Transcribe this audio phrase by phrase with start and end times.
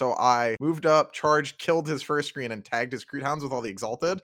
[0.00, 3.52] So I moved up, charged, killed his first screen, and tagged his Creed Hounds with
[3.52, 4.22] all the Exalted.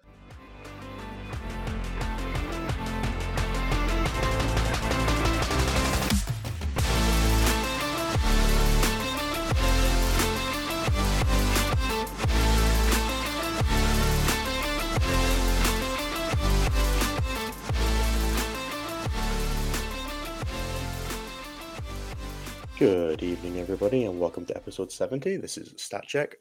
[22.79, 25.37] Good evening, everybody, and welcome to episode 70.
[25.37, 26.37] This is StatCheck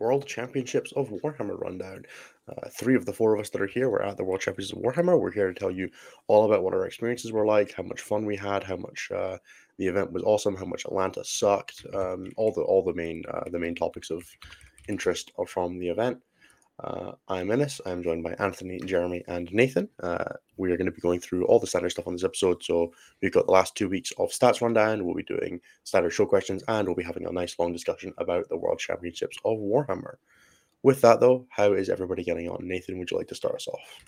[0.00, 2.04] World Championships of Warhammer Rundown.
[2.48, 4.76] Uh, three of the four of us that are here we're at the World Championships
[4.76, 5.16] of Warhammer.
[5.16, 5.88] We're here to tell you
[6.26, 9.38] all about what our experiences were like, how much fun we had, how much uh,
[9.78, 13.48] the event was awesome, how much Atlanta sucked, um, all the all the main uh,
[13.48, 14.24] the main topics of
[14.88, 16.20] interest from the event.
[16.82, 17.80] Uh, I'm Innes.
[17.84, 19.88] I'm joined by Anthony, Jeremy, and Nathan.
[20.02, 20.24] Uh,
[20.56, 22.62] we are going to be going through all the standard stuff on this episode.
[22.62, 25.04] So we've got the last two weeks of stats rundown.
[25.04, 28.48] We'll be doing standard show questions, and we'll be having a nice long discussion about
[28.48, 30.14] the World Championships of Warhammer.
[30.82, 32.66] With that, though, how is everybody getting on?
[32.66, 34.04] Nathan, would you like to start us off?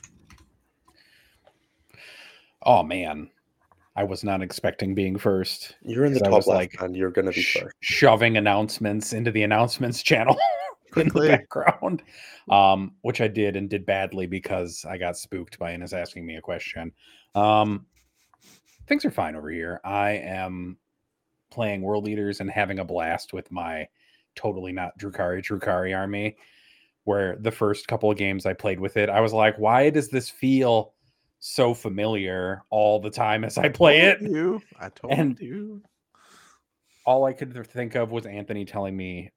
[2.64, 3.28] Oh man,
[3.96, 5.76] I was not expecting being first.
[5.82, 7.76] You're in the top left, like, and you're going to be sh- first.
[7.80, 10.38] shoving announcements into the announcements channel
[10.92, 11.28] Quickly.
[11.28, 12.02] background,
[12.50, 16.36] um, which I did and did badly because I got spooked by Innes asking me
[16.36, 16.92] a question.
[17.34, 17.86] Um,
[18.86, 19.80] things are fine over here.
[19.84, 20.76] I am
[21.50, 23.88] playing World Eaters and having a blast with my
[24.34, 26.36] totally not Drukhari Drukhari army.
[27.04, 30.08] Where the first couple of games I played with it, I was like, why does
[30.08, 30.94] this feel
[31.40, 34.20] so familiar all the time as I play it?
[34.20, 35.82] Told You, I told And- you.
[37.04, 39.32] all I could think of was Anthony telling me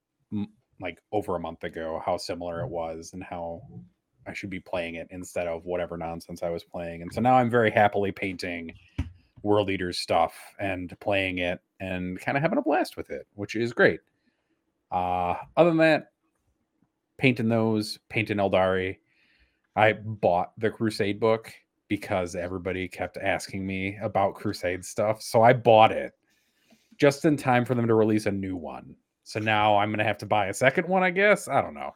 [0.81, 3.61] like over a month ago how similar it was and how
[4.27, 7.01] I should be playing it instead of whatever nonsense I was playing.
[7.01, 8.73] And so now I'm very happily painting
[9.43, 13.55] World Eaters stuff and playing it and kind of having a blast with it, which
[13.55, 13.99] is great.
[14.91, 16.11] Uh other than that,
[17.17, 18.97] painting those, painting Aeldari.
[19.75, 21.53] I bought the Crusade book
[21.87, 25.21] because everybody kept asking me about Crusade stuff.
[25.21, 26.13] So I bought it
[26.97, 28.95] just in time for them to release a new one.
[29.25, 31.47] So now I'm gonna have to buy a second one, I guess.
[31.49, 31.93] I don't know.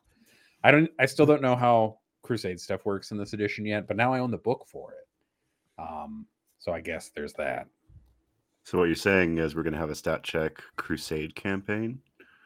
[0.63, 0.90] I don't.
[1.00, 4.19] I still don't know how Crusade stuff works in this edition yet, but now I
[4.19, 5.81] own the book for it.
[5.81, 6.25] Um,
[6.57, 7.68] so I guess there's that.
[8.66, 12.00] So what you're saying is we're going to have a stat check crusade campaign.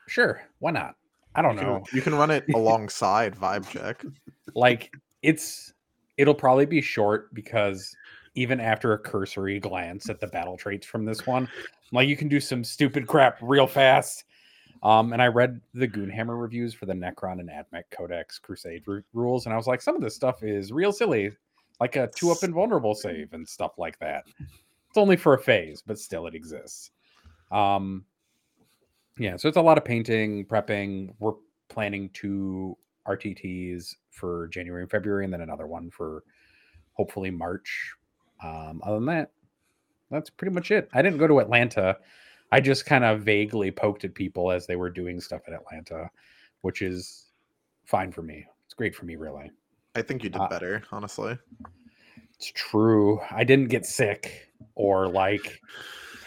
[0.08, 0.96] Sure, why not?
[1.36, 1.84] I don't You can- know.
[1.92, 4.06] You can run it alongside Vibe Check.
[4.56, 4.94] Like
[5.24, 5.74] it's
[6.18, 7.96] it'll probably be short because
[8.36, 11.50] even after a cursory glance at the battle traits from this one,
[11.92, 14.26] like you can do some stupid crap real fast.
[14.84, 19.04] Um, and I read the Goonhammer reviews for the Necron and Admech Codex Crusade ru-
[19.14, 21.32] rules, and I was like, some of this stuff is real silly,
[21.80, 24.26] like a two up invulnerable save and stuff like that.
[24.40, 26.92] It's only for a phase, but still it exists.
[27.50, 28.04] Um,
[29.18, 31.14] yeah, so it's a lot of painting, prepping.
[31.20, 31.34] We're
[31.70, 32.78] planning two
[33.08, 36.24] RTTs for January and February, and then another one for
[36.92, 37.94] hopefully March.
[38.44, 39.32] Um, other than that,
[40.12, 40.90] that's pretty much it.
[40.94, 41.98] I didn't go to Atlanta.
[42.54, 46.08] I just kind of vaguely poked at people as they were doing stuff in Atlanta,
[46.62, 47.32] which is
[47.84, 48.46] fine for me.
[48.66, 49.50] It's great for me, really.
[49.96, 51.36] I think you did Uh, better, honestly.
[52.36, 53.20] It's true.
[53.32, 55.60] I didn't get sick or like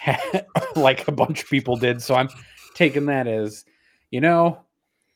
[0.77, 2.03] like a bunch of people did.
[2.03, 2.29] So I'm
[2.75, 3.65] taking that as,
[4.11, 4.59] you know,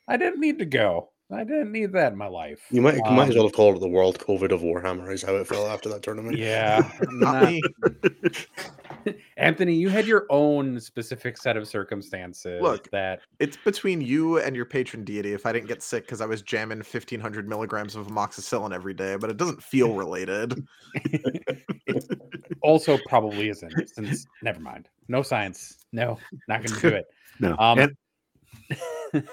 [0.07, 1.11] I didn't need to go.
[1.33, 2.61] I didn't need that in my life.
[2.71, 5.13] You might, you might as Um, well have called it the World COVID of Warhammer,
[5.13, 6.39] is how it felt after that tournament.
[6.39, 6.89] Yeah.
[7.11, 7.51] Not Nah.
[7.51, 7.63] me.
[9.37, 14.55] Anthony, you had your own specific set of circumstances Look, that It's between you and
[14.55, 18.07] your patron deity if I didn't get sick because I was jamming 1500 milligrams of
[18.09, 20.67] amoxicillin every day, but it doesn't feel related.
[20.95, 22.19] it
[22.63, 24.89] also probably isn't since never mind.
[25.09, 25.85] No science.
[25.93, 26.19] No,
[26.49, 27.07] not gonna do it.
[27.43, 27.57] No.
[27.59, 29.25] Um And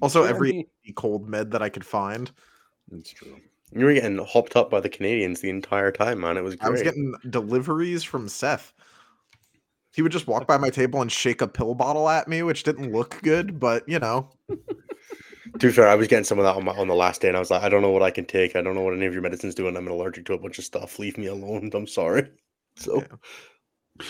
[0.00, 2.30] Also, every cold med that I could find.
[2.90, 3.40] That's true.
[3.72, 6.36] You were getting hopped up by the Canadians the entire time, man.
[6.36, 6.68] It was great.
[6.68, 8.72] I was getting deliveries from Seth.
[9.92, 12.62] He would just walk by my table and shake a pill bottle at me, which
[12.62, 14.30] didn't look good, but you know,
[15.58, 17.28] To be fair, I was getting some of that on, my, on the last day,
[17.28, 18.54] and I was like, I don't know what I can take.
[18.54, 20.58] I don't know what any of your medicines do, and I'm allergic to a bunch
[20.58, 20.98] of stuff.
[20.98, 21.70] Leave me alone.
[21.74, 22.28] I'm sorry.
[22.76, 24.06] So, Yeah.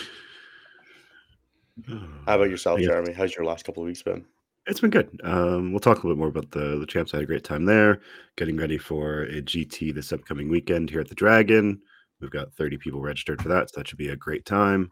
[2.27, 3.13] how about yourself, Jeremy?
[3.13, 4.25] How's your last couple of weeks been?
[4.69, 5.19] It's been good.
[5.23, 7.13] Um, we'll talk a little bit more about the the champs.
[7.13, 8.01] I had a great time there,
[8.37, 11.81] getting ready for a GT this upcoming weekend here at the Dragon.
[12.21, 14.91] We've got 30 people registered for that, so that should be a great time.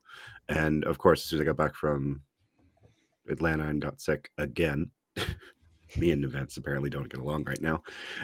[0.49, 2.21] And of course, as soon as I got back from
[3.29, 4.89] Atlanta and got sick again,
[5.97, 7.83] me and events apparently don't get along right now.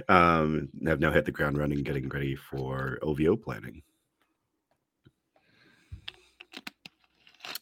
[0.10, 3.84] Um, I've now hit the ground running, getting ready for OVO planning.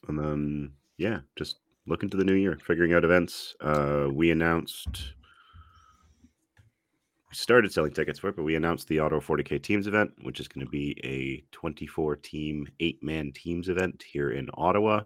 [0.08, 3.56] And then, yeah, just looking to the new year, figuring out events.
[3.62, 5.13] Uh, we announced
[7.31, 10.39] we started selling tickets for it, but we announced the Auto 40K Teams event, which
[10.42, 15.04] is going to be a 24 team, eight man teams event here in Ottawa.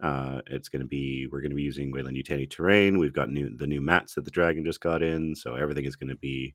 [0.00, 2.98] Uh, it's going to be we're going to be using Wayland Yutani terrain.
[2.98, 5.96] We've got new the new mats that the Dragon just got in, so everything is
[5.96, 6.54] going to be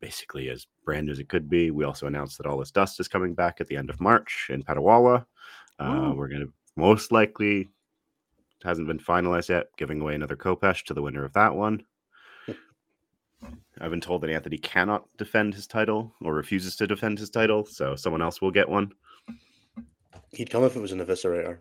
[0.00, 1.70] basically as brand new as it could be.
[1.70, 4.48] We also announced that All This Dust is coming back at the end of March
[4.50, 5.26] in Petawawa.
[5.78, 6.14] Uh, Ooh.
[6.14, 7.68] we're going to most likely
[8.64, 11.82] hasn't been finalized yet, giving away another Khopesh to the winner of that one.
[13.80, 17.64] I've been told that Anthony cannot defend his title or refuses to defend his title,
[17.64, 18.92] so someone else will get one.
[20.32, 21.58] He'd come if it was an eviscerator.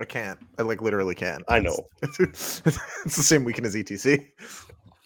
[0.00, 0.38] I can't.
[0.58, 1.44] I like literally can't.
[1.48, 1.76] I know.
[2.02, 2.20] It's,
[2.64, 4.26] it's the same weekend as ETC.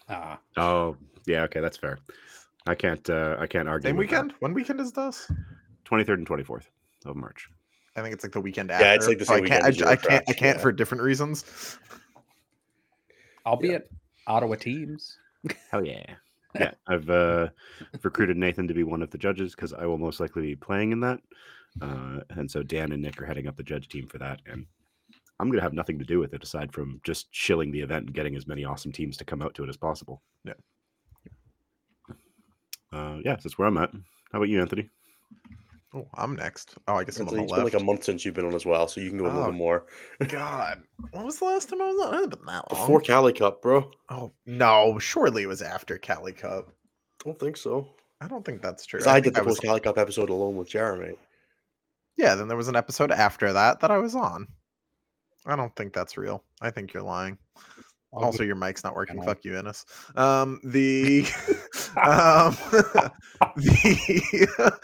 [0.09, 0.97] Ah, Oh,
[1.27, 1.99] yeah, okay, that's fair.
[2.67, 3.89] I can't uh I can't argue.
[3.89, 4.17] Same with that.
[4.25, 4.35] weekend?
[4.41, 5.31] When weekend is this?
[5.85, 6.65] 23rd and 24th
[7.06, 7.49] of March.
[7.97, 8.85] I think it's like the weekend after.
[8.85, 9.65] Yeah, it's like the so I can't.
[9.65, 10.25] weekend I, I can't.
[10.29, 10.63] I can't yeah.
[10.63, 11.79] for different reasons.
[13.45, 13.75] I'll be Yeah.
[13.77, 13.89] at
[14.27, 15.17] Ottawa teams.
[15.71, 16.05] Hell yeah.
[16.59, 17.51] Yeah, I've uh,
[18.03, 20.91] recruited Nathan to be one of the judges because I will most likely be playing
[20.91, 21.21] in that.
[21.81, 24.41] Uh, and so Dan and Nick are heading up the judge team for that.
[24.47, 24.67] And
[25.39, 28.07] I'm going to have nothing to do with it aside from just chilling the event
[28.07, 30.23] and getting as many awesome teams to come out to it as possible.
[30.45, 30.55] Yeah.
[32.93, 33.93] Uh, yeah, so that's where I'm at.
[34.33, 34.91] How about you, Anthony?
[35.93, 36.77] Oh, I'm next.
[36.87, 38.45] Oh, I guess I'm It's, on the it's been like a month since you've been
[38.47, 39.47] on as well, so you can go a little Oh.
[39.47, 39.87] bit more.
[40.29, 42.13] God, when was the last time I was on?
[42.13, 42.81] It hasn't been that long.
[42.83, 43.91] Before Cali Cup, bro.
[44.09, 46.69] Oh no, surely it was after Cali Cup.
[47.25, 47.89] don't think so.
[48.21, 49.01] I don't think that's true.
[49.01, 51.17] 'Cause I, did think the was- post Cali Cup episode alone with Jeremy.
[52.17, 54.47] Yeah, then there was an episode after that that I was on.
[55.47, 56.45] I don't think that's real.
[56.61, 57.39] I think you're lying.
[58.13, 59.23] Also, your mic's not working.
[59.23, 59.87] Fuck you, Innes.
[60.17, 61.23] Um, the
[61.97, 62.57] um,
[63.57, 64.79] the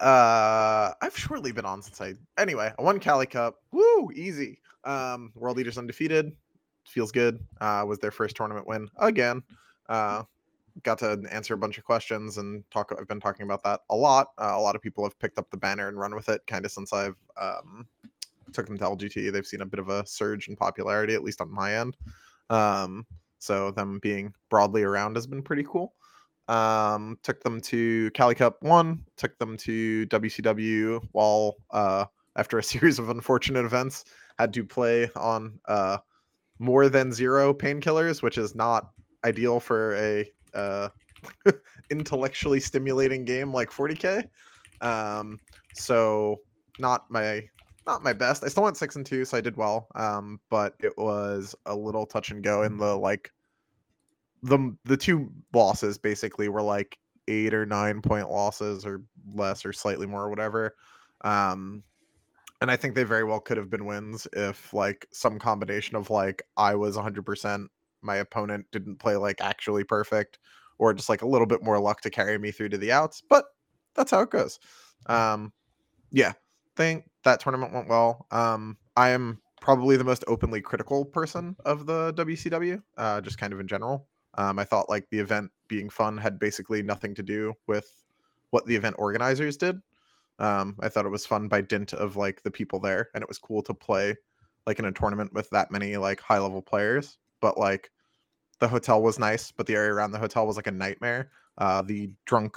[0.00, 2.14] uh, I've shortly been on since I.
[2.38, 3.56] Anyway, I won Cali Cup.
[3.70, 4.60] Woo, easy.
[4.84, 6.32] Um, world eaters undefeated.
[6.86, 7.38] Feels good.
[7.60, 9.42] Uh, was their first tournament win again.
[9.88, 10.22] Uh,
[10.82, 12.94] got to answer a bunch of questions and talk.
[12.98, 14.28] I've been talking about that a lot.
[14.38, 16.64] Uh, a lot of people have picked up the banner and run with it, kind
[16.64, 17.86] of since I've um,
[18.52, 19.30] took them to LGT.
[19.32, 21.96] They've seen a bit of a surge in popularity, at least on my end.
[22.48, 23.06] Um,
[23.38, 25.94] so them being broadly around has been pretty cool.
[26.50, 32.06] Um, took them to Cali Cup one, took them to WCW while uh,
[32.36, 34.04] after a series of unfortunate events
[34.38, 35.98] had to play on uh,
[36.58, 38.90] more than zero painkillers, which is not
[39.24, 40.88] ideal for a uh,
[41.90, 44.26] intellectually stimulating game like 40k.
[44.80, 45.38] Um,
[45.74, 46.40] so
[46.78, 47.44] not my
[47.86, 48.44] not my best.
[48.44, 49.88] I still went six and two, so I did well.
[49.94, 53.30] Um, but it was a little touch and go in the like
[54.42, 56.98] the the two losses basically were like
[57.28, 59.02] eight or nine point losses or
[59.34, 60.74] less or slightly more or whatever.
[61.22, 61.82] Um,
[62.60, 66.10] and I think they very well could have been wins if like some combination of
[66.10, 67.66] like I was 100%,
[68.02, 70.38] my opponent didn't play like actually perfect,
[70.78, 73.22] or just like a little bit more luck to carry me through to the outs.
[73.28, 73.46] But
[73.94, 74.58] that's how it goes.
[75.06, 75.52] Um,
[76.10, 76.32] yeah,
[76.76, 78.26] think that tournament went well.
[78.30, 83.52] Um, I am probably the most openly critical person of the WCW, uh, just kind
[83.52, 84.06] of in general.
[84.40, 88.06] Um, I thought like the event being fun had basically nothing to do with
[88.50, 89.78] what the event organizers did.
[90.38, 93.28] Um, I thought it was fun by dint of like the people there, and it
[93.28, 94.16] was cool to play
[94.66, 97.18] like in a tournament with that many like high level players.
[97.42, 97.90] But like
[98.60, 101.30] the hotel was nice, but the area around the hotel was like a nightmare.
[101.58, 102.56] Uh, the drunk,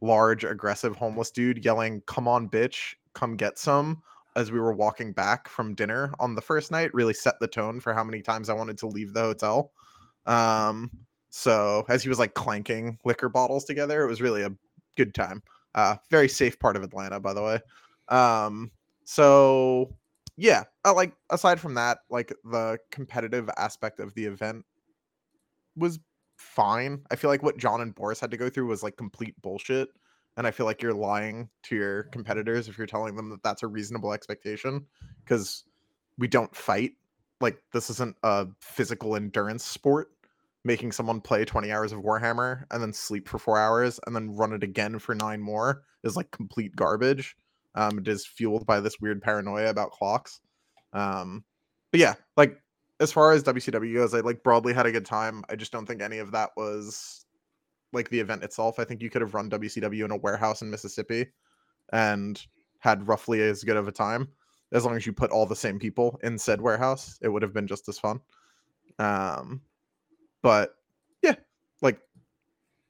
[0.00, 4.02] large, aggressive homeless dude yelling, "Come on, bitch, come get some!"
[4.34, 7.78] as we were walking back from dinner on the first night really set the tone
[7.78, 9.70] for how many times I wanted to leave the hotel.
[10.26, 10.90] Um,
[11.34, 14.52] so as he was like clanking liquor bottles together, it was really a
[14.98, 15.42] good time.
[15.74, 17.58] Uh, very safe part of Atlanta, by the way.
[18.08, 18.70] Um,
[19.06, 19.96] so
[20.36, 24.66] yeah, uh, like aside from that, like the competitive aspect of the event
[25.74, 25.98] was
[26.36, 27.02] fine.
[27.10, 29.88] I feel like what John and Boris had to go through was like complete bullshit.
[30.36, 33.62] And I feel like you're lying to your competitors if you're telling them that that's
[33.62, 34.84] a reasonable expectation
[35.24, 35.64] because
[36.18, 36.92] we don't fight.
[37.40, 40.10] Like, this isn't a physical endurance sport.
[40.64, 44.34] Making someone play 20 hours of Warhammer and then sleep for four hours and then
[44.34, 47.36] run it again for nine more is like complete garbage.
[47.74, 50.40] Um, it is fueled by this weird paranoia about clocks.
[50.92, 51.44] Um,
[51.90, 52.60] but yeah, like
[53.00, 55.42] as far as WCW goes, I like broadly had a good time.
[55.48, 57.26] I just don't think any of that was
[57.92, 58.78] like the event itself.
[58.78, 61.26] I think you could have run WCW in a warehouse in Mississippi
[61.92, 62.40] and
[62.78, 64.28] had roughly as good of a time
[64.72, 67.18] as long as you put all the same people in said warehouse.
[67.22, 68.20] It would have been just as fun.
[68.98, 69.60] Um,
[70.42, 70.76] but
[71.22, 71.36] yeah,
[71.80, 71.98] like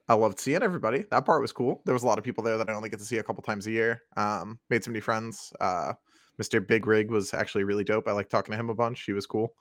[0.08, 1.04] I loved seeing everybody.
[1.10, 1.82] That part was cool.
[1.84, 3.42] There was a lot of people there that I only get to see a couple
[3.42, 4.02] times a year.
[4.16, 5.52] Um, made some new friends.
[5.60, 5.92] Uh,
[6.40, 6.66] Mr.
[6.66, 8.08] Big Rig was actually really dope.
[8.08, 9.04] I like talking to him a bunch.
[9.04, 9.54] He was cool.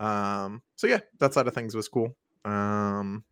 [0.00, 2.16] Um, so yeah, that side of things was cool.
[2.44, 3.24] Um,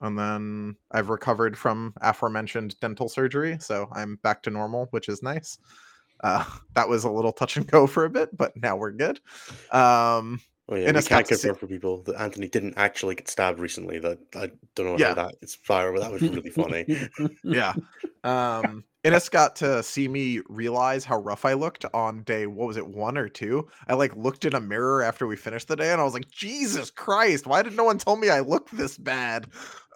[0.00, 5.22] and then I've recovered from aforementioned dental surgery, so I'm back to normal, which is
[5.22, 5.58] nice.
[6.22, 9.20] Uh, that was a little touch and go for a bit, but now we're good.
[9.72, 10.40] Um,
[10.72, 13.16] Oh yeah, And we can't got to see- confirm for people that Anthony didn't actually
[13.16, 13.98] get stabbed recently.
[13.98, 15.08] That I don't know Yeah.
[15.08, 16.86] how that it's fire, but that was really funny.
[17.42, 17.74] yeah.
[18.24, 22.76] Um, Innes got to see me realize how rough I looked on day, what was
[22.76, 23.66] it, one or two?
[23.88, 26.30] I like looked in a mirror after we finished the day and I was like,
[26.30, 29.46] Jesus Christ, why did no one tell me I looked this bad?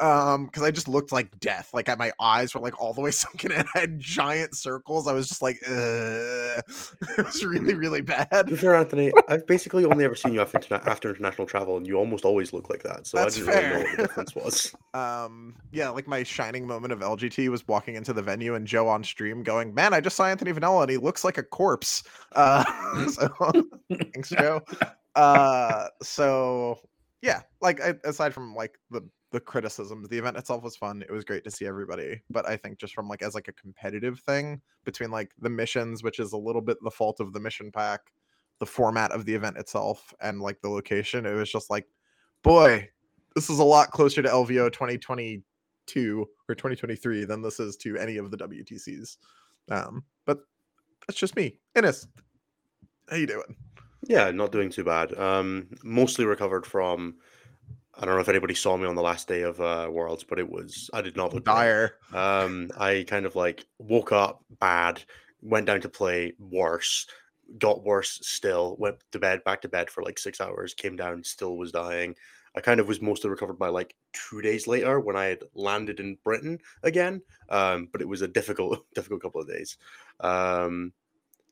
[0.01, 1.71] Um, because I just looked like death.
[1.75, 3.67] Like my eyes were like all the way sunken in.
[3.75, 5.07] I had giant circles.
[5.07, 5.71] I was just like, Ugh.
[7.19, 8.49] it was really, really bad.
[8.59, 11.97] fair, Anthony, I've basically only ever seen you after, interna- after international travel, and you
[11.97, 13.07] almost always look like that.
[13.07, 14.75] So That's I didn't really know what the difference was.
[14.95, 18.89] um yeah like my shining moment of lgt was walking into the venue and joe
[18.89, 22.03] on stream going man i just saw anthony vanilla and he looks like a corpse.
[22.33, 23.29] Uh so
[24.13, 24.61] thanks joe.
[25.15, 26.79] Uh so
[27.23, 29.03] yeah like aside from like the
[29.33, 31.03] the criticisms the event itself was fun.
[31.03, 32.23] It was great to see everybody.
[32.31, 36.03] But i think just from like as like a competitive thing between like the missions
[36.03, 38.01] which is a little bit the fault of the mission pack
[38.61, 41.87] the format of the event itself and like the location it was just like
[42.43, 42.89] boy
[43.35, 44.71] this is a lot closer to LVO
[45.87, 49.17] 2022 or 2023 than this is to any of the WTCs.
[49.71, 50.41] Um, but
[51.07, 51.59] that's just me.
[51.75, 52.07] Innes,
[53.09, 53.57] how you doing?
[54.07, 55.17] Yeah, not doing too bad.
[55.19, 57.17] Um, mostly recovered from.
[57.97, 60.41] I don't know if anybody saw me on the last day of uh, Worlds, but
[60.41, 61.45] it was I did not look.
[61.45, 61.95] Dire.
[62.13, 65.01] Um, I kind of like woke up bad,
[65.43, 67.07] went down to play worse,
[67.59, 71.23] got worse still, went to bed, back to bed for like six hours, came down,
[71.23, 72.17] still was dying.
[72.57, 76.01] I kind of was mostly recovered by like two days later when I had landed
[76.01, 77.21] in Britain again.
[77.49, 79.77] Um, but it was a difficult, difficult couple of days.
[80.21, 80.93] Um,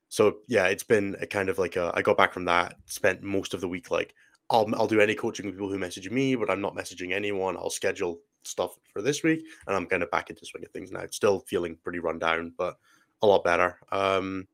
[0.09, 3.23] so yeah, it's been a kind of like a, I got back from that, spent
[3.23, 4.15] most of the week like
[4.51, 7.57] I'll I'll do any coaching with people who message me, but I'm not messaging anyone.
[7.57, 10.93] I'll schedule stuff for this week, and I'm kind of back into swing of things
[10.93, 11.05] now.
[11.11, 12.77] Still feeling pretty run down, but
[13.23, 13.79] a lot better.
[13.91, 14.47] Um,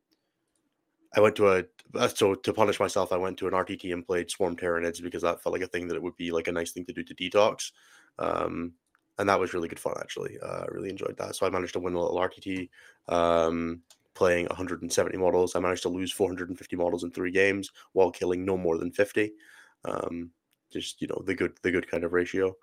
[1.15, 1.63] I went to a
[2.15, 5.41] so to punish myself, I went to an RTT and played Swarm Tyranids because that
[5.41, 7.15] felt like a thing that it would be like a nice thing to do to
[7.15, 7.71] detox.
[8.17, 8.73] Um,
[9.17, 10.37] and that was really good fun actually.
[10.41, 11.35] Uh, really enjoyed that.
[11.35, 12.69] So I managed to win a little RTT.
[13.07, 13.81] Um,
[14.19, 15.55] playing 170 models.
[15.55, 19.31] I managed to lose 450 models in three games while killing no more than 50.
[19.85, 20.31] Um,
[20.69, 22.55] just you know the good the good kind of ratio.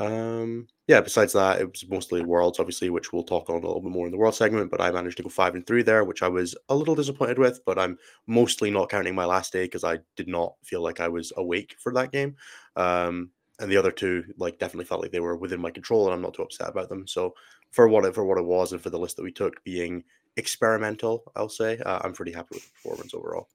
[0.00, 1.00] Um, yeah.
[1.00, 4.06] Besides that, it was mostly worlds, obviously, which we'll talk on a little bit more
[4.06, 4.70] in the world segment.
[4.70, 7.38] But I managed to go five and three there, which I was a little disappointed
[7.38, 7.60] with.
[7.64, 11.08] But I'm mostly not counting my last day because I did not feel like I
[11.08, 12.36] was awake for that game.
[12.76, 16.14] Um, and the other two, like, definitely felt like they were within my control, and
[16.14, 17.06] I'm not too upset about them.
[17.06, 17.34] So
[17.70, 20.02] for what it for what it was, and for the list that we took being
[20.36, 23.48] experimental, I'll say uh, I'm pretty happy with the performance overall.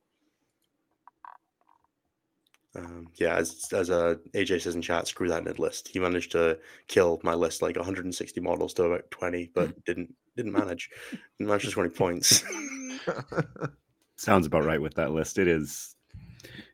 [2.85, 5.87] Um, yeah, as as uh, AJ says in chat, screw that nid list.
[5.87, 6.57] He managed to
[6.87, 10.89] kill my list like 160 models to about 20, but didn't didn't manage.
[11.37, 12.43] Didn't manage to 20 points.
[14.15, 15.37] Sounds about right with that list.
[15.37, 15.95] It is.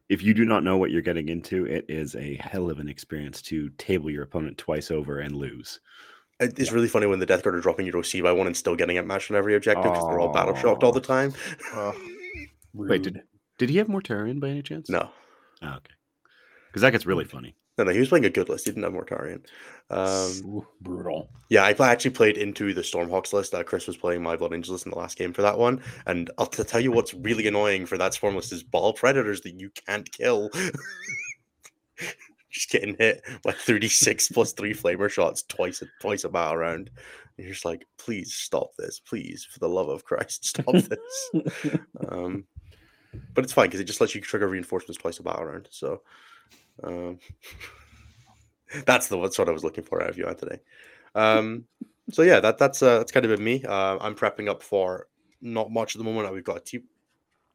[0.10, 2.88] If you do not know what you're getting into, it is a hell of an
[2.88, 5.80] experience to table your opponent twice over and lose.
[6.40, 8.56] It- It's really funny when the Death Guard are dropping your OC by one and
[8.56, 11.34] still getting it matched on every objective because they're all battle shocked all the time.
[11.74, 11.96] Ugh.
[12.76, 13.22] Wait, did,
[13.58, 14.90] did he have Mortarion by any chance?
[14.90, 15.10] No,
[15.62, 15.94] Oh, okay.
[16.68, 17.56] Because that gets really funny.
[17.78, 17.92] no, no.
[17.92, 18.66] He was playing a good list.
[18.66, 19.46] He didn't have Mortarion.
[19.90, 21.30] Um, Ooh, brutal.
[21.50, 23.54] Yeah, I actually played into the Stormhawks list.
[23.54, 25.82] Uh, Chris was playing my Blood Angels list in the last game for that one.
[26.06, 29.42] And I'll t- tell you what's really annoying for that Swarm list is Baal Predators
[29.42, 30.50] that you can't kill.
[32.56, 36.90] just getting hit by 36 plus three flamer shots twice a twice a battle round.
[37.38, 39.00] And you're just like, please stop this.
[39.00, 41.32] Please, for the love of Christ, stop this.
[42.10, 42.46] um,
[43.34, 45.68] but it's fine because it just lets you trigger reinforcements twice a battle round.
[45.72, 46.02] So
[46.84, 47.20] um,
[48.86, 50.60] that's the that's what I was looking for out of you, Anthony.
[51.14, 51.66] Um,
[52.12, 53.64] so yeah, that that's uh, that's kind of been me.
[53.64, 55.08] Uh, I'm prepping up for
[55.42, 56.34] not much at the moment.
[56.34, 56.84] We've got a team,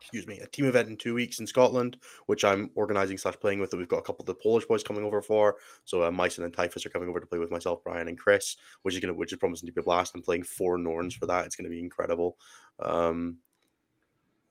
[0.01, 3.61] excuse me, a team event in two weeks in Scotland, which I'm organizing slash playing
[3.61, 3.73] with.
[3.75, 5.57] We've got a couple of the Polish boys coming over for.
[5.85, 8.57] So uh, Myson and Typhus are coming over to play with myself, Brian and Chris,
[8.83, 10.15] which is gonna which is promising to be a blast.
[10.15, 11.47] I'm playing four Norns for that.
[11.47, 12.37] It's gonna be incredible.
[12.81, 13.39] Um,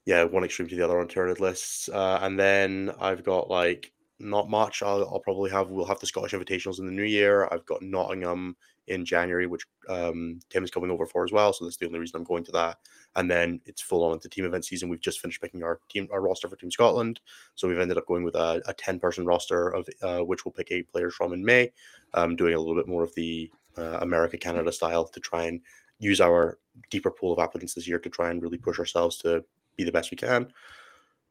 [0.10, 3.92] yeah, one extreme to the other on tiered lists, uh, and then I've got like
[4.18, 4.82] not much.
[4.82, 7.48] I'll, I'll probably have we'll have the Scottish Invitationals in the new year.
[7.52, 8.56] I've got Nottingham
[8.88, 11.54] in January, which um, Tim is coming over for as well.
[11.54, 12.80] So that's the only reason I'm going to that.
[13.18, 14.90] And then it's full on into team event season.
[14.90, 17.22] We've just finished picking our team our roster for Team Scotland.
[17.54, 20.54] So we've ended up going with a, a 10 person roster of uh, which we'll
[20.54, 21.72] pick eight players from in May.
[22.16, 25.62] Um, doing a little bit more of the uh, America Canada style to try and
[26.00, 26.58] use our
[26.90, 29.46] deeper pool of applicants this year to try and really push ourselves to
[29.80, 30.52] be the best we can.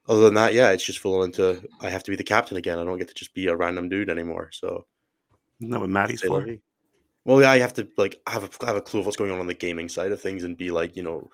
[0.09, 2.79] Other than that, yeah, it's just full into I have to be the captain again.
[2.79, 4.51] I don't get to just be a random dude anymore.
[4.53, 4.87] So
[5.61, 6.47] that what Maddie's for?
[7.25, 9.39] Well, yeah, I have to like have a have a clue of what's going on
[9.39, 11.31] on the gaming side of things and be like, you know,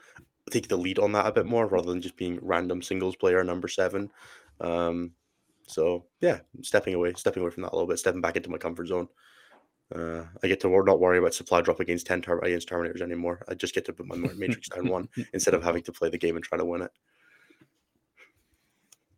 [0.51, 3.45] take the lead on that a bit more rather than just being random singles player
[3.45, 4.11] number seven.
[4.61, 5.13] Um,
[5.69, 8.59] so yeah, stepping away, stepping away from that a little bit, stepping back into my
[8.59, 9.09] comfort zone.
[9.95, 13.03] Uh, I get to wor- not worry about supply drop against ten ter- against terminators
[13.03, 13.45] anymore.
[13.49, 16.19] I just get to put my matrix down one instead of having to play the
[16.19, 16.91] game and try to win it.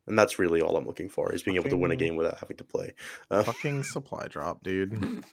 [0.06, 2.38] And that's really all I'm looking for is being able to win a game without
[2.38, 2.94] having to play.
[3.30, 4.92] Uh, Fucking supply drop, dude.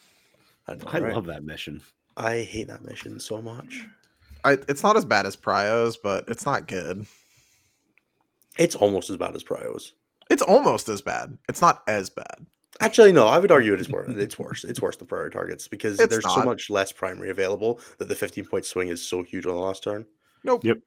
[0.67, 1.13] I, know, I right?
[1.13, 1.81] love that mission.
[2.17, 3.85] I hate that mission so much.
[4.43, 7.05] I, it's not as bad as Prios, but it's not good.
[8.57, 9.91] It's almost as bad as Prios.
[10.29, 11.37] It's almost as bad.
[11.49, 12.45] It's not as bad.
[12.79, 14.09] Actually, no, I would argue it is worse.
[14.09, 14.63] It's worse.
[14.63, 18.15] It's worse than priority targets because It's there's so much less primary available that the
[18.15, 20.05] 15 point swing is so huge on the last turn.
[20.43, 20.63] Nope.
[20.65, 20.79] Yep.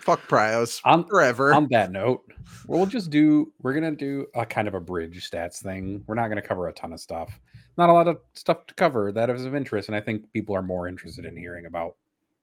[0.00, 0.80] Fuck Prios.
[0.84, 1.52] On Forever.
[1.52, 2.22] on that note,
[2.68, 6.02] we'll just do we're gonna do a kind of a bridge stats thing.
[6.06, 7.40] We're not gonna cover a ton of stuff.
[7.76, 10.54] Not a lot of stuff to cover that is of interest, and I think people
[10.54, 11.96] are more interested in hearing about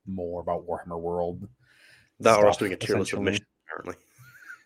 [0.05, 1.47] more about Warhammer World.
[2.19, 3.31] That or us doing a tier list of essentially.
[3.31, 3.95] missions, apparently.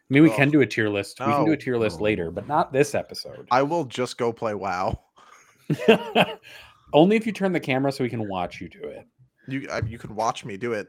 [0.09, 1.19] I mean, we Oh, can do a tier list.
[1.19, 2.03] We can do a oh, tier list oh.
[2.03, 3.47] later, but not this episode.
[3.51, 4.99] I will just go play WoW.
[6.93, 9.07] Only if you turn the camera so we can watch you do it.
[9.47, 10.87] You I, you can watch me do it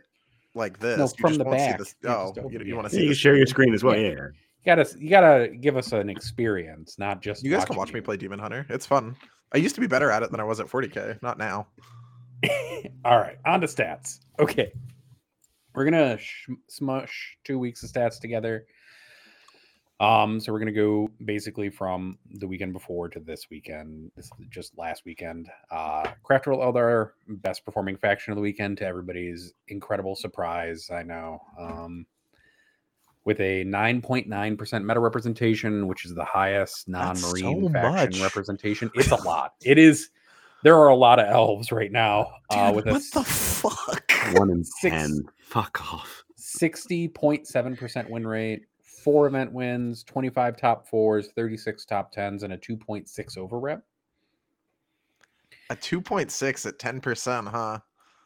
[0.55, 0.99] like this.
[0.99, 1.73] No, you from just the back.
[1.73, 1.95] See this.
[2.03, 3.67] You Oh, just don't- you, want to see you can share your screen?
[3.69, 3.97] screen as well.
[3.97, 4.09] Yeah.
[4.09, 4.15] Yeah.
[4.15, 4.27] yeah.
[4.65, 7.93] You gotta you gotta give us an experience, not just You guys can watching watch
[7.95, 8.03] me you.
[8.05, 8.67] play Demon Hunter.
[8.69, 9.17] It's fun.
[9.53, 11.23] I used to be better at it than I was at 40k.
[11.23, 11.69] Not now.
[13.05, 14.19] All right, on to stats.
[14.41, 14.73] Okay.
[15.75, 18.67] We're gonna sh- smush two weeks of stats together.
[19.99, 24.11] Um, so we're gonna go basically from the weekend before to this weekend.
[24.15, 25.49] This just last weekend.
[25.71, 30.91] Uh Craft World Eldar, best performing faction of the weekend to everybody's incredible surprise.
[30.91, 31.41] I know.
[31.59, 32.07] Um
[33.25, 38.21] with a 9.9% meta representation, which is the highest non-marine so faction much.
[38.23, 38.89] representation.
[38.95, 39.55] It's a lot.
[39.65, 40.11] It is
[40.63, 42.33] there are a lot of elves right now.
[42.51, 44.13] uh, Dude, with a what the fuck?
[44.35, 45.21] One in Six.
[45.41, 46.25] Fuck off.
[46.39, 48.63] 60.7% win rate,
[49.07, 53.85] four event wins, 25 top fours, 36 top tens, and a 2.6 over rep.
[55.71, 57.79] A 2.6 at 10%, huh?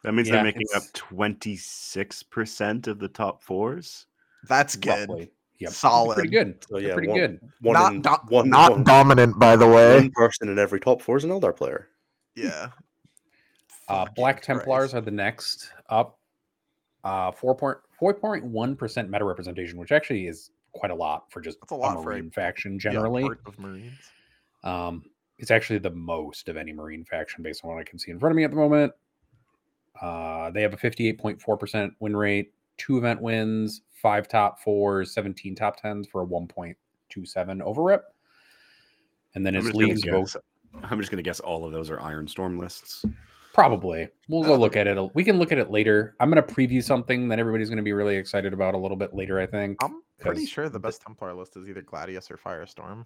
[0.03, 4.07] That means Yeah, they're making up twenty six percent of the top fours.
[4.49, 5.07] That's good.
[5.07, 5.31] Roughly.
[5.59, 5.71] Yep.
[5.71, 6.15] Solid.
[6.15, 6.65] Pretty good.
[6.67, 7.39] So yeah, pretty one, good.
[7.61, 9.97] One not in, do- one, not one- dominant, by the way.
[9.97, 11.89] one person in every top four is an Eldar player.
[12.35, 12.69] Yeah.
[13.87, 14.45] Uh, Black Christ.
[14.45, 16.17] Templars are the next up.
[17.03, 21.97] Uh, 4.4.1% meta representation, which actually is quite a lot for just That's a lot
[21.97, 23.23] a for a- Marine faction generally.
[23.23, 23.93] part of Marines.
[24.63, 25.03] Um,
[25.37, 28.19] it's actually the most of any Marine faction based on what I can see in
[28.19, 28.93] front of me at the moment.
[29.99, 35.81] Uh, they have a 58.4% win rate, two event wins, five top fours, 17 top
[35.81, 38.03] tens for a 1.27 over rep.
[39.35, 40.37] And then I'm its just, gonna leagues vote guess,
[40.91, 43.05] I'm just gonna guess all of those are Iron Storm lists.
[43.53, 44.07] probably.
[44.29, 44.97] We'll go look at it.
[45.13, 46.15] We can look at it later.
[46.19, 48.95] I'm going to preview something that everybody's going to be really excited about a little
[48.95, 49.77] bit later, I think.
[49.83, 53.05] I'm pretty 'cause sure the the- best Templar list is either Gladius or Firestorm.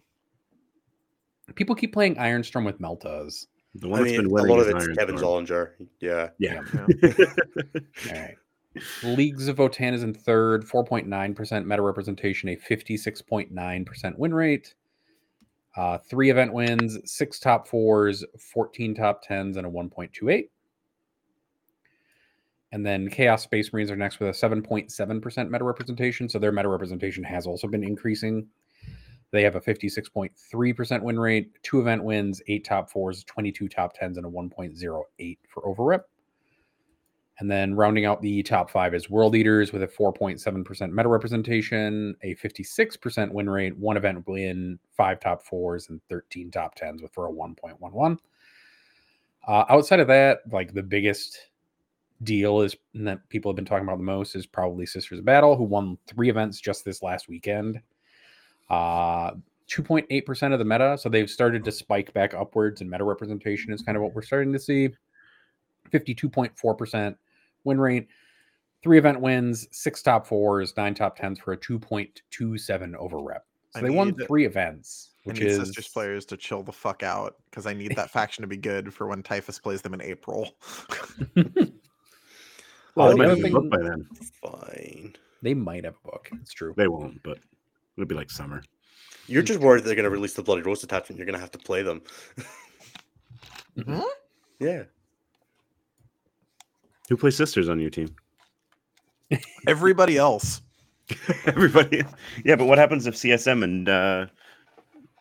[1.56, 3.48] People keep playing Ironstorm with Meltas.
[3.76, 5.72] The one I that's mean, been a winning lot of it's Iron Kevin Zollinger.
[6.00, 6.30] Yeah.
[6.40, 6.62] Yeah.
[6.74, 6.86] Yeah.
[8.12, 8.36] All right.
[9.04, 14.76] Leagues of Votann is in third, 4.9% meta representation, a 56.9% win rate.
[15.78, 20.50] Uh, three event wins, six top fours, 14 top tens, and a 1.28.
[22.76, 26.28] And then Chaos Space Marines are next with a 7.7% meta representation.
[26.28, 28.48] So their meta representation has also been increasing.
[29.32, 34.18] They have a 56.3% win rate, two event wins, eight top fours, 22 top tens,
[34.18, 36.02] and a 1.08 for overrep.
[37.40, 42.14] And then rounding out the top five is World Eaters with a 4.7% meta representation,
[42.24, 47.14] a 56% win rate, one event win, five top fours, and 13 top tens with
[47.14, 48.18] for a 1.11.
[49.48, 51.40] Uh, outside of that, like the biggest
[52.24, 55.26] deal is and that people have been talking about the most is probably Sisters of
[55.26, 57.82] Battle, who won three events just this last weekend.
[58.70, 59.32] Uh,
[59.70, 60.98] 2.8% of the meta.
[60.98, 64.22] So they've started to spike back upwards, and meta representation is kind of what we're
[64.22, 64.90] starting to see.
[65.92, 67.16] 52.4%
[67.64, 68.08] win rate,
[68.82, 73.46] three event wins, six top fours, nine top tens for a 2.27 over rep.
[73.72, 76.72] So I they won three events, I which need is Sisters players to chill the
[76.72, 79.94] fuck out because I need that faction to be good for when Typhus plays them
[79.94, 80.56] in April.
[82.96, 84.08] Well, they might have thing- booked by then.
[84.42, 85.16] Fine.
[85.42, 86.30] they might have a book.
[86.42, 86.74] It's true.
[86.78, 87.40] They won't, but
[87.98, 88.64] it'll be like summer.
[89.28, 91.18] You're just worried they're going to release the Bloody Rose attachment.
[91.18, 92.02] You're going to have to play them.
[93.78, 94.04] Mhm.
[94.60, 94.84] Yeah.
[97.10, 98.16] Who plays sisters on your team?
[99.68, 100.62] Everybody else.
[101.46, 102.04] Everybody,
[102.46, 104.26] yeah, but what happens if CSM and uh,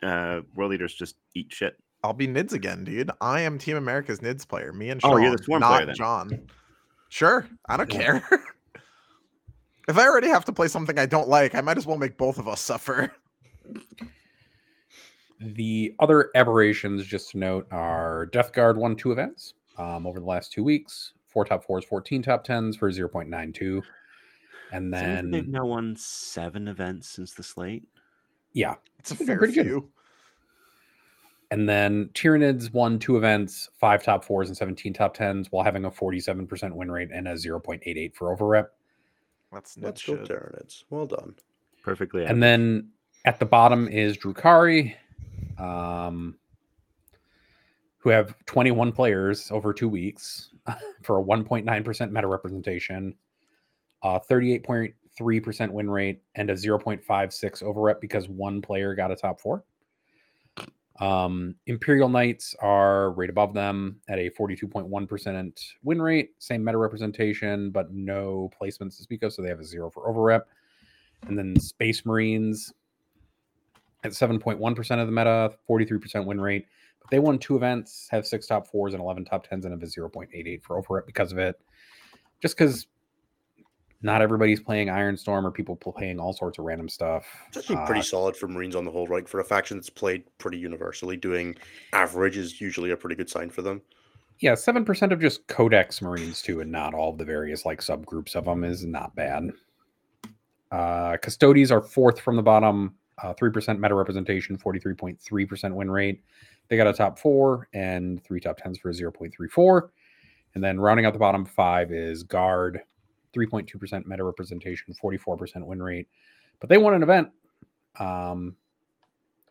[0.05, 1.77] uh, world eaters just eat shit?
[2.05, 3.11] I'll be Nids again, dude.
[3.21, 4.73] I am Team America's Nids player.
[4.73, 5.95] Me and Sean, Oh, you're the Swarm not player then.
[5.97, 6.47] John.
[7.15, 8.19] Sure, I don't Yeah.
[8.19, 8.29] care.
[9.89, 12.17] if I already have to play something I don't like, I might as well make
[12.19, 13.13] both of us suffer.
[15.39, 20.27] The other aberrations, just to note, are Death Guard won two events um, over the
[20.27, 21.13] last two weeks.
[21.29, 23.81] Four top fours, 14 top tens for 0.92.
[24.73, 27.85] And Then they've now won seven events since the slate.
[28.55, 28.75] yeah.
[28.99, 29.83] It's a fair pretty good.
[31.55, 31.61] Few.
[31.61, 35.85] And then Tyranids won two events, five top fours and 17 top tens, while having
[35.85, 38.67] a 47% win rate and a 0.88 for overrep.
[39.53, 40.29] That's Nid Let's go shit.
[40.29, 40.85] Tyranids.
[40.91, 41.35] Well done.
[41.83, 42.25] Perfectly.
[42.25, 42.89] And then
[43.25, 44.95] at the bottom is Drukhari,
[45.59, 46.37] um,
[47.99, 50.51] who have 21 players over two weeks
[51.03, 53.15] for a 1.9% meta representation,
[54.03, 59.65] uh, 38.3% win rate, and a 0.56 overrep because one player got a top four.
[61.01, 67.71] Um, Imperial Knights are right above them at a 42.1% win rate, same meta representation,
[67.71, 70.43] but no placements to speak of, so they have a zero for overrep.
[71.27, 72.73] And then Space Marines
[74.05, 76.67] at 7.1% of the meta, 43% win rate.
[77.01, 79.83] But they won two events, have six top fours and 11 top tens, and have
[79.83, 81.61] a 0.88 for overrep because of it.
[82.41, 82.87] Just because
[84.05, 87.27] not everybody's playing Iron Storm or people playing all sorts of random stuff.
[87.49, 89.27] It's actually pretty Uh, solid for Marines on the whole, right?
[89.29, 91.57] For a faction that's played pretty universally, doing
[91.93, 93.81] average is usually a pretty good sign for them.
[94.41, 98.45] yeah, 7% of just Codex Marines too, and not all the various like subgroups of
[98.45, 99.51] them is not bad.
[100.71, 106.23] Uh, Custodes are fourth from the bottom, uh, 3% meta representation, 43.3% win rate.
[106.69, 109.89] They got a top four and three top tens for a 0.34.
[110.57, 112.81] And then rounding out the bottom five is Guard,
[113.35, 116.09] 3.2% meta representation, 44% win rate.
[116.61, 117.29] But they won an event.
[117.99, 118.57] Um,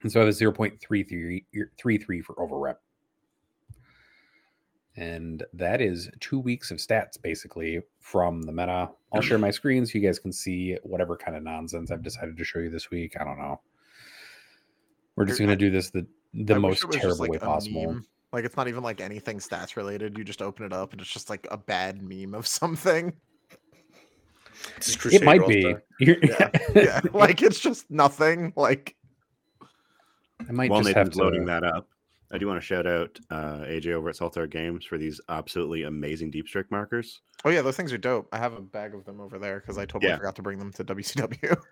[0.02, 1.44] and so it was 0.33
[1.82, 2.76] 33 for overrep.
[4.96, 8.90] And that is two weeks of stats basically from the meta.
[9.12, 12.38] I'll share my screen so you guys can see whatever kind of nonsense I've decided
[12.38, 13.16] to show you this week.
[13.20, 13.60] I don't know.
[15.16, 17.32] We're just going to do this the the I most it was just, terrible like,
[17.32, 17.94] way possible.
[17.94, 18.06] meme.
[18.32, 20.18] Like it's not even like anything stats related.
[20.18, 23.14] You just open it up and it's just like a bad meme of something.
[24.78, 25.76] This It might be.
[26.00, 27.00] Yeah, yeah.
[27.14, 28.52] like it's just nothing.
[28.56, 28.96] Like
[30.48, 31.88] I might While just have Nathan's to loading that up,
[32.32, 35.84] I do want to shout out uh, AJ over at Saltar Games for these absolutely
[35.84, 37.22] amazing deep strike markers.
[37.46, 38.28] oh yeah, those things are dope.
[38.34, 40.18] I have a bag of them over there because I totally Yeah.
[40.18, 41.56] forgot to bring them to WCW.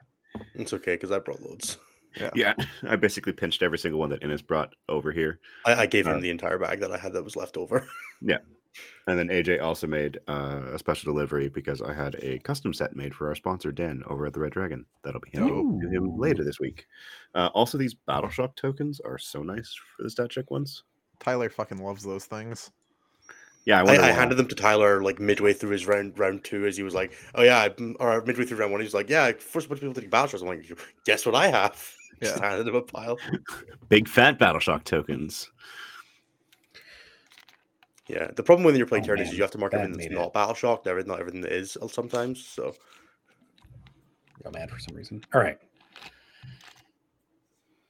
[0.55, 1.77] It's okay because I brought loads.
[2.17, 2.53] Yeah, yeah.
[2.83, 5.39] I basically pinched every single one that Innes brought over here.
[5.65, 7.85] I, I gave him Uh, the entire bag that I had that was left over.
[9.07, 12.95] And then AJ also made uh, a special delivery because I had a custom set
[12.95, 14.85] made for our sponsor Den over at the Red Dragon.
[15.03, 16.85] That'll be handed to him later this week.
[17.35, 20.83] Uh, also, these Battle Shock tokens are so nice for the stat check ones.
[21.19, 22.71] Tyler fucking loves those things.
[23.65, 26.65] Yeah, I I, I handed them to Tyler like midway through his round round two
[26.65, 29.31] as he was like, "Oh yeah," I- or midway through round one, he's like, "Yeah,
[29.33, 30.65] first bunch of people taking battle shots." I'm like,
[31.05, 31.73] "Guess what I have?"
[32.23, 32.49] Just Yeah.
[32.49, 33.17] handed him a pile.
[33.89, 35.51] big fat Battle Shock tokens.
[38.11, 39.97] Yeah, the problem when you're playing Oh, turn is you have to mark that everything
[39.99, 40.19] that's made it.
[40.21, 40.85] not battle shock.
[40.85, 42.45] Everything, not everything that is uh, sometimes.
[42.45, 42.75] So
[44.43, 45.23] real mad for some reason.
[45.33, 45.57] All right.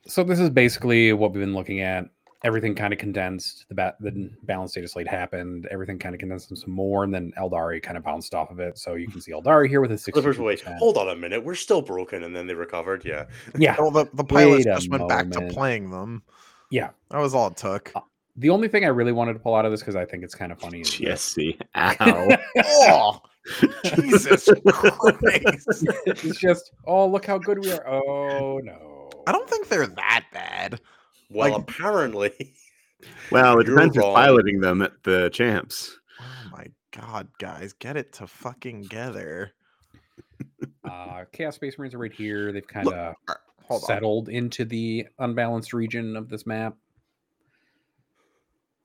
[0.06, 2.06] So this is basically what we've been looking at.
[2.44, 3.66] Everything kind of condensed.
[3.70, 5.68] The bat, the balanced data slate happened.
[5.72, 8.78] Everything kind of condensed some more, and then Aeldari kind of bounced off of it.
[8.80, 10.20] So you can see Aeldari here with a six.
[10.20, 10.74] first way, sixty.
[10.78, 13.06] hold on a minute, we're still broken, and then they recovered.
[13.06, 13.26] Yeah,
[13.58, 13.76] Yeah.
[13.80, 16.24] Well, the, the pilots Wait just went back to playing them.
[16.72, 16.90] Yeah.
[17.12, 17.94] That was all it took.
[18.42, 20.34] The only thing I really wanted to pull out of this because I think it's
[20.36, 20.82] kind of funny.
[20.82, 21.36] Is this.
[21.36, 21.60] GSC.
[21.76, 22.38] Ow.
[22.66, 23.22] oh,
[23.96, 25.86] Jesus Christ.
[26.06, 27.88] it's just, oh, look how good we are.
[27.88, 29.10] Oh no.
[29.28, 30.80] I don't think they're that bad.
[31.30, 32.32] well, Like- apparently,
[33.32, 35.98] well, it You're depends who's piloting them at the champs.
[36.20, 39.52] Oh my god, guys, get it to fucking together.
[40.84, 42.52] Uh, Chaos Space Marines are right here.
[42.52, 43.14] They've kind of Uh,
[43.66, 43.88] Hold on.
[43.88, 46.76] settled into the unbalanced region of this map.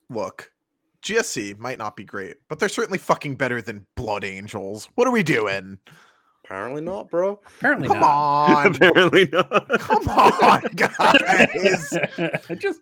[0.09, 0.51] Look,
[1.03, 4.89] GSC might not be great, but they're certainly fucking better than Blood Angels.
[4.95, 5.79] What are we doing?
[6.45, 7.37] apparently not, bro.
[7.57, 8.09] Apparently Come not.
[8.09, 8.65] on.
[8.75, 9.67] Apparently not.
[9.79, 11.93] Come on, guys.
[12.57, 12.79] just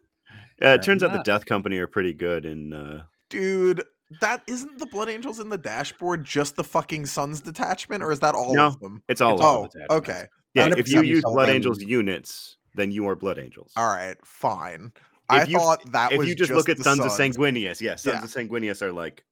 [0.62, 1.24] Yeah, it turns out the.
[1.24, 2.74] Death Company are pretty good in.
[2.74, 3.84] Uh, Dude,
[4.22, 8.20] that isn't the Blood Angels in the dashboard just the fucking Sons detachment, or is
[8.20, 9.02] that all No, of them?
[9.10, 9.34] it's all.
[9.34, 9.88] It's of them.
[9.90, 10.26] Oh, okay.
[10.54, 13.72] Yeah, if you use Blood Angels units, then you are Blood Angels.
[13.76, 14.92] All right, fine.
[15.30, 17.38] I If you- thought that if was you just, look at the Sons of Suns.
[17.38, 18.24] Sanguinius, yeah, Sons Yeah.
[18.24, 19.24] of Sanguinius are like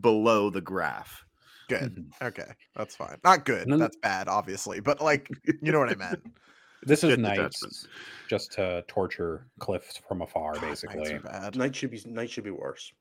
[0.00, 1.24] below the graph.
[1.68, 1.96] Good.
[2.20, 2.26] Mhm.
[2.28, 3.18] Okay, that's fine.
[3.24, 3.62] Not good.
[3.62, 4.80] And then- That's bad, obviously.
[4.80, 5.28] But like,
[5.62, 6.22] you know what I meant.
[6.82, 7.86] This is knights
[8.28, 11.14] just to torture Cliff from afar, God, basically.
[11.14, 11.56] are bad.
[11.56, 12.92] Knight should be Knight should be worse.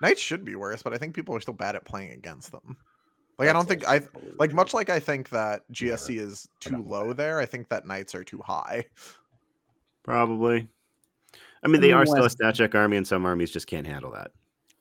[0.00, 2.78] Knights should be worse, but I think people are still bad at playing against them.
[3.38, 4.00] Like I don't think I
[4.38, 5.96] like much like I think that Never.
[5.96, 7.18] GSC is too low that.
[7.18, 7.40] there.
[7.40, 8.86] I think that knights are too high.
[10.02, 10.68] Probably.
[11.62, 14.10] I mean, they are still a stat check army, and some armies just can't handle
[14.12, 14.30] that.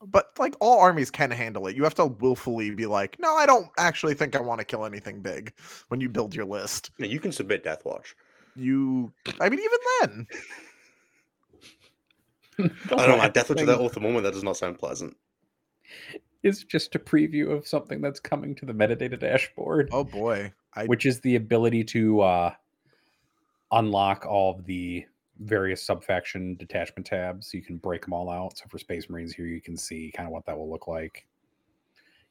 [0.06, 1.76] But like all armies can handle it.
[1.76, 4.86] You have to willfully be like, no, I don't actually think I want to kill
[4.86, 5.54] anything big
[5.88, 6.92] when you build your list.
[7.00, 8.16] Yeah, you can submit Death Watch.
[8.56, 9.12] You,
[9.42, 10.28] I mean, even then,
[12.58, 13.30] The I don't know.
[13.30, 14.24] Death Watch at thing that at the moment.
[14.24, 15.16] That does not sound pleasant.
[16.44, 20.86] is just a preview of something that's coming to the metadata dashboard, oh boy, I
[20.86, 22.54] which is the ability to uh,
[23.72, 25.06] unlock all of the
[25.40, 27.54] various subfaction detachment tabs.
[27.54, 28.58] You can break them all out.
[28.58, 31.26] So for Space Marines here, you can see kind of what that will look like.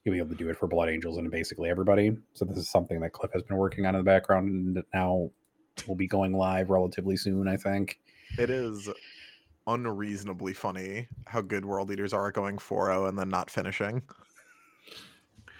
[0.04, 2.16] You'll be able to do it for Blood Angels and basically everybody.
[2.34, 5.30] So this is something that Cliff has been working on in the background and now
[5.86, 7.98] will be going live relatively soon, I think.
[8.38, 8.88] it is
[9.66, 14.00] unreasonably funny how good world eaters are at going 4-0 and then not finishing.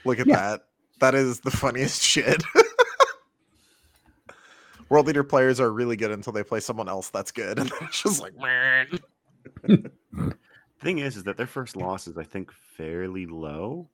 [0.05, 0.37] Look at Yeah.
[0.37, 0.61] that.
[1.01, 2.43] That is the funniest shit.
[4.89, 8.03] World eater players are really good until they play someone else that's good, and it's
[8.03, 8.89] just like, man.
[10.81, 13.89] Thing is, is that their first loss is, I think, fairly low.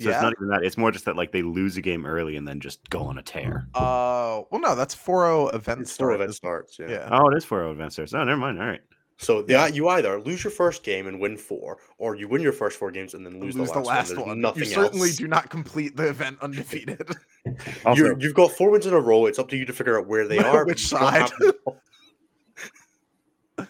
[0.00, 0.64] So it's not even that.
[0.64, 3.18] It's more just that like they lose a game early and then just go on
[3.18, 3.68] a tear.
[3.74, 6.14] Uh, well, no, that's 4-0 event It's start.
[6.14, 6.78] event starts.
[6.78, 6.88] Yeah.
[6.88, 7.08] Yeah.
[7.12, 8.14] Oh, it is 4 advanced stars.
[8.14, 8.58] Oh, never mind.
[8.58, 8.80] All right.
[9.20, 12.54] So the, you either lose your first game and win four, or you win your
[12.54, 14.28] first four games and then lose, lose, the the last, last one.
[14.28, 14.40] One.
[14.40, 15.18] Nothing You certainly else.
[15.18, 17.06] do not complete the event undefeated.
[17.84, 19.24] Also, You're, you've got four wins in a row.
[19.26, 20.64] It's up to you to figure out where they are.
[20.66, 21.52] Which you don't have side?
[23.56, 23.68] But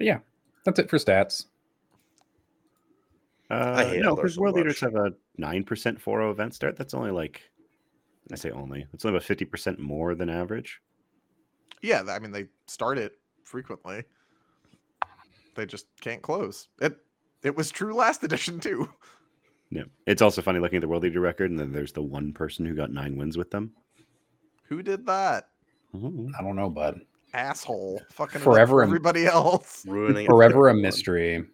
[0.00, 0.18] yeah,
[0.64, 1.46] that's it for stats.
[3.50, 4.64] uh, hate no, because so world much.
[4.64, 6.76] leaders have a 9% 4 event start.
[6.76, 7.42] That's only like,
[8.32, 10.80] I say only, it's only about 50% more than average.
[11.82, 14.04] yeah, I mean they start it frequently.
[15.54, 16.68] They just can't close.
[16.80, 16.96] It
[17.42, 18.88] it was true last edition too.
[19.70, 19.84] Yeah.
[20.06, 22.64] It's also funny looking at the world eater record, and then there's the one person
[22.66, 23.72] who got nine wins with them.
[24.68, 25.48] Who did that?
[25.94, 26.30] Oh.
[26.38, 27.00] I don't know, bud.
[27.32, 28.00] Asshole.
[28.12, 29.84] Fucking Forever forever a- everybody else.
[29.86, 31.44] ruining Forever a mystery.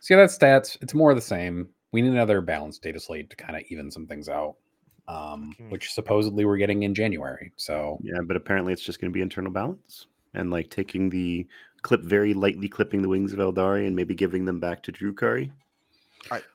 [0.00, 0.76] See, that stats.
[0.82, 1.68] It's more of the same.
[1.92, 4.56] We need another balanced data slate to kind of even some things out,
[5.08, 7.52] um, which supposedly we're getting in January.
[7.56, 11.46] So Yeah, but apparently it's just going to be internal balance and like taking the
[11.82, 15.50] clip very lightly clipping the wings of Aeldari and maybe giving them back to Drukhari.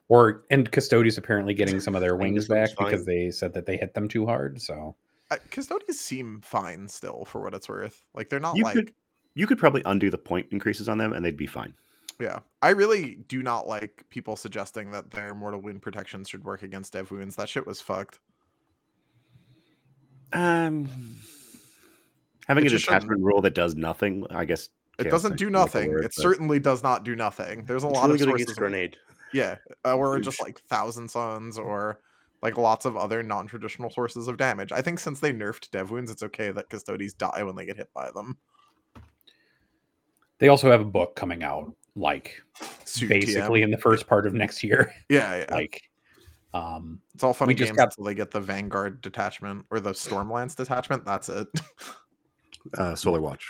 [0.08, 3.54] or and Custodes apparently getting some of their wings this one's back because they said
[3.54, 4.60] that they hit them too hard.
[4.62, 4.96] So
[5.32, 8.04] I, custodians seem fine still for what it's worth.
[8.16, 8.94] Like they're not You like could
[9.36, 11.74] you could probably undo the point increases on them and they'd be fine.
[12.20, 12.40] yeah.
[12.62, 16.94] I really do not like people suggesting that their mortal wound protection should work against
[16.94, 17.36] dev wounds.
[17.36, 18.20] That shit was fucked.
[20.34, 20.90] Um,
[22.50, 24.68] having It a just detachment rule that does nothing, I guess.
[24.98, 25.92] It doesn't do be like the nothing.
[25.92, 27.64] word, it but- certainly does not do nothing.
[27.64, 28.44] There's a It's lot really of good sources.
[28.48, 28.98] against where- grenade.
[29.32, 32.02] Yeah, uh, or just like Thousand Suns or
[32.42, 34.72] like lots of other non-traditional sources of damage.
[34.72, 37.78] I think since they nerfed dev wounds, it's okay that custodes die when they get
[37.78, 38.38] hit by them.
[40.40, 42.42] they also have a book coming out, like
[42.86, 43.66] Suit basically TM.
[43.66, 44.94] in the first part of next year.
[45.10, 45.54] Yeah, yeah.
[45.54, 45.82] like,
[46.54, 49.80] um, it's all fun we just games got- until they get the Vanguard detachment or
[49.80, 51.06] the Stormlance detachment.
[51.06, 51.48] That's it.
[52.78, 53.50] Uh, Solar Watch.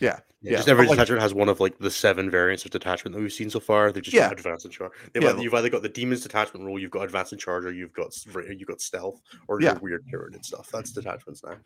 [0.00, 0.56] yeah, Yeah, yeah.
[0.58, 3.20] just every but, like, detachment has one of like the seven variants of detachment that
[3.22, 3.92] we've seen so far.
[3.92, 4.28] They just Yeah.
[4.28, 4.92] got advanced and charge.
[5.12, 7.64] They've Yeah, either, you've either got the demons detachment rule, you've got advanced and charge,
[7.64, 9.72] or you've got you've got stealth, or Yeah.
[9.72, 10.70] your weird pyramid stuff.
[10.72, 11.56] That's detachments now.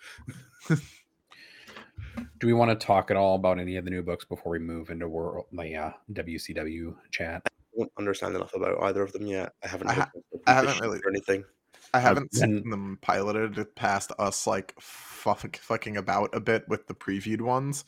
[2.41, 4.59] do we want to talk at all about any of the new books before we
[4.59, 7.43] move into world the uh, WCW chat?
[7.47, 9.53] I don't understand enough about either of them yet.
[9.65, 9.89] I haven't.
[9.89, 10.11] I ha-
[10.47, 11.45] I haven't really- sheet or anything.
[11.95, 16.87] I haven't then- seen them piloted past us like fuck, fucking about a bit with
[16.87, 17.85] the previewed ones.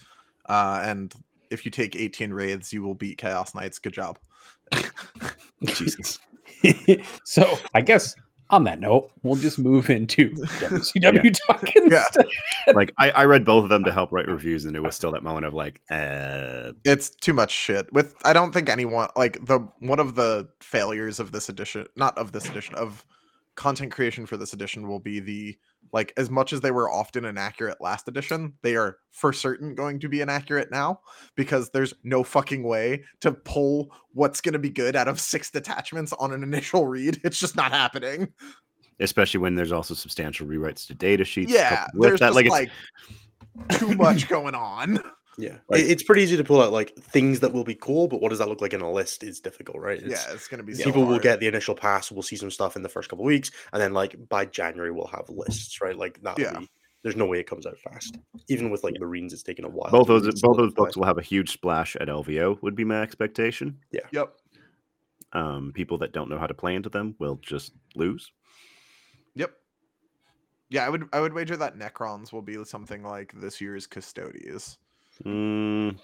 [0.49, 1.13] Uh, and
[1.51, 3.79] if you take 18 raids, you will beat Chaos Knights.
[3.79, 4.19] Good job.
[5.65, 6.19] Jesus.
[7.25, 8.15] so I guess
[8.51, 11.91] on that note, we'll just move into WCW talking.
[11.91, 12.05] Yeah.
[12.75, 15.11] like I, I read both of them to help write reviews, and it was still
[15.13, 17.93] that moment of like, uh, It's too much shit.
[17.93, 22.17] With I don't think anyone like the one of the failures of this edition, not
[22.19, 23.05] of this edition of
[23.57, 25.57] content creation for this edition will be the
[25.93, 29.99] like as much as they were often inaccurate last edition, they are for certain going
[30.01, 31.01] to be inaccurate now
[31.37, 35.51] because there's no fucking way to pull what's going to be good out of six
[35.51, 37.21] detachments on an initial read.
[37.25, 38.33] It's just not happening.
[39.01, 41.53] especially when there's also substantial rewrites to data sheets.
[41.53, 42.33] Yeah, there's that.
[42.33, 42.71] just Like, like,
[43.79, 45.01] too much going on.
[45.39, 48.21] Yeah, Like- it's pretty easy to pull out like things that will be cool, but
[48.23, 49.99] what does that look like in a list is difficult, right?
[50.03, 52.11] It's, yeah, it's gonna be so people will get the initial pass.
[52.11, 54.91] We'll see some stuff in the first couple of weeks, and then like by January
[54.93, 55.97] we'll have lists, right?
[55.97, 56.39] Like that.
[56.39, 56.59] Yeah.
[56.59, 56.71] Be,
[57.03, 58.19] there's no way it comes out fast.
[58.49, 59.91] Even with like Marines, it's taken a while.
[59.93, 62.61] both to those really both those books will have a huge splash at LVO.
[62.63, 63.79] Would be my expectation.
[63.93, 64.01] Yeah.
[64.11, 64.35] Yep.
[65.33, 68.33] Um, people that don't know how to play into them will just lose.
[69.35, 69.53] Yep.
[70.71, 74.79] Yeah, I would I would wager that Necrons will be something like this year's Custodes,
[75.25, 75.99] Mm,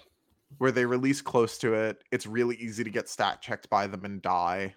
[0.57, 2.03] where they release close to it.
[2.11, 4.75] It's really easy to get stat checked by them and die.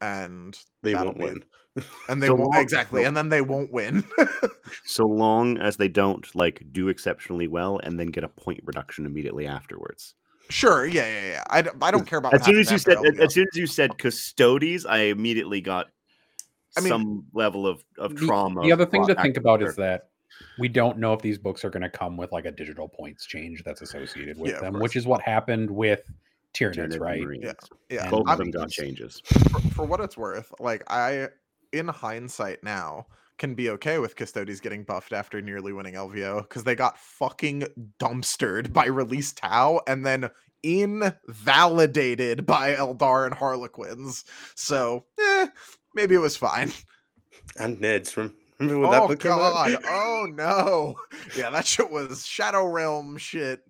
[0.00, 1.44] And They that'll won't be- win.
[2.08, 4.04] And they So won't long- exactly, so- and then they won't win.
[4.84, 9.06] so long as they don't like do exceptionally well and then get a point reduction
[9.06, 10.14] immediately afterwards.
[10.50, 11.42] sure, yeah, yeah, yeah.
[11.50, 13.46] I, d- I don't care about As what soon as you said after as soon
[13.52, 15.88] as you said custodes, I immediately got
[16.76, 18.62] I mean, some level of, of trauma.
[18.62, 19.68] The other thing to think about there.
[19.70, 20.10] is that
[20.58, 23.26] we don't know if these books are going to come with like a digital points
[23.26, 26.02] change that's associated with Yeah, them, which is what happened with
[26.54, 27.20] Tyranids, Tyranid right?
[27.22, 27.44] Marines.
[27.44, 27.52] Yeah,
[27.90, 28.02] yeah.
[28.02, 29.20] And Both of them got changes.
[29.24, 31.28] for, for what it's worth, like I,
[31.72, 33.06] in hindsight now,
[33.38, 37.64] can be okay with Custodes getting buffed after nearly winning LVO because they got fucking
[37.98, 40.30] dumpstered by release Tau and then
[40.62, 44.24] invalidated by Eldar and Harlequins.
[44.54, 45.48] So, eh,
[45.94, 46.72] maybe it was fine.
[47.58, 48.16] And Ned's.
[48.16, 49.38] rem- Remember when that oh book came out?
[49.38, 49.78] god!
[49.88, 50.94] oh no!
[51.36, 53.60] Yeah, that shit was Shadow Realm shit.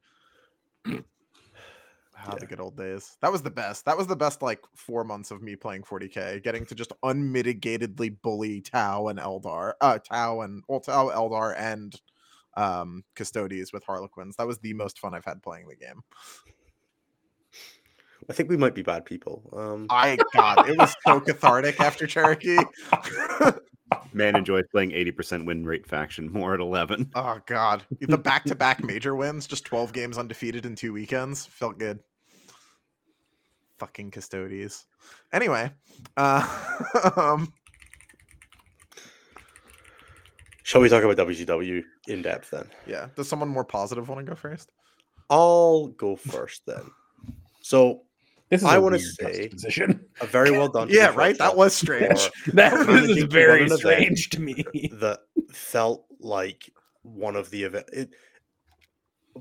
[2.16, 2.34] Ah, Yeah.
[2.38, 3.16] the good old days.
[3.20, 3.84] That was the best.
[3.86, 8.16] That was the best like four months of me playing 40k, getting to just unmitigatedly
[8.22, 11.98] bully Tau and Eldar, uh, Tau and well, Tau, Eldar, and
[12.56, 14.36] um, Custodes with Harlequins.
[14.36, 16.02] That was the most fun I've had playing the game.
[18.30, 19.50] I think we might be bad people.
[19.54, 22.58] Um, I God, it was so cathartic after Cherokee.
[24.12, 27.11] Man enjoys playing 80% win rate faction more at 11.
[27.14, 32.00] Oh god, the back-to-back major wins, just 12 games undefeated in two weekends, felt good.
[33.78, 34.87] Fucking custodes.
[35.33, 35.70] Anyway,
[36.16, 36.46] uh,
[37.16, 37.52] um,
[40.62, 42.66] shall we talk about WCW in depth then?
[42.87, 43.09] yeah.
[43.16, 44.70] Does someone more positive want to go first?
[45.30, 46.90] I'll go first then.
[47.61, 48.02] So
[48.54, 49.50] This is I a wanna say-
[50.20, 50.88] a very well done.
[50.90, 51.36] Yeah, right.
[51.38, 52.30] That was strange.
[52.52, 54.64] That Managing this is to run very strange to me.
[54.92, 56.70] that felt like
[57.02, 57.86] one of the event.
[57.92, 58.10] It,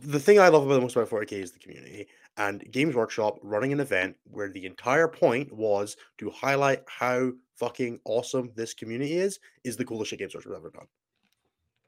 [0.01, 3.37] the thing I love about the most about 40k is the community and Games Workshop
[3.43, 9.13] running an event where the entire point was to highlight how fucking awesome this community
[9.13, 9.39] is.
[9.63, 10.87] Is the coolest shit Games Workshop's ever done.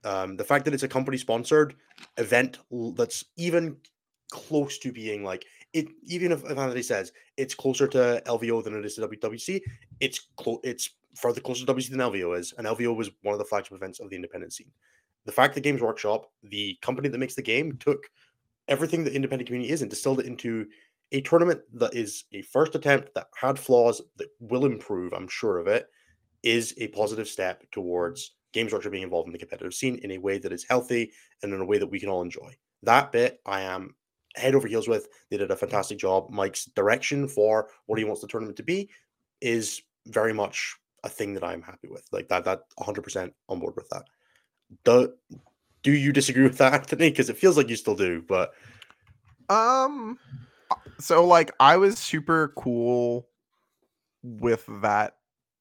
[0.03, 1.75] Um, the fact that it's a company sponsored
[2.17, 2.59] event
[2.95, 3.77] that's even
[4.31, 8.85] close to being like it, even if Anthony says it's closer to LVO than it
[8.85, 9.61] is to WWC,
[9.99, 10.59] it's close.
[10.63, 13.75] It's further closer to WC than LVO is, and LVO was one of the flagship
[13.75, 14.71] events of the independent scene.
[15.25, 18.09] The fact that Games Workshop, the company that makes the game, took
[18.69, 20.65] everything the independent community is and distilled it into
[21.11, 25.57] a tournament that is a first attempt that had flaws that will improve, I'm sure
[25.57, 25.87] of it,
[26.41, 30.17] is a positive step towards Games Workshop being involved in the competitive scene in a
[30.19, 31.11] way that is healthy
[31.43, 32.55] and in a way that we can all enjoy.
[32.83, 33.95] That bit I am
[34.35, 35.07] head over heels with.
[35.29, 36.29] They did a fantastic job.
[36.29, 38.89] Mike's direction for what he wants the tournament to be
[39.41, 42.05] is very much a thing that I'm happy with.
[42.11, 44.03] Like that, that 100% on board with that.
[44.83, 45.13] Do,
[45.83, 47.09] do you disagree with that, Anthony?
[47.09, 48.53] Because it feels like you still do, but
[49.49, 50.17] Um,
[50.71, 53.27] uh, so like I was super cool
[54.23, 55.17] with that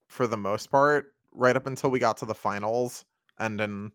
[0.09, 3.05] for the most part, right up until we got to the finals,
[3.39, 3.93] and then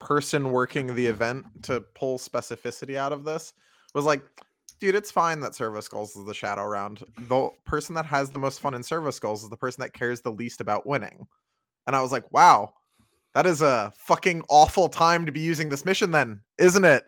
[0.00, 3.52] person working the event to pull specificity out of this
[3.94, 4.22] was like,
[4.80, 7.04] dude, it's fine that Servo Skulls is the shadow round.
[7.28, 10.20] The person that has the most fun in Servo Skulls is the person that cares
[10.20, 11.26] the least about winning.
[11.86, 12.72] And I was like, wow,
[13.34, 17.04] that is a fucking awful time to be using this mission, then, isn't it?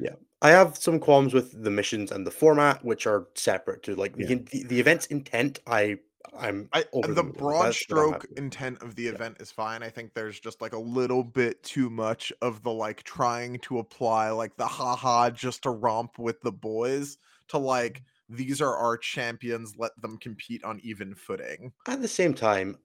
[0.00, 0.14] Yeah.
[0.40, 4.14] I have some qualms with the missions and the format, which are separate to like
[4.16, 4.26] Yeah.
[4.26, 5.60] the, the the event's intent.
[5.68, 5.98] I
[6.36, 9.12] I'm I, over the broad That's stroke intent of the Yeah.
[9.12, 9.82] event is fine.
[9.82, 13.78] I think there's just like a little bit too much of the like trying to
[13.78, 18.36] apply like the haha just to romp with the boys to like mm-hmm.
[18.36, 21.72] these are our champions, let them compete on even footing.
[21.86, 22.78] At the same time,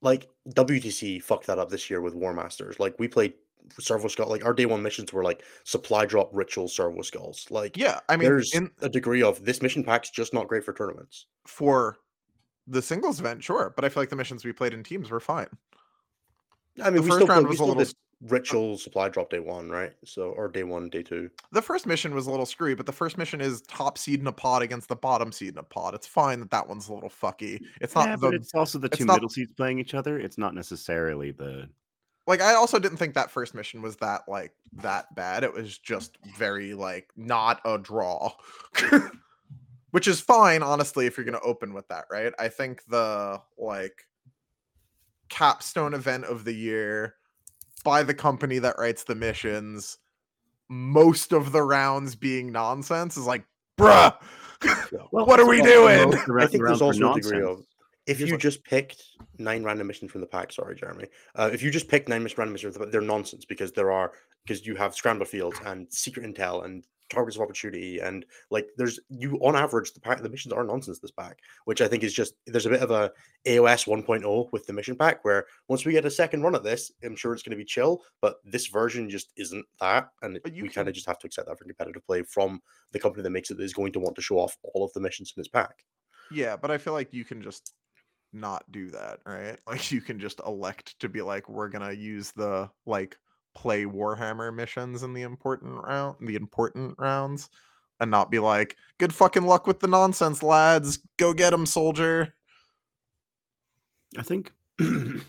[0.00, 2.78] like WTC fucked that up this year with War Masters.
[2.78, 3.34] Like we played
[3.78, 4.28] Servo Skull.
[4.28, 7.46] Like our day one missions were like supply drop ritual Servo Skulls.
[7.50, 10.64] Like Yeah, I mean there's in a degree of this mission pack's just not great
[10.64, 11.26] for tournaments.
[11.46, 11.98] for
[12.66, 15.20] the singles event, sure, but I feel like the missions we played in teams were
[15.20, 15.48] fine.
[16.82, 19.08] I mean, The we first still, round played, we was a still little ritual supply
[19.08, 19.92] drop day one, right?
[20.04, 21.30] So or day one, day two.
[21.52, 24.26] The first mission was a little screwy, but the first mission is top seed in
[24.26, 25.94] a pod against the bottom seed in a pod.
[25.94, 27.60] It's fine that that one's a little fucky.
[27.80, 29.94] It's not yeah, the but it's also the it's two not- middle seeds playing each
[29.94, 30.18] other.
[30.18, 31.68] It's not necessarily the
[32.26, 35.44] like I also didn't think that first mission was that like that bad.
[35.44, 38.32] It was just very like not a draw.
[39.94, 42.32] Which is fine, honestly, if you're gonna open with that, right?
[42.36, 44.08] I think the like
[45.28, 47.14] capstone event of the year
[47.84, 49.98] by the company that writes the missions,
[50.68, 53.44] most of the rounds being nonsense is like,
[53.78, 54.16] bruh,
[55.12, 56.10] Well, what are we doing?
[56.10, 57.64] the I think there's also a degree of
[58.08, 59.00] if Here's you what- just picked
[59.38, 60.50] nine random missions from the pack.
[60.52, 61.06] Sorry, Jeremy.
[61.36, 64.10] Uh, if you just picked nine random missions, they're nonsense because there are
[64.44, 68.98] because you have scrambler fields and secret intel and targets of opportunity and like there's
[69.08, 72.14] you on average the pack the missions are nonsense this pack which i think is
[72.14, 73.12] just there's a bit of a
[73.46, 76.90] aos 1.0 with the mission pack where once we get a second run at this
[77.04, 80.62] i'm sure it's going to be chill but this version just isn't that and you
[80.62, 82.60] we kind of just have to accept that for competitive play from
[82.92, 84.92] the company that makes it that is going to want to show off all of
[84.94, 85.84] the missions in its pack
[86.30, 87.74] Yeah, but I feel like you can just
[88.34, 89.58] not do that, right?
[89.66, 93.16] Like you can just elect to be like, we're gonna use the like
[93.54, 97.48] play Warhammer missions in the important round, the important rounds,
[98.00, 100.98] and not be like, good fucking luck with the nonsense, lads.
[101.16, 102.34] Go get them, soldier.
[104.18, 105.24] I think, and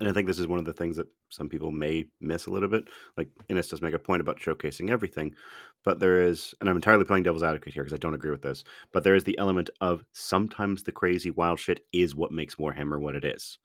[0.00, 2.68] I think this is one of the things that some people may miss a little
[2.68, 2.84] bit.
[3.16, 5.34] Like Innes does make a point about showcasing everything,
[5.84, 8.42] but there is, and I'm entirely playing devil's advocate here because I don't agree with
[8.42, 12.56] this, but there is the element of sometimes the crazy wild shit is what makes
[12.56, 13.58] Warhammer what it is.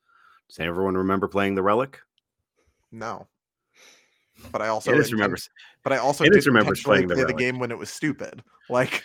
[0.47, 1.99] Does everyone remember playing the Relic?
[2.91, 3.27] No.
[4.51, 5.49] But I also Innes inten- remembers.
[5.83, 7.37] But I also Innes did remembers playing the play the Relic.
[7.37, 8.43] game when it was stupid.
[8.69, 9.03] Like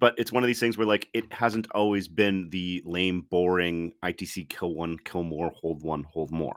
[0.00, 3.92] but it's one of these things where like it hasn't always been the lame, boring
[4.04, 6.56] ITC kill one, kill more, hold one, hold more.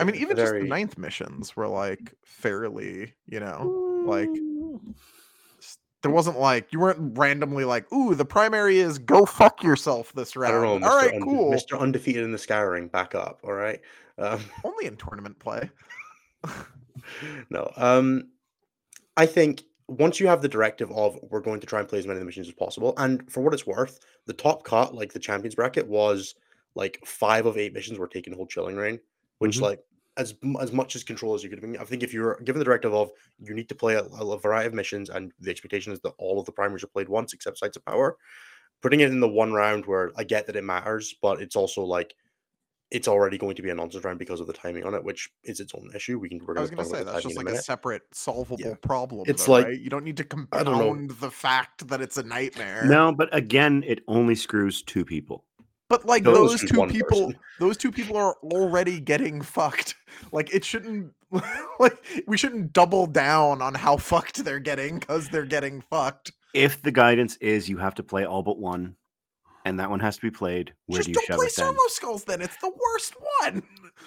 [0.00, 4.28] I mean, Yeah, even just the ninth missions were like fairly, you know, like
[6.02, 10.36] there wasn't like you weren't randomly like, ooh, the primary is go fuck yourself this
[10.36, 10.62] I round.
[10.64, 11.52] don't know, All right, Unde- cool.
[11.52, 11.78] Mr.
[11.78, 13.80] Undefeated in the Scouring, back up, all right?
[14.18, 15.70] Um, Only in tournament play.
[17.50, 18.30] no, um,
[19.16, 22.06] I think once you have the directive of we're going to try and play as
[22.06, 25.12] many of the missions as possible, and for what it's worth, the top cut, like
[25.12, 26.34] the champions bracket, was
[26.74, 29.00] like five of eight missions were taken hold chilling rain,
[29.38, 29.62] which Mhm.
[29.62, 29.80] like
[30.16, 31.80] as as much as control as you could have.
[31.80, 34.68] I think if you're given the directive of you need to play a, a variety
[34.68, 37.58] of missions, and the expectation is that all of the primaries are played once except
[37.58, 38.16] sites of power,
[38.82, 41.82] putting it in the one round where I get that it matters, but it's also
[41.82, 42.14] like
[42.90, 45.30] it's already going to be a nonsense round because of the timing on it, which
[45.42, 46.18] is its own issue.
[46.18, 46.40] We can.
[46.44, 47.64] We're I was gonna say that's just like a minute.
[47.64, 49.24] separate solvable problem.
[49.26, 49.80] It's though, like- right?
[49.80, 50.88] you don't need to I don't know.
[50.88, 52.84] compound the fact that it's a nightmare.
[52.86, 55.44] No, but again, it only screws two people.
[55.88, 57.38] But like Those those two people, person.
[57.60, 59.94] those two people are already getting fucked.
[60.30, 61.12] Like it shouldn't,
[61.80, 66.30] like we shouldn't double down on how fucked they're getting because they're getting fucked.
[66.54, 68.94] If the guidance is you have to play all but one,
[69.64, 71.56] and that one has to be played, where Just do you don't shove play it
[71.56, 71.66] then?
[71.66, 72.24] servo skulls.
[72.24, 73.62] Then it's the worst one.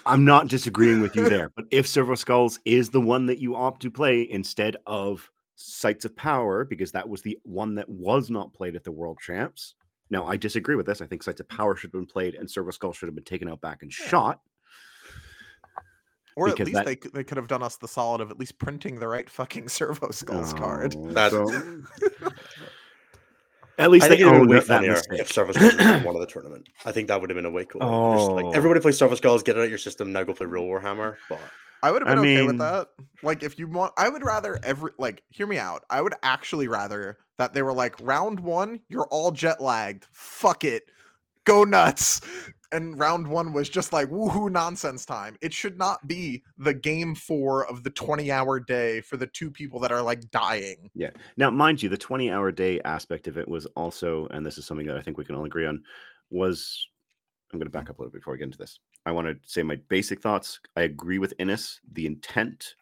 [0.06, 3.56] I'm not disagreeing with you there, but if Servo Skulls is the one that you
[3.56, 8.30] opt to play instead of Sites of Power, because that was the one that was
[8.30, 9.74] not played at the World Champs.
[10.10, 11.00] Now, I disagree with this.
[11.02, 13.24] I think Sites of Power should have been played and Servo Skulls should have been
[13.24, 14.06] taken out back and Yeah.
[14.06, 14.40] shot.
[16.36, 18.58] Or at least that- they they could have done us the solid of at least
[18.60, 20.94] printing the right fucking servo skulls card.
[20.96, 22.27] Oh, That- so-
[23.78, 25.20] At least I they think it have owned that funnier mistake.
[25.20, 26.68] if Service Skulls had won of the tournament.
[26.84, 27.80] I think that would have been a way cool.
[28.16, 28.50] Just like Oh.
[28.52, 31.16] everybody plays Service Skulls, get it out your system, now go play real Warhammer.
[31.28, 31.38] But
[31.82, 32.88] I would have I been okay mean- with that.
[33.22, 35.84] Like, if you want, I would rather every like, hear me out.
[35.90, 40.06] I would actually rather that they were like, round one, you're all jet lagged.
[40.12, 40.84] Fuck it,
[41.44, 42.20] go nuts.
[42.70, 45.36] And round one was just like woohoo nonsense time.
[45.40, 49.50] It should not be the game four of the 20 hour day for the two
[49.50, 50.90] people that are like dying.
[50.94, 51.10] Yeah.
[51.36, 54.66] Now, mind you, the 20 hour day aspect of it was also, and this is
[54.66, 55.82] something that I think we can all agree on,
[56.30, 56.88] was
[57.52, 58.80] I'm going to back up a little bit before we get into this.
[59.06, 60.60] I want to say my basic thoughts.
[60.76, 61.80] I agree with Innes.
[61.92, 62.74] The intent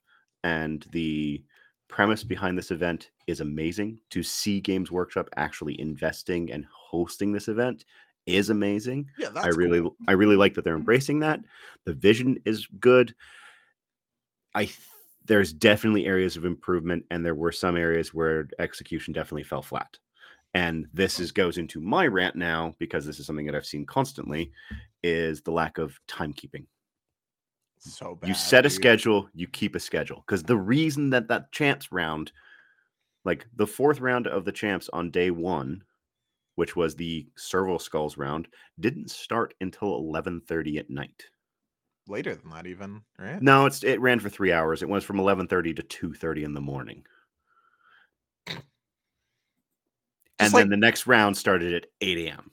[0.43, 1.45] and the
[1.89, 4.01] premise behind this event is amazing.
[4.11, 7.85] To see Games Workshop actually investing and hosting this event
[8.27, 9.11] is amazing.
[9.19, 9.97] Yeah, that's I really cool.
[10.09, 10.81] I really like that they're mm-hmm.
[10.81, 11.41] embracing that.
[11.85, 13.15] The vision is good.
[14.55, 14.79] I th-
[15.25, 19.99] there's definitely areas of improvement and there were some areas where execution definitely fell flat.
[20.55, 23.85] And this is goes into my rant now because this is something that I've seen
[23.85, 24.53] constantly
[25.03, 26.67] is the lack of timekeeping.
[27.79, 28.29] so bad.
[28.29, 32.33] You set a schedule, you keep a schedule because the reason that that champs round
[33.25, 35.83] like the fourth round of the champs on day 1
[36.57, 38.49] which was the servo skulls round
[38.81, 41.25] didn't start until 11:30 at night.
[42.09, 43.41] later than that, even right?
[43.41, 44.83] No, it's it ran for 3 hours.
[44.83, 47.05] It was from 11:30 to 2:30 in the morning.
[50.39, 52.51] And Just then the next round started at 8 a.m.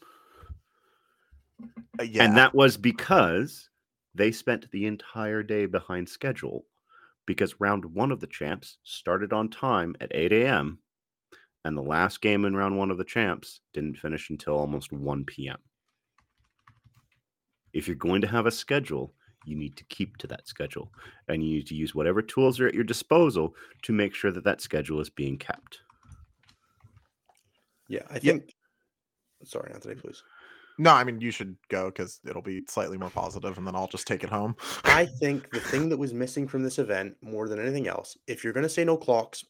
[2.00, 3.70] Uh, yeah, And that was because
[4.16, 6.66] they spent the entire day behind schedule
[7.26, 10.80] because round one of the champs started on time at 8 a.m.
[11.66, 15.26] and the last game in round one of the champs didn't finish until almost 1
[15.26, 15.58] p.m.
[17.74, 19.14] If you're going to have a schedule,
[19.46, 20.92] you need to keep to that schedule
[21.28, 24.44] and you need to use whatever tools are at your disposal to make sure that
[24.44, 25.80] that schedule is being kept.
[27.90, 28.34] Yeah, I Yeah.
[28.34, 28.54] think.
[29.44, 30.24] Sorry, Anthony, please.
[30.80, 33.88] No, I mean you should go because it'll be slightly more positive, and then I'll
[33.88, 34.56] just take it home.
[34.86, 38.44] I think the thing that was missing from this event more than anything else, if
[38.44, 39.44] you're going to say no clocks,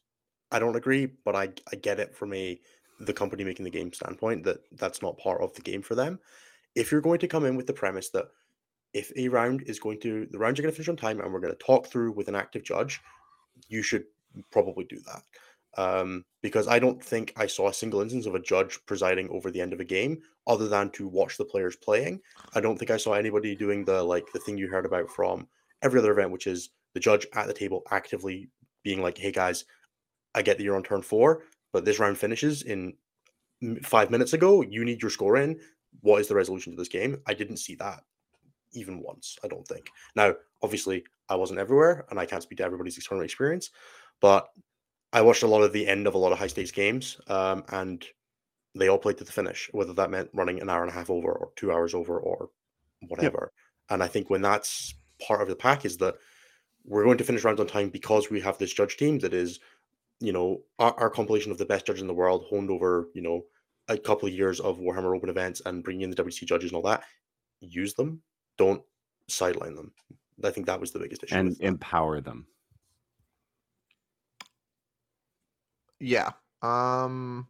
[0.53, 2.59] I don't agree, but I I get it from a
[2.99, 6.19] the company making the game standpoint that that's not part of the game for them.
[6.75, 8.27] If you're going to come in with the premise that
[8.93, 11.33] if a round is going to the rounds are going to finish on time and
[11.33, 13.01] we're going to talk through with an active judge,
[13.67, 14.05] you should
[14.51, 15.23] probably do that.
[15.75, 19.49] Um, because I don't think I saw a single instance of a judge presiding over
[19.49, 22.21] the end of a game other than to watch the players playing.
[22.53, 25.47] I don't think I saw anybody doing the like the thing you heard about from
[25.81, 28.49] every other event, which is the judge at the table actively
[28.83, 29.65] being like, "Hey guys,
[30.35, 32.93] I get that you're on turn four, but this round finishes in
[33.83, 34.61] five minutes ago.
[34.61, 35.59] You need your score in.
[36.01, 38.03] What is the resolution to this game?" I didn't see that
[38.73, 39.37] even once.
[39.43, 39.87] I don't think.
[40.15, 43.69] Now, obviously, I wasn't everywhere, and I can't speak to everybody's tournament experience,
[44.19, 44.49] but
[45.11, 47.63] I watched a lot of the end of a lot of high stakes games, um,
[47.69, 48.05] and
[48.75, 51.11] they all played to the finish, whether that meant running an hour and a half
[51.11, 52.49] over, or two hours over, or
[53.07, 53.51] whatever.
[53.89, 56.15] And I think when that's part of the pack is that
[56.83, 59.59] we're going to finish rounds on time because we have this judge team that is,
[60.23, 63.21] you know, our, our compilation of the best judges in the world, honed over, you
[63.21, 63.43] know,
[63.89, 66.77] a couple of years of Warhammer Open events and bringing in the WC judges and
[66.77, 67.03] all that.
[67.59, 68.21] Use them,
[68.57, 68.81] don't
[69.27, 69.91] sideline them.
[70.41, 71.35] I think that was the biggest issue.
[71.35, 72.47] and empower them.
[75.99, 76.31] Yeah.
[76.61, 77.47] Um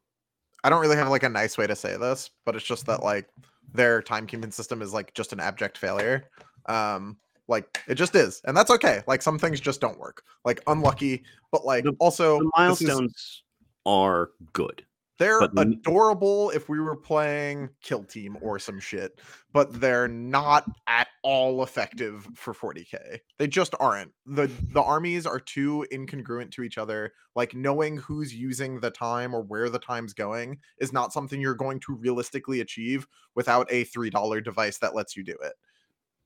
[0.64, 3.04] I don't really have like a nice way to say this, but it's just that
[3.04, 3.30] like
[3.72, 6.30] their timekeeping system is like just an abject failure.
[6.66, 7.18] Um
[7.48, 8.42] like it just is.
[8.46, 9.02] And that's okay.
[9.08, 10.24] Like some things just don't work.
[10.46, 13.44] Like unlucky, but like The- also The this is- milestones
[13.86, 14.86] are good.
[15.20, 19.20] they're but adorable if we were playing Kill Team or some shit,
[19.54, 23.20] but they're not at all effective for 40k.
[23.38, 24.12] They just aren't.
[24.26, 27.14] the The armies are too incongruent to each other.
[27.36, 31.54] Like knowing who's using the time or where the time's going is not something you're
[31.56, 35.54] going to realistically achieve without a three dollar device that lets you do it.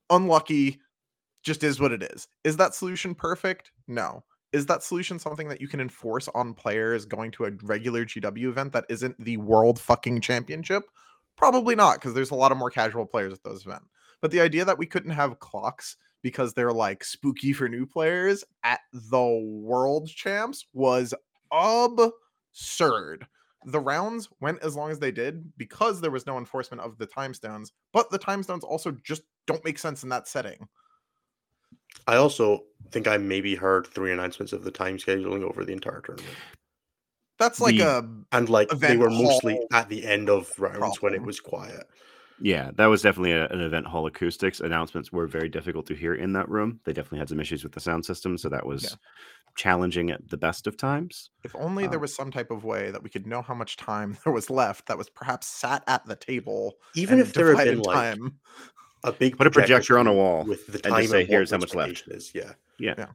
[0.09, 0.79] Unlucky,
[1.47, 2.27] just is what it is.
[2.43, 3.71] Is that solution perfect?
[3.87, 4.23] No
[4.53, 8.45] is that solution something that you can enforce on players going to a regular GW
[8.45, 10.83] event that isn't the world fucking championship?
[11.35, 13.89] Probably not, because there's a lot of more casual players at those events.
[14.21, 18.43] But the idea that we couldn't have clocks because they're like spooky for new players
[18.63, 21.13] at the world champs was
[21.51, 23.27] absurd.
[23.65, 27.05] The rounds went as long as they did because there was no enforcement of the
[27.05, 30.67] time stones, but the time stones also just don't make sense in that setting.
[32.05, 36.01] I also think I maybe heard three announcements of the time scheduling over the entire
[36.01, 36.35] tournament.
[37.39, 41.13] That's like The- a And like they were mostly at the end of rounds when
[41.13, 41.85] it was quiet.
[42.39, 44.59] Yeah, that was definitely a, an event hall acoustics.
[44.59, 46.79] Announcements were very difficult to hear in that room.
[46.85, 48.95] They definitely had some issues with the sound system, so that was
[49.55, 51.31] challenging at the best of times.
[51.43, 53.75] If only there Um, was some type of way that we could know how much
[53.75, 56.77] time there was left that was perhaps sat at the table.
[56.93, 58.39] Even if there had been divided like time.
[59.07, 61.51] A big Put a projector on a wall with the and time just say, "Here's
[61.51, 62.31] how much left." Is.
[62.33, 62.93] Yeah, Yeah.
[62.97, 63.05] Yeah.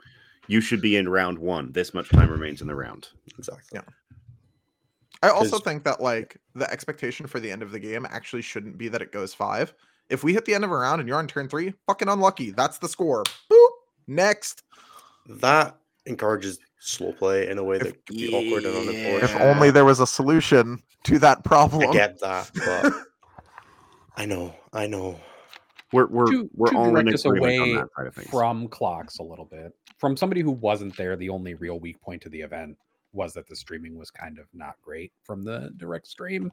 [0.49, 1.71] You should be in round one.
[1.73, 3.09] This much time remains in the round.
[3.39, 3.63] exactly.
[3.73, 3.83] Yeah.
[5.23, 8.77] I also think that like the expectation for the end of the game actually shouldn't
[8.77, 9.73] be that it goes five.
[10.11, 12.51] If we hit the end of a round and you're on turn three, fucking unlucky.
[12.51, 13.23] That's the score.
[13.51, 13.69] Boop.
[14.09, 14.65] Next.
[15.29, 15.77] That
[16.07, 19.33] encourages slow play in a way that If- could be awkward and unenforced.
[19.35, 21.89] If only there was a solution to that problem.
[21.91, 22.93] I get that, but
[24.17, 25.21] I know, I know.
[25.93, 28.69] We're we're To- we're to all in us agreement on away that side of from
[28.69, 29.73] clocks a little bit.
[29.99, 32.77] From somebody who wasn't there, the only real weak point to the event
[33.13, 36.51] was that the streaming was kind of not great from the direct stream.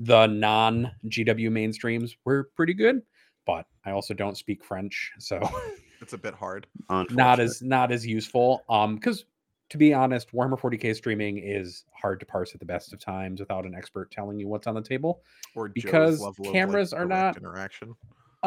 [0.00, 3.02] The non GW mainstreams were pretty good,
[3.46, 5.40] but I also don't speak French, so
[6.02, 6.66] It's a bit hard.
[6.90, 8.64] not as not as useful.
[8.68, 9.24] Um, because
[9.70, 13.40] to be honest, Warhammer 40k streaming is hard to parse at the best of times
[13.40, 15.22] without an expert telling you what's on the table.
[15.54, 17.94] Or Because level like, cameras are not- interaction.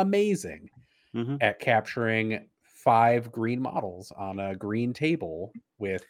[0.01, 0.69] Amazing
[1.15, 1.37] Mhm.
[1.41, 6.05] at capturing five green models on a green table with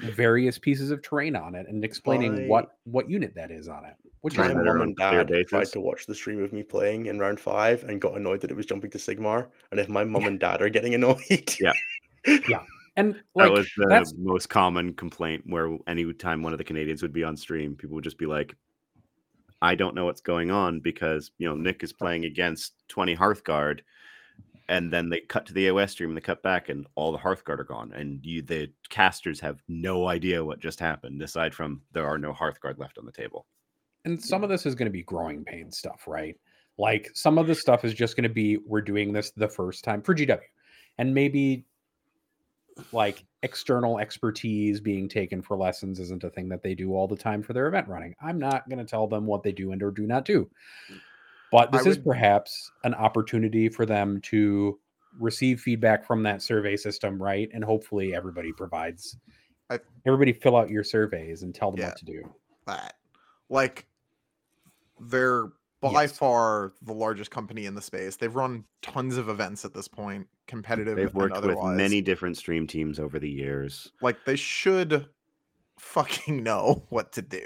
[0.00, 3.84] various pieces of terrain on it and explaining My- what what unit that is on
[3.84, 3.94] it.
[4.22, 6.62] Which My is Trying better mom and dad tried to watch the stream of me
[6.62, 9.48] playing in round five and got annoyed that it was jumping to Sigmar.
[9.70, 11.72] And if my mom and dad are getting annoyed, Yeah.
[12.48, 12.64] Yeah.
[12.96, 17.12] And that was the that's most common complaint where anytime one of the Canadians would
[17.12, 18.54] be on stream, people would just be like,
[19.62, 23.80] I don't know what's going on because you know Nick is playing against 20 Hearthguard
[24.68, 27.18] and then they cut to the AOS stream and they cut back and all the
[27.18, 27.92] Hearthguard are gone.
[27.94, 32.32] And you the casters have no idea what just happened, aside from there are no
[32.32, 33.46] Hearthguard left on the table.
[34.04, 36.36] And some of this is going to be growing pain stuff, right?
[36.78, 39.84] Like some of the stuff is just going to be we're doing this the first
[39.84, 40.40] time for GW.
[40.98, 41.66] And maybe
[42.92, 47.16] like external expertise being taken for lessons isn't a thing that they do all the
[47.16, 48.14] time for their event running.
[48.20, 50.48] I'm not going to tell them what they do and or do not do.
[51.50, 54.78] But this I is perhaps an opportunity for them to
[55.18, 57.50] receive feedback from that survey system, right?
[57.52, 59.16] And hopefully everybody provides
[59.68, 61.88] I- everybody fill out your surveys and tell them Yeah.
[61.88, 62.34] what to do.
[62.66, 62.94] that.
[63.50, 63.86] Like,
[65.00, 65.46] they're
[65.82, 66.16] by Yes.
[66.16, 68.16] far the largest company in the space.
[68.16, 72.66] They've run tons of events at this point, competitive They've worked with many different stream
[72.66, 73.92] teams over the years.
[74.00, 75.06] Like, they should
[75.78, 77.44] fucking know what to do.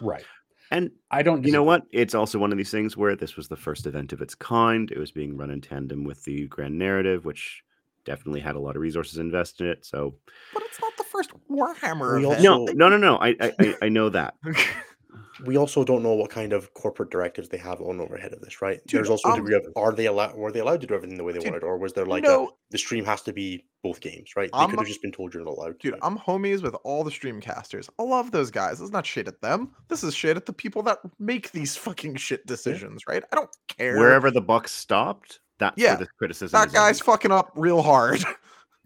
[0.00, 0.24] Right.
[0.72, 1.84] And I don't you know what?
[1.92, 4.90] It's also one of these things where this was the first event of its kind.
[4.90, 7.62] It was being run in tandem with the Grand Narrative, which
[8.04, 9.86] definitely had a lot of resources invested in it.
[9.86, 10.16] So
[10.52, 12.42] But it's not the first Warhammer event.
[12.42, 13.16] no, no, no, no.
[13.16, 14.34] I, I, I- I know that.
[15.44, 18.62] we also don't know what kind of corporate directives they have on overhead of this,
[18.62, 18.80] right?
[18.86, 20.94] Dude, There's also a um, degree of are they allowed were they allowed to do
[20.94, 23.32] everything the way they Dude, wanted, or was there like a, the stream has to
[23.32, 24.50] be both games, right?
[24.52, 25.98] They I'm could have just been told you're not allowed dude, to.
[26.04, 27.88] I'm homies with all the streamcasters.
[27.98, 28.80] I love those guys.
[28.80, 29.70] It's not shit at them.
[29.88, 33.22] This is shit at the people that make these fucking shit decisions, right?
[33.32, 33.98] I don't care.
[33.98, 36.58] Wherever the buck stopped, that's Yeah, where the criticism.
[36.58, 37.04] that is guy's aimed.
[37.04, 38.24] fucking up real hard.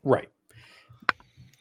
[0.02, 0.30] Right.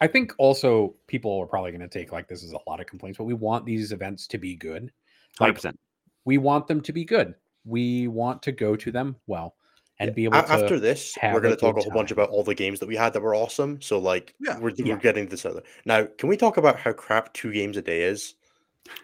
[0.02, 2.86] I think also people are probably going to take like this is a lot of
[2.88, 4.92] complaints, but we want these events to be good.
[5.40, 5.76] Like 100%.
[6.26, 7.36] we want them to be good.
[7.66, 9.56] We want to go to them well
[10.00, 12.12] and be a- able to after this, have we're going to talk a whole bunch
[12.12, 13.82] about all the games that we had that were awesome.
[13.82, 14.58] So like, Yeah.
[14.60, 14.94] we're, Yeah.
[14.94, 15.62] we're getting this other.
[15.86, 18.36] Now, can we talk about how crap two games a day is?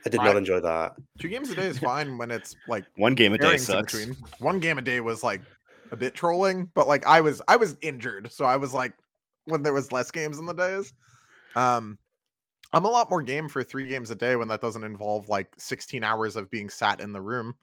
[0.06, 0.96] I did not enjoy that.
[1.20, 3.94] Two games a day is fine when it's like One game a day sucks.
[3.94, 4.16] between.
[4.40, 5.42] One game a day was like
[5.92, 8.94] a bit trolling, but like I was I was injured, so I was like
[9.46, 10.94] when there was less games in the days.
[11.56, 11.98] Um
[12.74, 15.54] I'm a lot more game for three games a day when that doesn't involve like
[15.58, 17.56] 16 hours of being sat in the room,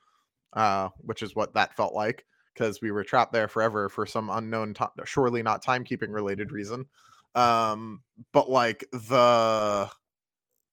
[0.55, 4.31] uh, which is what that felt like because we were trapped there forever for some
[4.31, 6.87] unknown, ti surely not timekeeping related reason.
[7.35, 8.03] Um,
[8.33, 9.91] but like the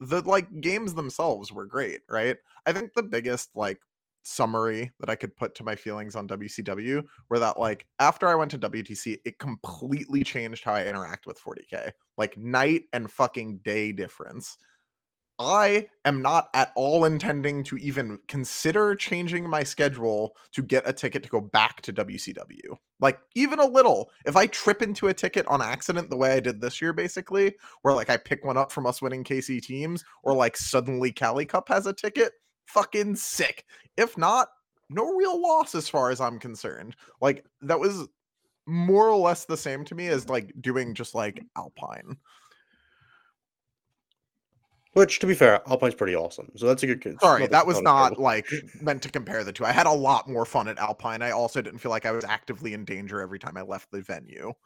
[0.01, 2.37] the like games themselves were great, right?
[2.65, 3.79] I think the biggest like
[4.23, 8.35] summary that I could put to my feelings on WCW were that like after I
[8.35, 11.91] went to WTC, it completely changed how I interact with 40k.
[12.17, 14.57] Like night and fucking day difference.
[15.41, 20.91] I am not at all intending to even consider changing my schedule to get a
[20.91, 22.75] ticket to go back to WCW.
[22.99, 24.11] Like even a little.
[24.25, 27.55] If I trip into a ticket on accident the way I did this year basically,
[27.83, 31.45] where like I pick one up from us winning KC teams or like suddenly Cali
[31.45, 32.33] Cup has a ticket,
[32.69, 33.65] fucking sick.
[33.97, 34.49] If not,
[34.89, 36.95] no real loss as far as I'm concerned.
[37.21, 38.07] Like that was
[38.65, 42.17] more or less the same to me as like doing just like Alpine.
[44.93, 46.49] Which, to be fair, Alpine's pretty awesome.
[46.55, 47.05] So that's a good.
[47.05, 48.47] it's Sorry, that was not terrible- like
[48.81, 49.63] meant to compare the two.
[49.63, 51.21] I had a lot more fun at Alpine.
[51.21, 54.01] I also didn't feel like I was actively in danger every time I left the
[54.01, 54.53] venue.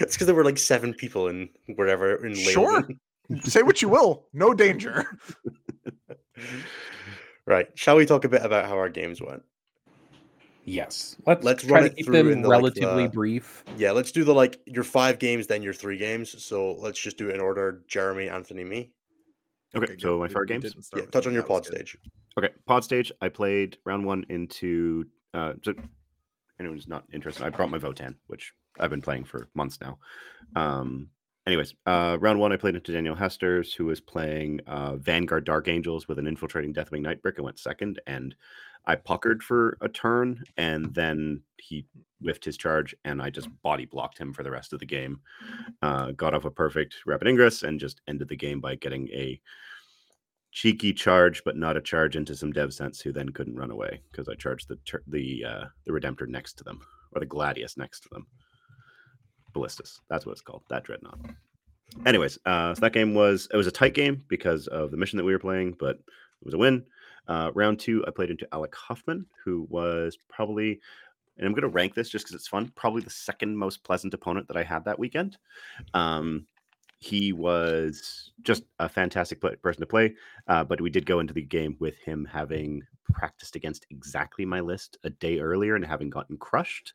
[0.00, 2.86] It's because there were like seven people in wherever in Sure.
[3.44, 5.06] Say what you will, no danger.
[7.48, 7.68] right.
[7.74, 9.42] Shall we talk a bit about how our games went?
[10.64, 11.16] Yes.
[11.26, 13.64] Let's, Let's try run to it keep through them in the, like, relatively the- brief.
[13.76, 16.44] Yeah, let's do the like your five games, then your three games.
[16.44, 17.82] So let's just do it in order.
[17.88, 18.90] Jeremy, Anthony, me.
[19.74, 20.00] Okay, good.
[20.00, 20.74] so my five games.
[20.94, 21.96] Yeah, touch on your pod stage.
[22.38, 23.10] Okay, pod stage.
[23.20, 25.06] I played round one into.
[25.34, 25.74] Uh, so
[26.60, 29.98] anyone who's not interested, I brought my Votann, which I've been playing for months now.
[30.56, 31.08] Um,
[31.48, 35.66] anyways, uh, round one, I played into Daniel Hesters, who was playing uh, Vanguard Dark
[35.66, 38.00] Angels with an infiltrating Deathwing Nightbrick and went second.
[38.06, 38.34] And
[38.84, 41.86] I puckered for a turn, and then he
[42.20, 45.20] whiffed his charge, and I just body blocked him for the rest of the game.
[45.80, 49.40] Uh, got off a perfect rapid ingress, and just ended the game by getting a
[50.52, 54.02] cheeky charge, but not a charge into some dev sense who then couldn't run away
[54.10, 56.80] because I charged the the uh, the Redemptor next to them
[57.12, 58.26] or the Gladius next to them.
[60.08, 60.62] That's what it's called.
[60.68, 61.18] That dreadnought.
[62.06, 65.16] Anyways, uh, so that game was it was a tight game because of the mission
[65.16, 66.84] that we were playing, but it was a win.
[67.26, 70.80] Uh, round two, I played into Alec Huffman, who was probably,
[71.36, 74.14] and I'm going to rank this just because it's fun, probably the second most pleasant
[74.14, 75.36] opponent that I had that weekend.
[75.92, 76.46] Um,
[77.00, 80.14] he was just a fantastic pla person to play.
[80.48, 82.82] Uh, but we did go into the game with him having
[83.12, 86.94] practiced against exactly my list a day earlier and having gotten crushed.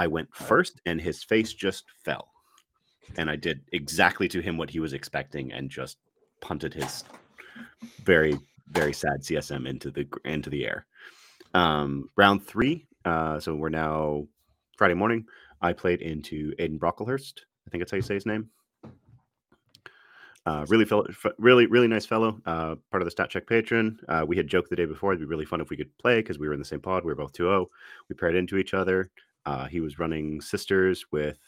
[0.00, 2.28] I went first, and his face just fell.
[3.18, 5.98] And I did exactly to him what he was expecting, and just
[6.40, 7.04] punted his
[8.02, 8.38] very,
[8.68, 10.86] very sad CSM into the into the air.
[11.52, 12.86] Um, round three.
[13.04, 14.26] Uh, so we're now
[14.78, 15.26] Friday morning,
[15.60, 17.34] I played into Aiden Brocklehurst.
[17.66, 18.48] I think that's how you say his name.
[20.46, 22.40] Uh, really, fellow, really, really nice fellow.
[22.46, 24.00] Uh, part of the Stat Check patron.
[24.08, 26.20] Uh, we had joked the day before it'd be really fun if we could play
[26.20, 27.04] because we were in the same pod.
[27.04, 27.66] We were both 2-0.
[28.08, 29.10] We paired into each other.
[29.46, 31.38] Uh, he was running Sisters with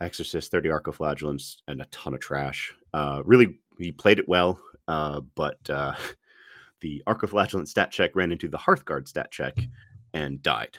[0.00, 2.74] Exorcist, 30 Arcoflagellants, and a ton of trash.
[2.92, 4.58] Uh, really, he played it well,
[4.88, 5.94] uh, but uh,
[6.80, 9.58] the Arcoflagellant stat check ran into the Hearthguard stat check
[10.12, 10.76] and died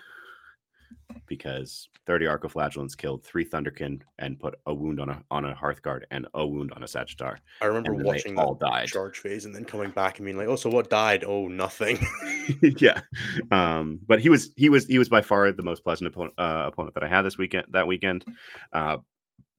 [1.27, 6.03] because 30 Arcoflagellants killed three Thunderkyn and put a wound on a on a Hearthguard
[6.11, 7.37] and a wound on a Sagitaur.
[7.61, 8.87] I remember watching all that died.
[8.87, 11.23] charge phase and then coming back and being like, "Oh, so what died?
[11.25, 11.99] Oh, nothing."
[12.61, 13.01] yeah,
[13.51, 16.65] um, but he was he was he was by far the most pleasant opponent uh,
[16.67, 17.65] opponent that I had this weekend.
[17.69, 18.25] That weekend,
[18.73, 18.97] uh,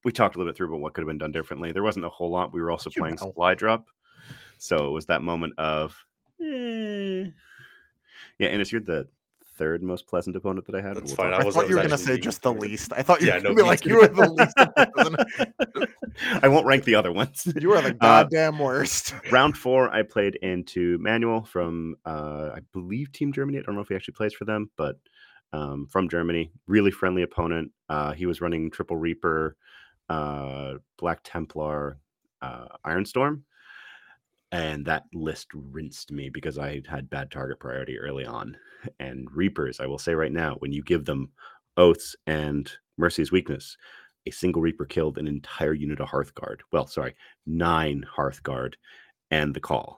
[0.05, 1.73] we talked a little bit through about what could have been done differently.
[1.73, 2.53] There wasn't a whole lot.
[2.53, 3.87] We were also playing supply drop,
[4.59, 5.97] so it was that moment of,
[6.41, 7.25] eh.
[8.39, 8.49] yeah.
[8.49, 9.09] And you're the
[9.57, 10.97] third most pleasant opponent that I had.
[10.97, 12.93] That's we'll fine, talk I I was- thought you were gonna say just the least.
[12.95, 14.55] I thought you Yeah, were no, gonna be like you were the least.
[16.43, 17.47] I won't rank the other ones.
[17.61, 19.15] you are the Uh, goddamn worst.
[19.31, 23.59] round four, I played into Manuel from, uh, I believe, Team Germany.
[23.59, 24.97] I don't know if he actually plays for them, but
[25.53, 26.51] um, from Germany.
[26.67, 27.71] Really friendly opponent.
[27.89, 29.57] Uh, he was running Triple Reaper,
[30.09, 31.99] uh, Black Templar,
[32.43, 33.43] uh, Ironstorm.
[34.53, 38.57] And that list rinsed me because I had bad target priority early on.
[39.01, 41.31] And Reapers, I will say right now, when you give them
[41.77, 43.77] Oaths and Mercy's Weakness,
[44.27, 46.61] a single Reaper killed an entire unit of Hearthguard.
[46.73, 47.15] Well, sorry,
[47.47, 48.75] nine Hearthguard
[49.31, 49.97] and the Kâhl.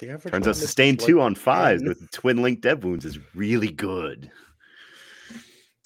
[0.00, 1.88] the average Turns out is sustain like two on fives 10.
[1.88, 4.30] with twin link dev wounds is really good.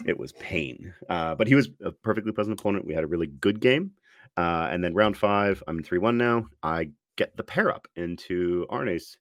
[0.06, 2.86] It was pain, uh, but he was a perfectly pleasant opponent.
[2.86, 3.92] We had a really good game,
[4.36, 6.46] uh, and then round five, I'm in three one now.
[6.62, 9.16] I get the pair up into Arne's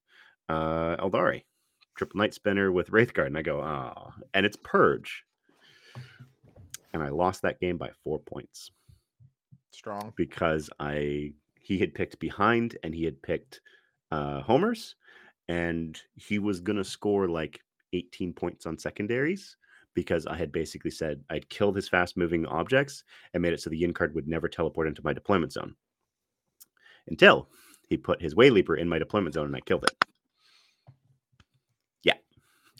[0.49, 1.43] uh, Aeldari,
[1.95, 5.23] triple night spinner with Wraithguard, and I go ah, and it's Purge,
[6.93, 8.71] and I lost that game by four points
[9.71, 10.13] Strong.
[10.15, 13.61] because I he had picked behind and he had picked
[14.11, 14.95] uh, homers,
[15.47, 17.61] and he was gonna score like
[17.93, 19.55] 18 points on secondaries
[19.93, 23.69] because I had basically said I'd killed his fast moving objects and made it so
[23.69, 25.75] the Yncarne would never teleport into my deployment zone
[27.07, 27.49] until
[27.89, 30.05] he put his way leaper in my deployment zone and I killed it.
[32.03, 32.17] Yeah,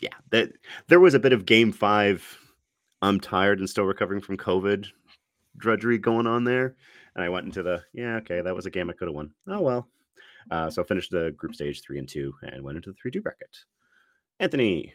[0.01, 0.15] yeah.
[0.31, 0.51] That
[0.87, 2.25] there was a bit of game five.
[3.01, 4.87] I'm tired and still recovering from COVID
[5.57, 6.75] drudgery going on there.
[7.15, 9.31] And I went into the, yeah, okay, that was a game I could have won.
[9.47, 9.87] Oh, well.
[10.51, 13.11] Uh, so I finished the group stage three and two and went into the 3
[13.11, 13.55] 2 bracket.
[14.39, 14.93] Anthony,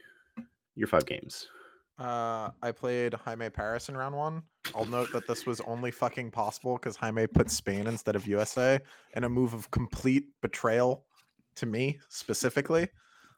[0.75, 1.49] your five games.
[1.99, 4.42] Uh, I played Jaime Paris in round one.
[4.74, 8.78] I'll note that this was only fucking possible because Jaime put Spain instead of USA
[9.16, 11.05] in a move of complete betrayal
[11.57, 12.88] to me specifically.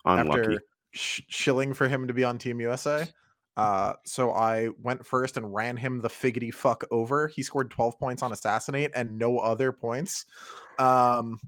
[0.05, 0.41] Unlucky.
[0.41, 3.09] after sh- shilling for him to be on Team USA.
[3.57, 7.29] Uh, so I went first and ran him the figgity fuck over.
[7.29, 10.27] He scored 12 points on Assassinate and no other points.
[10.79, 11.39] Um,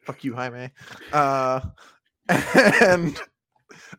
[0.00, 0.70] fuck you, Jaime.
[1.12, 1.60] Uh,
[2.28, 3.20] and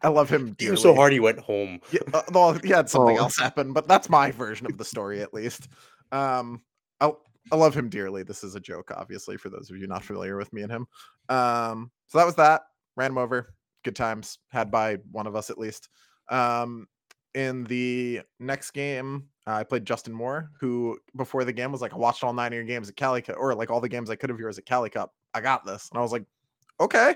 [0.01, 0.47] I love him.
[0.47, 0.71] He Dearly.
[0.71, 1.79] was so hard he went home.
[1.91, 3.23] Yeah, uh, well, he had something Oh.
[3.23, 5.67] else happen, but that's my version of the story, at least.
[6.11, 6.61] Um,
[7.01, 7.11] I
[7.51, 8.23] I love him dearly.
[8.23, 10.87] This is a joke, obviously, for those of you not familiar with me and him.
[11.29, 12.61] Um, so that was that.
[12.95, 13.53] Ran him over.
[13.83, 15.89] Good times had by one of us at least.
[16.29, 16.87] Um,
[17.33, 21.91] in the next game, uh, I played Justin Moore, who before the game was like,
[21.93, 24.09] I watched all nine of your games at Cali Cup, or like all the games
[24.09, 25.11] I could of yours at Cali Cup.
[25.33, 26.23] I got this, and I was like,
[26.79, 27.15] okay.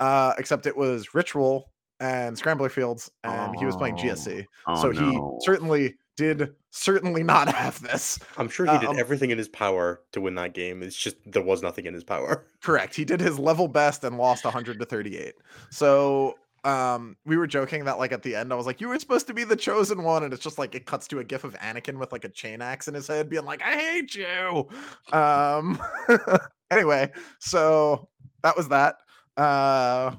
[0.00, 1.70] Uh, except it was Ritual
[2.00, 4.02] and Scrambler Fields, and he was playing Oh.
[4.02, 5.38] GSC Oh, so he no.
[5.42, 8.18] certainly did certainly not have this.
[8.36, 10.82] I'm sure he did Um, everything in his power to win that game.
[10.82, 12.44] It's just there was nothing in his power.
[12.62, 12.94] Correct.
[12.94, 15.34] He did his level best and lost 100 to 38.
[15.70, 18.98] So um we were joking that like at the end I was like you were
[18.98, 21.42] supposed to be the chosen one and it's just like it cuts to a gif
[21.42, 24.68] of Anakin with like a chain axe in his head being like I hate you.
[25.10, 25.80] Um
[26.70, 28.08] anyway, so
[28.42, 28.96] that was that.
[29.38, 30.16] Uh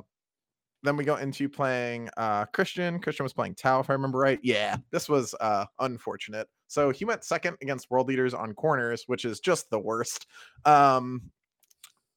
[0.84, 3.00] then we go into playing uh Christian.
[3.00, 4.40] Christian was playing Tau, if I remember right.
[4.44, 6.48] Yeah, this was uh unfortunate.
[6.68, 10.28] So he went second against world eaters on corners, which is just the worst.
[10.66, 11.32] Um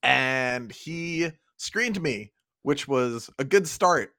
[0.03, 4.11] and he screened me, which was a good start.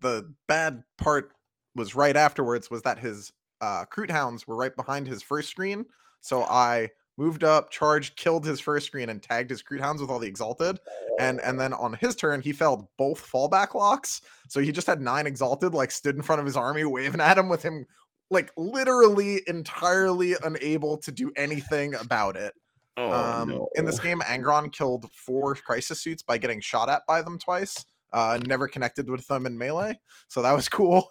[0.00, 1.32] The bad part
[1.76, 5.84] was right afterwards was that his uh Kroot hounds were right behind his first screen.
[6.20, 10.10] So I moved up, charged, killed his first screen, and tagged his Kroot hounds with
[10.10, 10.78] all the exalted
[11.20, 15.00] and and then on his turn he failed both fallback locks so he just had
[15.00, 17.86] nine exalted like stood in front of his army waving at him with him
[18.30, 22.52] like literally entirely unable to do anything about it
[22.96, 23.68] Oh, um no.
[23.76, 27.84] in this game angron killed four crisis suits by getting shot at by them twice
[28.12, 29.98] Uh, never connected with them in melee,
[30.28, 31.10] so that was cool.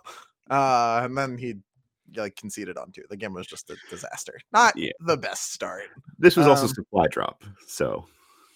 [0.49, 1.55] Uh, and then he
[2.15, 3.03] like conceded on two.
[3.09, 4.39] The game was just a disaster.
[4.51, 4.91] Not Yeah.
[5.01, 5.83] the best start.
[6.19, 7.43] This was also Um, supply drop.
[7.67, 8.05] So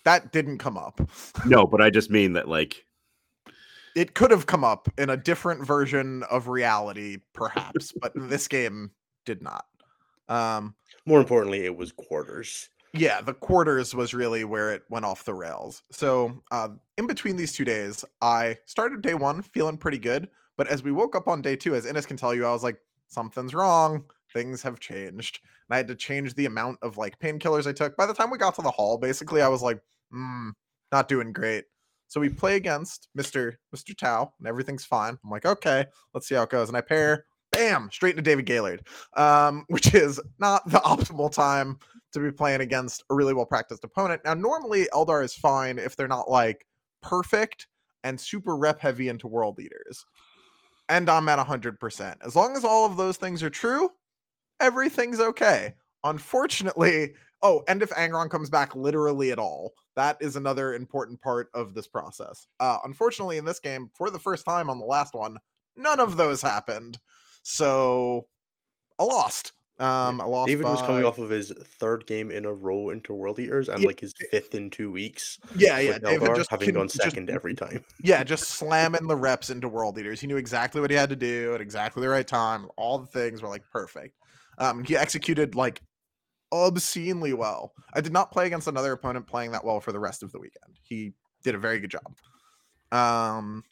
[0.03, 1.01] That didn't come up.
[1.45, 2.85] no, but I just mean that like
[3.95, 8.91] It could have come up in a different version of reality, perhaps, but this game
[9.25, 9.65] did not.
[10.29, 12.69] Um, More importantly, it was quarters.
[12.93, 15.81] yeah, the quarters was really where it went off the rails.
[15.91, 20.29] So, uh, in between these two days, I started day one feeling pretty good.
[20.57, 22.63] But as we woke up on day two, as Innes can tell you, I was
[22.63, 22.77] like,
[23.07, 24.05] something's wrong.
[24.33, 25.39] Things have changed.
[25.69, 27.95] And I had to change the amount of like painkillers I took.
[27.97, 29.79] By the time we got to the hall, basically, I was like,
[30.11, 30.49] hmm,
[30.91, 31.65] not doing great.
[32.07, 33.55] So we play against Mr.
[33.75, 33.97] Mr.
[33.97, 35.17] Tao, and everything's fine.
[35.23, 36.69] I'm like, okay, let's see how it goes.
[36.69, 41.77] And I pair, bam, straight into David Gaylord, um, which is not the optimal time
[42.13, 44.21] to be playing against a really well practiced opponent.
[44.23, 46.65] Now, normally Eldar is fine if they're not like
[47.01, 47.67] perfect
[48.03, 50.05] and super rep heavy into world eaters.
[50.89, 52.15] And I'm at 100%.
[52.25, 53.91] As long as all of those things are true,
[54.59, 55.73] everything's okay.
[56.03, 61.49] Unfortunately, oh, and if Angron comes back literally at all, that is another important part
[61.53, 62.47] of this process.
[62.59, 65.37] Uh, unfortunately, in this game, for the first time on the last one,
[65.75, 66.97] none of those happened.
[67.43, 68.27] So
[68.99, 69.53] I lost.
[69.79, 70.47] Um, I lost.
[70.47, 73.79] David was coming off of his third game in a row into World Eaters and
[73.81, 73.87] Yeah.
[73.87, 75.37] like his fifth in two weeks.
[75.55, 75.99] Yeah, yeah.
[75.99, 77.83] David just having can- gone just- second every time.
[78.03, 80.19] Yeah, just slamming the reps into world eaters.
[80.19, 82.67] He knew exactly what he had to do at exactly the right time.
[82.75, 84.15] All the things were like perfect.
[84.57, 85.81] Um, he executed like
[86.51, 87.73] obscenely well.
[87.93, 90.39] I did not play against another opponent playing that well for the rest of the
[90.39, 90.79] weekend.
[90.81, 91.13] He
[91.43, 92.17] did a very good job.
[92.91, 93.63] Um,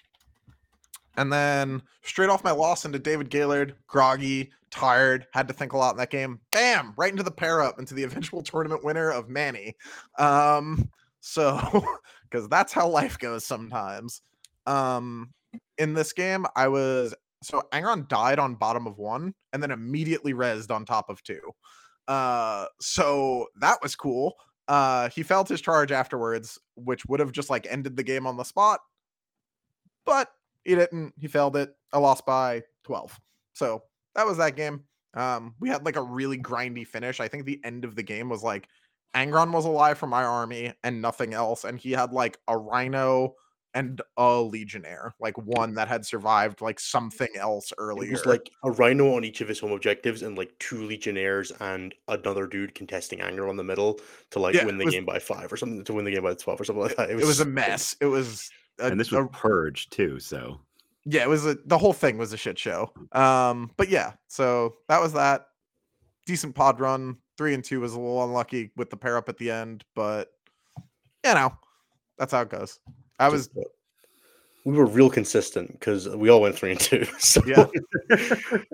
[1.18, 5.78] and then straight off my loss into David Gaylord, groggy, tired, had to think a
[5.78, 6.40] lot in that game.
[6.52, 6.94] Bam!
[6.98, 9.76] Right into the pair up into the eventual tournament winner of Manny.
[10.18, 10.90] Um,
[11.22, 11.60] so
[12.30, 14.22] because that's how life goes sometimes.
[14.68, 15.32] Um,
[15.78, 17.14] in this game, I was
[17.44, 21.40] so Angron died on bottom of one and then immediately rezzed on top of two.
[22.08, 24.36] Uh, so that was cool.
[24.68, 28.36] Uh, he felt his charge afterwards, which would have just like ended the game on
[28.36, 28.80] the spot,
[30.06, 30.30] but
[30.66, 31.14] he didn't.
[31.18, 31.76] He failed it.
[31.94, 33.20] I lost by 12.
[33.54, 33.84] So
[34.16, 34.84] that was that game.
[35.14, 37.20] Um, we had like a really grindy finish.
[37.22, 38.68] I think the end of the game was like
[39.16, 43.36] Angron was alive for my army and nothing else, and he had like a rhino
[43.74, 48.08] and a legionnaire, like one that had survived like something else earlier.
[48.10, 51.52] It was like a rhino on each of his home objectives and like two legionnaires
[51.60, 54.00] and another dude contesting Angron on the middle
[54.32, 56.24] to like Yeah, win the was- game by five or something to win the game
[56.24, 57.10] by 12 or something like that.
[57.10, 57.96] it was a mess.
[58.00, 58.50] It was
[58.80, 60.20] a, and this was a- purge too.
[60.20, 60.60] So
[61.06, 62.92] yeah, it was a the whole thing was a shit show.
[63.12, 65.48] Um, but yeah, so that was that
[66.26, 67.18] decent pod run.
[67.38, 70.32] Three and two was a little unlucky with the pair up at the end, but
[71.24, 71.54] you know,
[72.18, 72.80] that's how it goes.
[73.20, 73.50] I was
[74.66, 77.06] we were real consistent because we all went three and two.
[77.20, 77.68] So Yeah.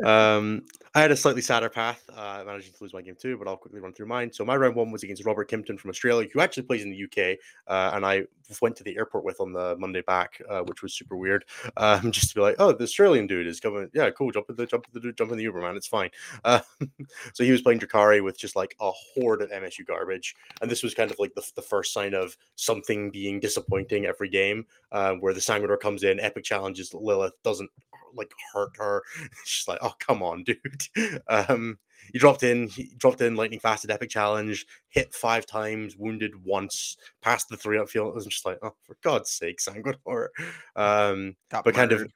[0.38, 0.64] um,
[0.94, 2.04] I had a slightly sadder path.
[2.14, 4.32] Uh, managing to lose my game too, but I'll quickly run through mine.
[4.34, 7.04] So my round one was against Robert Kimpton from Australia, who actually plays in the
[7.04, 7.38] UK,
[7.68, 8.24] uh, and I
[8.62, 11.46] went to the airport with on the Monday back, uh, which was super weird.
[11.78, 13.90] Um, just to be like, oh, the Australian dude is coming.
[13.94, 14.32] Yeah, cool.
[14.32, 15.76] Jump in the jump in the jump in the Uber, man.
[15.76, 16.10] It's fine.
[16.44, 16.60] Uh,
[17.34, 20.84] so he was playing Drukhari with just like a horde of MSU garbage, and this
[20.84, 25.14] was kind of like the, the first sign of something being disappointing every game, uh,
[25.14, 27.70] where the Sanguinor comes in, epic challenges Lilith, doesn't
[28.16, 29.04] like hurt her.
[29.46, 30.44] She's like, oh come on,
[30.96, 31.20] dude.
[31.28, 31.78] Um,
[32.12, 36.44] he dropped in, he dropped in lightning fast at epic challenge, hit five times, wounded
[36.44, 38.12] once, passed the three up field.
[38.12, 40.28] I was just like, oh for God's sake, Sanguinor.
[40.76, 42.08] Um, but kind of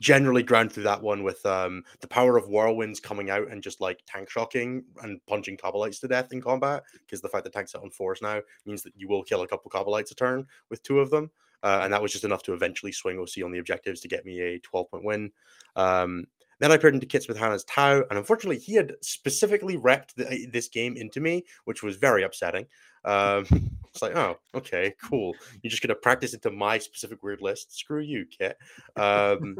[0.00, 3.80] generally ground through that one with um the power of whirlwinds coming out and just
[3.80, 7.74] like tank shocking and punching Kabalites to death in combat because the fact that tanks
[7.74, 10.82] are on force now means that you will kill a couple Kabalites a turn with
[10.82, 11.30] two of them.
[11.62, 14.24] Uh, and that was just enough to eventually swing OC on the objectives to get
[14.24, 15.30] me a 12 point win.
[15.76, 16.26] Um,
[16.62, 20.46] then I paired into Kits with Hannah's Tau, and unfortunately, he had specifically repped the,
[20.52, 22.66] this game into me, which was very upsetting.
[23.04, 23.46] Um,
[23.88, 25.34] it's like, oh, okay, cool.
[25.60, 27.76] You're just gonna practice into my specific weird list.
[27.76, 28.56] Screw you, Kit.
[28.96, 29.56] Um,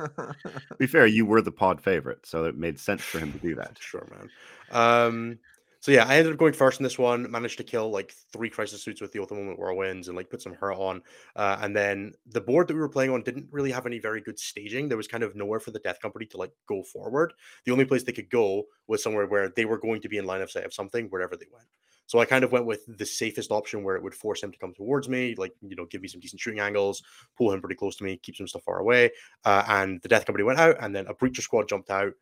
[0.79, 3.55] be fair, you were the pod favorite, so it made sense for him to do
[3.57, 3.77] that.
[3.81, 4.31] Sure, man.
[4.71, 5.39] Um,
[5.83, 7.29] so yeah, I ended up going first in this one.
[7.29, 10.55] Managed to kill like three crisis suits with the ultimate whirlwinds and like put some
[10.55, 11.03] hurt on.
[11.35, 14.21] Uh, and then the board that we were playing on didn't really have any very
[14.21, 14.89] good staging.
[14.89, 17.33] There was kind of nowhere for the Death Company to like go forward.
[17.65, 20.25] The only place they could go was somewhere where they were going to be in
[20.25, 21.67] line of sight of something wherever they went.
[22.07, 24.59] So I kind of went with the safest option where it would force him to
[24.59, 27.03] come towards me, like you know, give me some decent shooting angles,
[27.37, 29.11] pull him pretty close to me, keep some stuff far away.
[29.45, 32.13] Uh, and the Death Company went out, and then a breacher squad jumped out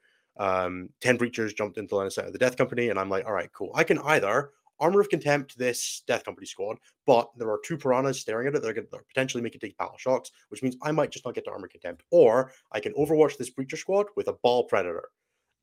[0.40, 3.10] um 10 breachers jumped into the line of sight of the death company and i'm
[3.10, 7.30] like all right cool i can either Armor of Contempt this Death Company squad, but
[7.36, 8.62] there are two piranhas staring at it.
[8.62, 11.34] They're going to potentially make it take battle shocks, which means I might just not
[11.34, 12.02] get to Armor Contempt.
[12.10, 15.10] Or I can overwatch this Breacher squad with a Baal Predator.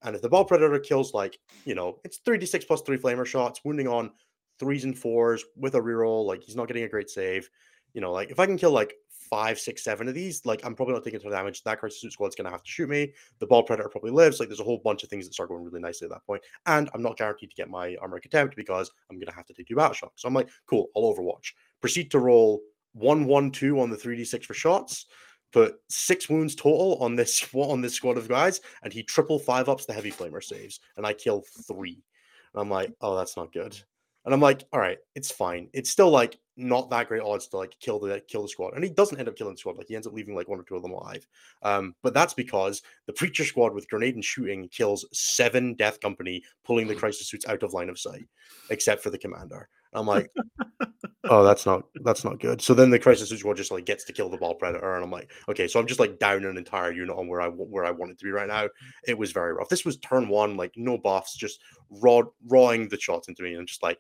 [0.04, 3.62] And if the Baal Predator kills, like, you know, it's 3d6 plus three flamer shots,
[3.64, 4.12] wounding on
[4.60, 7.50] threes and fours with a reroll, like, he's not getting a great save.
[7.94, 8.94] You know, like, if I can kill like
[9.30, 11.64] five, six, seven of these, like I'm probably not taking ton damage.
[11.64, 13.14] That crisis suit squad's gonna have to shoot me.
[13.40, 14.40] The baal predator probably lives.
[14.40, 16.44] Like there's a whole bunch of things that start going really nicely at that point.
[16.66, 19.68] And I'm not guaranteed to get my armor contempt because I'm gonna have to take
[19.68, 20.22] two battle shocks.
[20.22, 21.54] So I'm like, cool, I'll overwatch.
[21.82, 22.62] Proceed to roll
[22.94, 25.06] one, one, two on the 3d6 for shots.
[25.54, 29.70] Put six wounds total on this on this squad of guys, and he triple five
[29.70, 32.04] ups the heavy flamer saves, and I kill three.
[32.54, 33.80] And I'm like, oh, that's not good.
[34.28, 35.70] And I'm like, all right, it's fine.
[35.72, 38.74] It's still like not that great odds to like kill the kill the squad.
[38.74, 39.78] And he doesn't end up killing the squad.
[39.78, 41.26] Like he ends up leaving like one or two of them alive.
[41.64, 46.44] Um, but that's because the preacher squad with grenade and shooting kills seven death company,
[46.66, 48.28] pulling the crisis suits out of line of sight,
[48.70, 49.70] except for the commander.
[49.98, 50.32] I'm like,
[51.26, 52.62] oh, that's not that's not good.
[52.62, 55.12] So then the crisis squad just like gets to kill the baal predator, and I'm
[55.12, 57.92] like, okay, so I'm just like down an entire unit on where I where I
[57.92, 58.68] want it to be right now.
[59.08, 59.70] It was very rough.
[59.70, 63.68] This was turn one, like no buffs, just raw rawing the shots into me, and
[63.68, 64.00] just like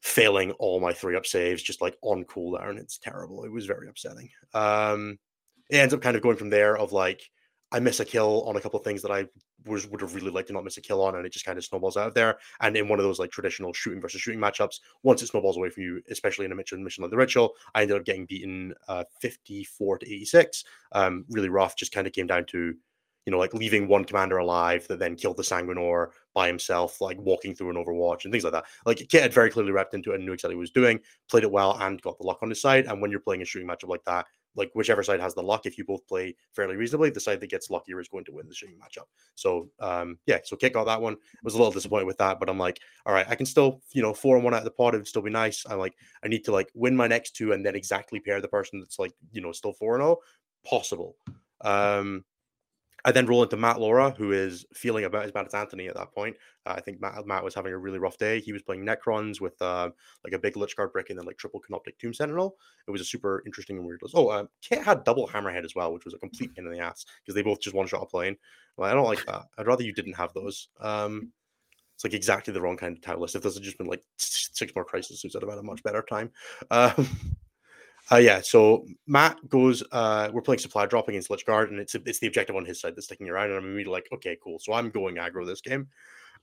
[0.00, 2.78] failing all my three up saves just like on cooldown.
[2.78, 3.44] It's terrible.
[3.44, 4.30] It was very upsetting.
[4.54, 5.18] Um,
[5.70, 7.22] it ends up kind of going from there of like
[7.70, 9.26] I miss a kill on a couple of things that I
[9.66, 11.58] was would have really liked to not miss a kill on, and it just kind
[11.58, 12.38] of snowballs out of there.
[12.60, 15.70] And in one of those like traditional shooting versus shooting matchups, once it snowballs away
[15.70, 18.74] from you, especially in a mission mission like the ritual, I ended up getting beaten
[18.88, 20.64] uh, 54 to 86.
[20.92, 21.76] Um, really rough.
[21.76, 22.74] Just kind of came down to
[23.28, 27.18] you know, like leaving one commander alive that then killed the Sanguinor by himself, like
[27.20, 28.64] walking through an Overwatch and things like that.
[28.86, 30.98] Like Kit had very clearly wrapped into it and knew exactly what he was doing,
[31.30, 32.86] played it well, and got the luck on his side.
[32.86, 34.24] And when you're playing a shooting matchup like that,
[34.58, 37.50] like whichever side has the luck, if you both play fairly reasonably, the side that
[37.50, 39.06] gets luckier is going to win the shooting matchup.
[39.34, 41.14] So um, yeah, so Kit got that one.
[41.14, 43.80] I was a little disappointed with that, but I'm like, all right, I can still,
[43.92, 45.64] you know, four and one out of the pot, it would still be nice.
[45.68, 48.48] I'm like, I need to like win my next two and then exactly pair the
[48.48, 50.18] person that's like, you know, still four and oh.
[50.66, 51.16] Possible.
[51.60, 52.24] Um,
[53.08, 55.94] I then roll into Matt Laura, who is feeling about as bad as Anthony at
[55.94, 56.36] that point.
[56.66, 58.38] Uh, I think Matt, Matt was having a really rough day.
[58.38, 59.88] He was playing Necrons with uh,
[60.24, 62.56] like a big Lychguard brick and then like triple Canoptek Tomb Sentinel.
[62.86, 64.14] It was a super interesting and weird list.
[64.14, 66.80] Oh, uh, Kit had double Hammerhead as well, which was a complete pain in the
[66.80, 68.36] ass because they both just one shot a plane.
[68.76, 69.46] Well, I don't like that.
[69.56, 70.68] I'd rather you didn't have those.
[70.78, 71.32] Um,
[71.94, 73.36] it's like exactly the wrong kind of tile list.
[73.36, 76.02] If this had just been like six more suits, I'd have had a much better
[76.02, 76.30] time.
[76.70, 77.08] Um,
[78.10, 79.82] uh, yeah, so Matt goes.
[79.92, 82.96] Uh, we're playing supply drop against Lychguard, and it's it's the objective on his side
[82.96, 83.50] that's sticking around.
[83.50, 84.58] And I'm immediately like, okay, cool.
[84.58, 85.88] So I'm going aggro this game.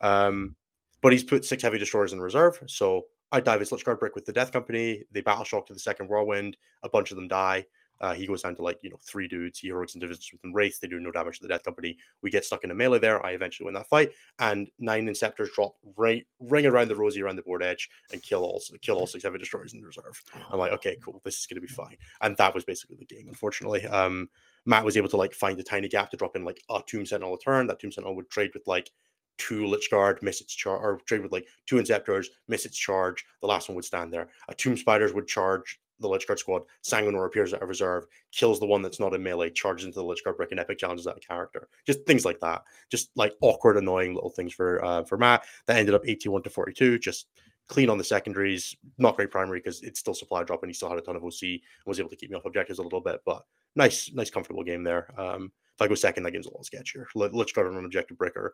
[0.02, 0.56] Um,
[1.02, 2.60] but he's put six heavy destroyers in reserve.
[2.68, 5.04] So I dive his Lychguard brick with the Death Company.
[5.12, 6.58] They battle shock to the second whirlwind.
[6.84, 7.66] A bunch of them die.
[8.02, 9.60] Uh, he goes down to like you know three dudes.
[9.60, 10.80] He heroics into with them wraith.
[10.80, 11.98] They do no damage to the Death Company.
[12.22, 13.26] We get stuck in a melee there.
[13.26, 17.38] I eventually win that fight, and nine Inceptors drop right ring around the rosy around
[17.38, 20.22] the board edge and kill all kill all six heavy destroyers in the reserve.
[20.52, 21.98] I'm like, okay, cool, this is gonna be fine.
[22.22, 23.28] And that was basically the game.
[23.28, 24.30] Unfortunately, um,
[24.66, 27.06] Matt was able to like find a tiny gap to drop in like a Tomb
[27.06, 27.68] Sentinel a turn.
[27.68, 28.92] That Tomb Sentinel would trade with like
[29.38, 33.26] two Lychguard, miss its charge, or trade with like two Inceptors, miss its charge.
[33.42, 34.30] The last one would stand there.
[34.50, 38.66] A Tomb Spiders would charge the Lychguard squad, Sanguinor appears at a reserve, kills the
[38.66, 41.68] one that's not in melee, charges into the Lychguard brick, and epic challenges that character.
[41.86, 42.64] Just things like that.
[42.90, 45.44] Just like awkward, annoying little things for uh, for Matt.
[45.68, 47.00] That ended up 81 to 42.
[47.00, 47.28] Just
[47.68, 48.76] clean on the secondaries.
[48.98, 51.24] Not great primary because it's still supply drop and he still had a ton of
[51.24, 53.22] OC and was able to keep me off objectives a little bit.
[53.26, 53.44] But
[53.76, 55.14] nice, nice, comfortable game there.
[55.20, 57.06] Um, if I go second, that game's a little sketchier.
[57.16, 58.52] Lychguard on an objective bricker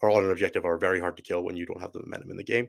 [0.00, 2.30] or on an objective are very hard to kill when you don't have the momentum
[2.30, 2.68] in the game.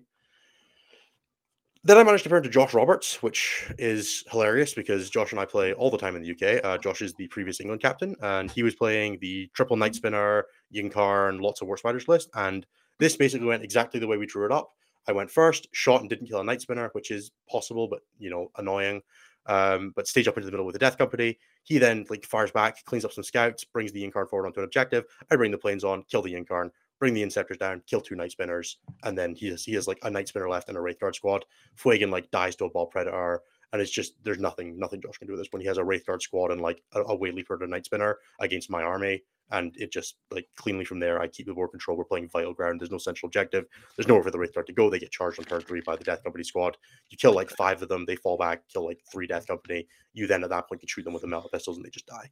[1.83, 5.45] Then I managed to turn to Josh Roberts, which is hilarious because Josh and I
[5.45, 6.63] play all the time in the UK.
[6.63, 10.45] Uh, Josh is the previous England captain, and he was playing the triple night spinner,
[10.73, 12.29] Yncarne, and lots of war spiders list.
[12.33, 12.65] And
[12.99, 14.71] this basically went exactly the way we drew it up.
[15.07, 18.29] I went first, shot and didn't kill a night spinner, which is possible, but you
[18.29, 19.01] know, annoying.
[19.45, 21.37] Um, but stage up into the middle with the death company.
[21.63, 24.65] He then like fires back, cleans up some scouts, brings the Yncarne forward onto an
[24.65, 25.05] objective.
[25.31, 26.69] I bring the planes on, kill the Yncarne,
[26.99, 29.99] bring the Inceptors down, kill two Night Spinners, and then he has he has like
[30.03, 31.45] a Night Spinner left and a Wraithguard squad.
[31.81, 33.41] Fuegan like dies to a Baal Predator,
[33.73, 35.83] and it's just there's nothing nothing Josh can do with this when he has a
[35.83, 39.23] Wraithguard squad and like a, a Way Leaper to Night Spinner against my army.
[39.49, 41.97] And it just like cleanly from there, I keep the board control.
[41.97, 42.81] We're playing vital ground.
[42.81, 43.65] There's no central objective.
[43.95, 44.89] There's nowhere for the Wraithguard to go.
[44.89, 46.75] They get charged on turn three by the Death Company squad.
[47.09, 48.03] You kill like five of them.
[48.05, 49.87] They fall back, kill like three Death Company.
[50.13, 52.07] You then at that point can shoot them with the melta pistols and they just
[52.07, 52.29] die.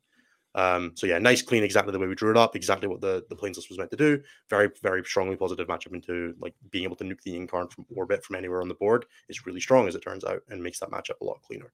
[0.56, 3.26] Um, so yeah, nice, clean, exactly the way we drew it up, exactly what the
[3.30, 4.22] the planes list was meant to do.
[4.50, 8.24] Very, very strongly positive matchup into like being able to nuke the Yncarne from orbit
[8.24, 10.92] from anywhere on the board is really strong as it turns out, and makes that
[10.92, 11.74] matchup a lot cleaner.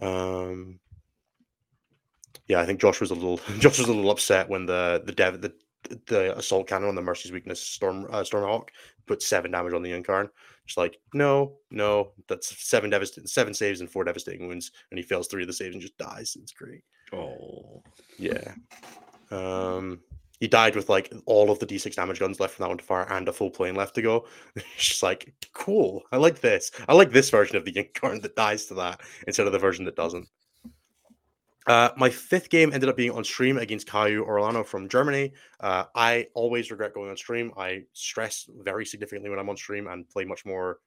[0.00, 0.78] Um,
[2.46, 5.12] yeah, I think Josh was a little Josh was a little upset when the the
[5.12, 5.52] dev the
[6.06, 8.68] the assault cannon on the Mercy's weakness, Storm uh, Stormhawk,
[9.06, 10.28] put seven damage on the Yncarne.
[10.64, 15.02] Just like, no, no, that's seven devastating, seven saves and four devastating wounds, and he
[15.02, 16.36] fails three of the saves and just dies.
[16.40, 16.84] It's great.
[17.12, 17.82] Oh,
[18.18, 18.54] Yeah.
[19.30, 20.00] Um,
[20.40, 22.84] he died with like all of the d6 damage guns left from that one to
[22.84, 24.26] fire and a full plane left to go.
[24.56, 26.02] it's like, cool.
[26.12, 26.70] I like this.
[26.88, 29.84] I like this version of the Yncarne that dies to that instead of the version
[29.86, 30.28] that doesn't.
[31.66, 35.34] Uh, my fifth game ended up being on stream against Caio Orlano from Germany.
[35.60, 37.52] Uh, I always regret going on stream.
[37.58, 40.78] I stress very significantly when I'm on stream and play much more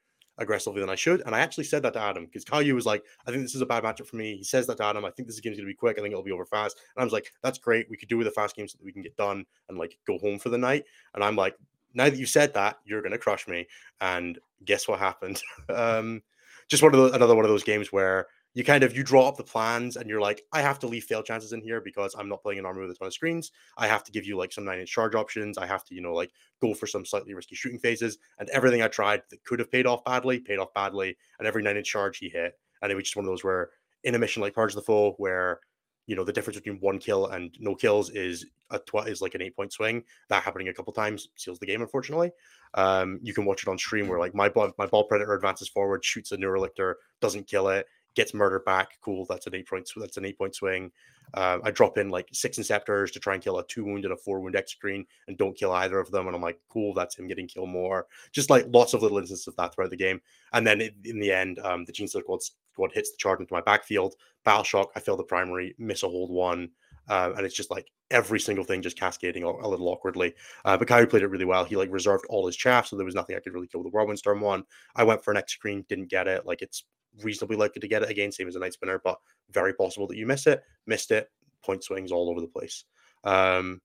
[0.41, 1.21] aggressively than I should.
[1.25, 3.61] And I actually said that to Adam because Caillou was like, I think this is
[3.61, 4.35] a bad matchup for me.
[4.35, 5.05] He says that to Adam.
[5.05, 5.97] I think this game's going to be quick.
[5.97, 6.77] I think it'll be over fast.
[6.95, 7.89] And I was like, that's great.
[7.89, 9.97] We could do with a fast game so that we can get done and like
[10.05, 10.85] go home for the night.
[11.13, 11.55] And I'm like,
[11.93, 13.67] now that you said that, you're going to crush me.
[13.99, 15.41] And guess what happened?
[15.69, 16.21] um,
[16.67, 19.27] just one of those, another one of those games where you kind of you draw
[19.27, 22.15] up the plans and you're like, I have to leave fail chances in here because
[22.17, 23.51] I'm not playing an army with a ton of screens.
[23.77, 25.57] I have to give you like some nine inch charge options.
[25.57, 26.31] I have to, you know, like
[26.61, 28.17] go for some slightly risky shooting phases.
[28.39, 31.17] And everything I tried that could have paid off badly, paid off badly.
[31.39, 32.59] And every nine inch charge he hit.
[32.81, 33.69] And it was just one of those where
[34.03, 35.59] in a mission like Purge the Foe, where
[36.07, 39.35] you know the difference between one kill and no kills is a tw- is like
[39.35, 40.03] an eight point swing.
[40.29, 42.31] That happening a couple times seals the game, unfortunately.
[42.73, 45.69] Um, you can watch it on stream where like my ball, my baal predator advances
[45.69, 47.85] forward, shoots a neurolictor, doesn't kill it,
[48.15, 48.97] gets murdered back.
[49.01, 49.89] Cool, that's an eight point.
[49.95, 50.91] That's an eight point swing.
[51.33, 54.13] Um, I drop in like six inceptors to try and kill a two wound and
[54.13, 56.27] a four wound X screen and don't kill either of them.
[56.27, 58.07] And I'm like, cool, that's him getting kill more.
[58.31, 60.21] Just like lots of little instances of that throughout the game.
[60.53, 63.61] And then in, the end, um, the Gene Squad squad hits the charge into my
[63.61, 64.15] backfield.
[64.43, 64.91] Battle shock.
[64.95, 66.69] I fail the primary, miss a hold one.
[67.07, 70.33] Uh, and it's just like every single thing just cascading a, a little awkwardly.
[70.65, 71.63] Uh, but Kyrie played it really well.
[71.63, 73.91] He like reserved all his chaff, so there was nothing I could really kill with
[73.91, 74.63] the whirlwind storm one.
[74.95, 76.45] I went for an X screen, didn't get it.
[76.45, 76.83] Like it's
[77.23, 79.19] reasonably likely to get it again, same as a night spinner, but
[79.51, 80.63] very possible that you miss it.
[80.87, 81.29] Missed it.
[81.63, 82.85] Point swings all over the place.
[83.23, 83.81] Um,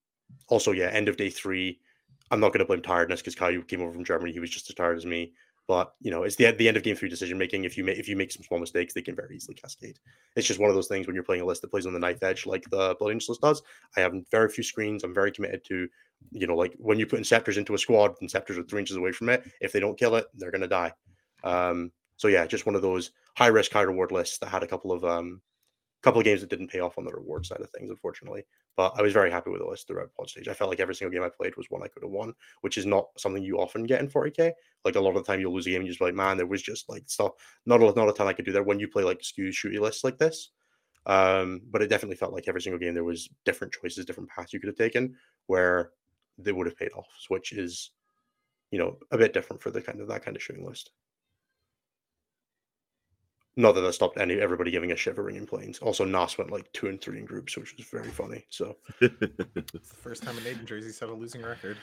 [0.49, 1.81] also, yeah, end of day three.
[2.31, 4.33] I'm not going to blame tiredness because Caillou came over from Germany.
[4.33, 5.33] He was just as tired as me.
[5.69, 7.65] But you know, it's the the end of game three decision making.
[7.65, 9.99] If you make if you make some small mistakes, they can very easily cascade.
[10.37, 11.99] It's just one of those things when you're playing a list that plays on the
[11.99, 13.63] knife edge, like the Blood Angels list does.
[13.97, 15.03] I have very few screens.
[15.03, 15.89] I'm very committed to,
[16.31, 19.11] you know, like when you put Inceptors into a squad, Inceptors are three inches away
[19.11, 19.43] from it.
[19.61, 20.93] If they don't kill it, they're gonna die.
[21.43, 24.67] Um, so yeah, just one of those high risk, high reward lists that had a
[24.67, 25.41] couple of um
[26.03, 28.45] couple of games that didn't pay off on the reward side of things, unfortunately.
[28.77, 30.47] But I was very happy with the list throughout pod stage.
[30.49, 32.79] I felt like every single game I played was one I could have won, which
[32.79, 34.53] is not something you often get in 40k.
[34.85, 36.37] Like a lot of the time you'll lose a game and you're just like, man,
[36.37, 37.33] there was just like stuff,
[37.65, 39.81] not a not a ton I could do there when you play like skew shooty
[39.81, 40.51] lists like this.
[41.07, 44.53] Um, but it definitely felt like every single game there was different choices, different paths
[44.53, 45.15] you could have taken
[45.47, 45.93] where
[46.39, 47.93] they would have paid off, which is,
[48.71, 50.91] you know, a bit different for the kind of that kind of shooting list.
[53.59, 55.79] Not that that stopped any everybody giving a shivering in planes.
[55.79, 58.45] Also, Nas went like two and three in groups, which was very funny.
[58.51, 59.19] So It's
[59.73, 61.79] the first time a Naden jersey set a losing record,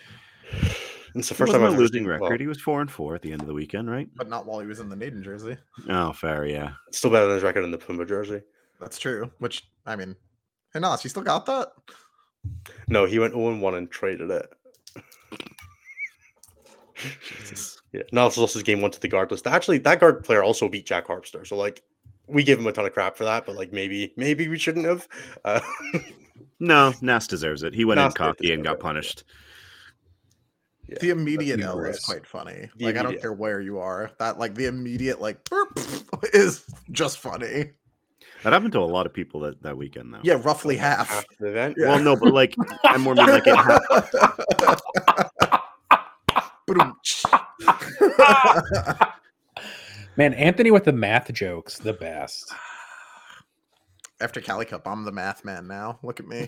[1.15, 2.21] it's the It first time wasn't I've a losing record.
[2.29, 4.07] well, he was four and four at the end of the weekend, right?
[4.15, 5.57] but not while he was in the Naden jersey.
[5.89, 6.73] Oh, fair, yeah.
[6.87, 8.41] it's still better than his record in the Puma jersey.
[8.79, 9.31] That's true.
[9.39, 10.15] Which I mean,
[10.73, 11.69] hey Nas, you still got that?
[12.87, 14.47] No, he went 0 1 and traded it.
[17.27, 17.81] Jesus.
[17.91, 19.47] Yeah, Nas lost his game one to the guard list.
[19.47, 21.45] Actually, that guard player also beat Jack Harpster.
[21.45, 21.83] So like,
[22.27, 24.85] we give him a ton of crap for that, but like maybe maybe we shouldn't
[24.85, 25.07] have.
[25.45, 25.59] Uh,
[26.63, 27.73] No, Nas deserves it.
[27.73, 29.25] He went Nas in cocky and got punished.
[30.87, 32.69] yeah, the immediate L is quite funny.
[32.77, 34.11] The like I don't care where you are.
[34.17, 35.77] That like the immediate like burp
[36.33, 37.71] is just funny.
[38.43, 40.19] That happened to a lot of people that, that weekend, though.
[40.21, 41.09] Yeah, roughly half.
[41.09, 41.75] half the event.
[41.77, 41.89] Yeah.
[41.89, 44.79] Well, no, but like, I'm more mean like it happened.
[46.73, 46.97] Ba-dum.
[50.17, 52.53] Man, Anthony with the math jokes, the best.
[54.21, 55.97] After Cali Cup, I'm the math man now.
[56.03, 56.47] Look at me.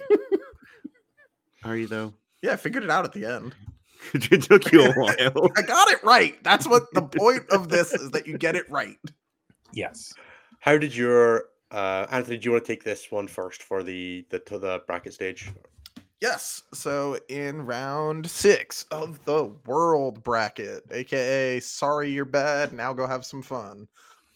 [1.63, 2.13] Are you though?
[2.43, 3.55] Yeah, I figured it out at the end.
[4.13, 5.51] it took you a while.
[5.57, 6.41] I got it right.
[6.43, 8.97] That's what the point of this is that you get it right.
[9.73, 10.13] Yes.
[10.59, 12.37] How did your uh, Anthony?
[12.37, 15.51] Do you want to take this one first for the the to the bracket stage?
[16.21, 16.63] Yes.
[16.73, 23.25] So in round six of the world bracket, aka sorry you're bad, now go have
[23.25, 23.87] some fun.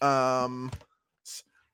[0.01, 0.71] Um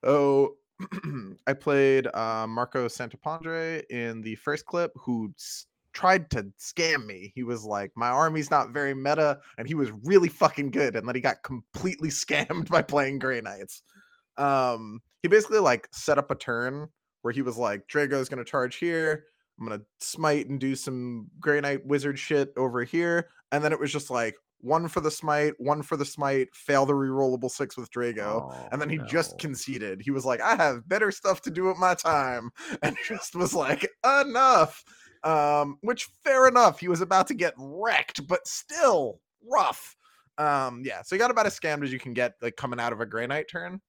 [0.04, 0.56] so
[1.46, 7.32] I played uh, Marco Santapandre in the first clip who s- tried to scam me.
[7.34, 10.94] He was like, My army's not very meta, and he was really fucking good.
[10.94, 13.82] And then he got completely scammed by playing Grey Knights.
[14.36, 16.88] Um, he basically like set up a turn
[17.22, 19.24] where he was like, Draigo's gonna charge here.
[19.58, 23.28] I'm gonna smite and do some Grey Knight wizard shit over here.
[23.52, 26.86] And then it was just like one for the smite, one for the smite, fail
[26.86, 28.68] the rerollable six with Draigo.
[28.72, 30.00] and then he just conceded.
[30.00, 32.50] He was like, I have better stuff to do with my time.
[32.82, 34.84] And just was like, enough.
[35.24, 39.20] Um, which fair enough, he was about to get wrecked, but still
[39.50, 39.96] rough.
[40.38, 42.92] Um, yeah, so you got about as scammed as you can get like coming out
[42.92, 43.80] of a Grey Knight turn.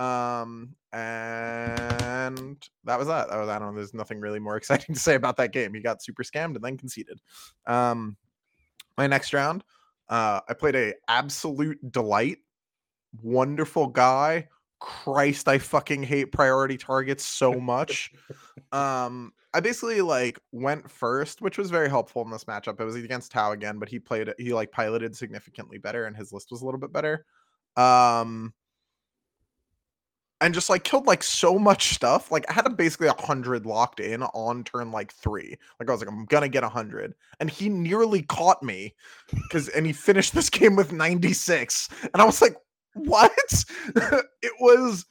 [0.00, 3.28] Um, and that was that.
[3.28, 3.76] That was I don't know.
[3.76, 5.74] There's nothing really more exciting to say about that game.
[5.74, 7.20] He got super scammed and then conceded.
[7.66, 8.16] Um,
[8.96, 9.62] my next round,
[10.08, 12.38] uh, I played a absolute delight,
[13.22, 14.48] wonderful guy.
[14.78, 18.12] Christ, I fucking hate priority targets so much.
[18.72, 22.80] um, I basically like went first, which was very helpful in this matchup.
[22.80, 26.32] It was against Tau again, but he played he like piloted significantly better and his
[26.32, 27.26] list was a little bit better.
[27.76, 28.54] Um
[30.40, 32.30] and just like killed like so much stuff.
[32.30, 35.56] Like I had a basically a hundred locked in on turn like three.
[35.78, 37.14] Like I was like, I'm gonna get a hundred.
[37.40, 38.94] And he nearly caught me
[39.32, 41.88] because and he finished this game with 96.
[42.02, 42.56] And I was like,
[42.94, 43.32] what?
[44.42, 45.06] it was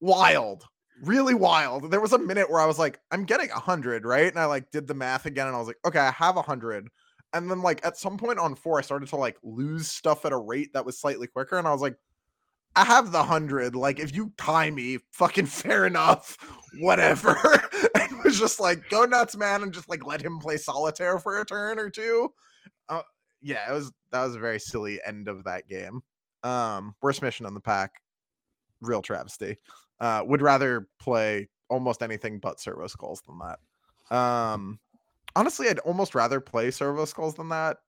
[0.00, 0.64] wild
[1.02, 1.90] really wild.
[1.90, 4.28] There was a minute where I was like, I'm getting a hundred, right?
[4.28, 6.42] And I like did the math again, and I was like, okay, I have a
[6.42, 6.88] hundred.
[7.32, 10.32] And then like at some point on four, I started to like lose stuff at
[10.32, 11.96] a rate that was slightly quicker, and I was like,
[12.76, 13.76] I have the hundred.
[13.76, 16.36] Like if you tie me, fucking fair enough,
[16.80, 17.36] whatever.
[17.72, 21.40] it was just like go nuts, man, and just like let him play solitaire for
[21.40, 22.32] a turn or two.
[22.88, 23.02] Uh,
[23.42, 26.02] yeah, it was that was a very silly end of that game.
[26.42, 28.02] Um, worst mission on the pack,
[28.80, 29.56] real travesty
[30.00, 34.14] uh, would rather play almost anything but servo skulls than that.
[34.14, 34.78] Um,
[35.34, 37.78] honestly, I'd almost rather play servo skulls than that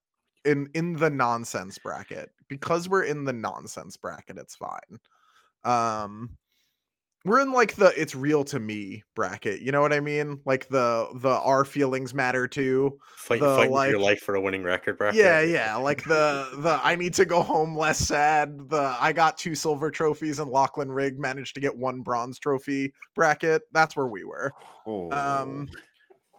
[0.46, 4.38] in in the nonsense bracket because we're in the nonsense bracket.
[4.38, 4.98] It's fine.
[5.64, 6.30] Um,
[7.26, 9.60] we're in like the it's real to me bracket.
[9.60, 10.40] You know what I mean?
[10.44, 12.98] Like the the our feelings matter too.
[13.16, 15.18] Fight, the, fighting like- your life for a winning record bracket.
[15.18, 15.74] Yeah, yeah.
[15.74, 18.68] Like the the I need to go home less sad.
[18.68, 22.92] The I got two silver trophies and Lachlan Rig managed to get one bronze trophy
[23.16, 23.62] bracket.
[23.72, 24.52] That's where we were.
[24.86, 25.10] Oh.
[25.10, 25.68] Um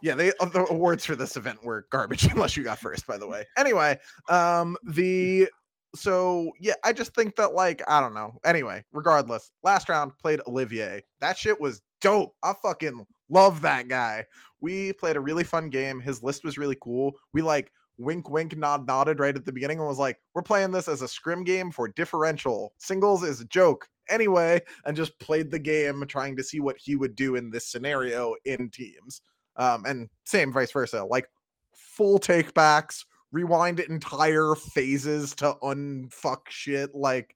[0.01, 3.17] yeah, they uh, the awards for this event were garbage unless you got first, by
[3.17, 3.45] the way.
[3.57, 3.97] Anyway,
[4.29, 5.49] um the
[5.95, 8.33] so yeah, I just think that like I don't know.
[8.45, 11.03] Anyway, regardless, last round played Olivier.
[11.21, 12.35] That shit was dope.
[12.43, 14.25] I fucking love that guy.
[14.61, 15.99] We played a really fun game.
[15.99, 17.13] His list was really cool.
[17.33, 20.71] We like wink wink nod nodded right at the beginning and was like, we're playing
[20.71, 22.73] this as a scrim game for differential.
[22.77, 23.87] Singles is a joke.
[24.09, 27.67] Anyway, and just played the game trying to see what he would do in this
[27.67, 29.21] scenario in teams.
[29.57, 31.27] Um, and same vice versa, like
[31.73, 36.93] full take backs, rewind entire phases to unfuck shit.
[36.93, 37.35] Like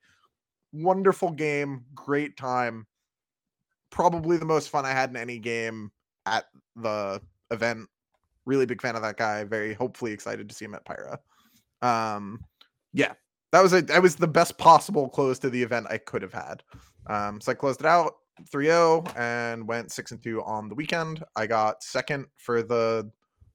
[0.72, 2.86] wonderful game, great time.
[3.90, 5.92] Probably the most fun I had in any game
[6.26, 6.46] at
[6.76, 7.88] the event.
[8.46, 9.44] Really big fan of that guy.
[9.44, 11.18] Very hopefully excited to see him at Pyra.
[11.82, 12.44] Um,
[12.94, 13.14] yeah,
[13.52, 16.34] that was a that was the best possible close to the event I could have
[16.34, 16.64] had.
[17.08, 18.14] Um, so I closed it out
[18.52, 21.24] 3-0 and went six and two on the weekend.
[21.36, 23.10] I got second for the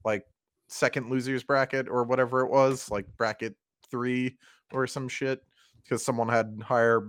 [0.05, 0.25] like
[0.69, 3.55] second losers bracket or whatever it was, like bracket
[3.89, 4.37] three
[4.71, 5.43] or some shit,
[5.83, 7.07] because someone had higher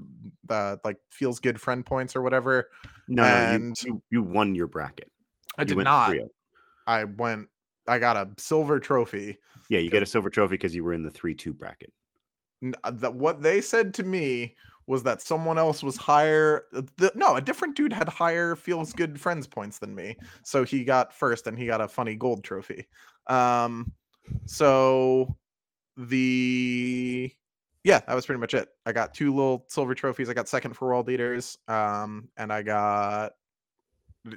[0.48, 2.68] uh, like feels good friend points or whatever.
[3.08, 5.10] no, no, you, and- you you won your bracket.
[5.56, 6.10] I You did went not.
[6.10, 6.28] 3-0.
[6.86, 7.48] I went.
[7.86, 9.38] I got a silver trophy.
[9.68, 11.92] Yeah, you get a silver trophy because you were in the three-two bracket.
[12.62, 14.54] N- uh, That what they said to me
[14.88, 16.64] was that someone else was higher.
[16.74, 20.64] uh, The, no, a different dude had higher feels good friends points than me, so
[20.64, 22.86] he got first, and he got a funny gold trophy.
[23.26, 23.92] Um,
[24.46, 25.36] so
[25.96, 27.30] the
[27.84, 28.68] yeah, that was pretty much it.
[28.86, 30.28] I got two little silver trophies.
[30.28, 33.32] I got second for world leaders, um, and I got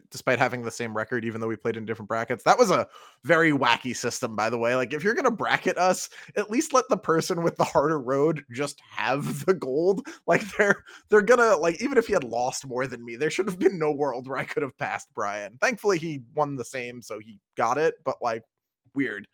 [0.10, 2.44] despite having the same record, even though we played in different brackets.
[2.44, 2.88] That was a
[3.24, 4.76] very wacky system, by the way.
[4.76, 8.44] Like, if you're gonna bracket us, at least let the person with the harder road
[8.52, 10.08] just have the gold.
[10.28, 13.48] Like, they're they're gonna like even if he had lost more than me, there should
[13.48, 15.58] have been no world where I could have passed Brian.
[15.60, 17.96] Thankfully, he won the same, so he got it.
[18.04, 18.44] But like,
[18.94, 19.28] weird.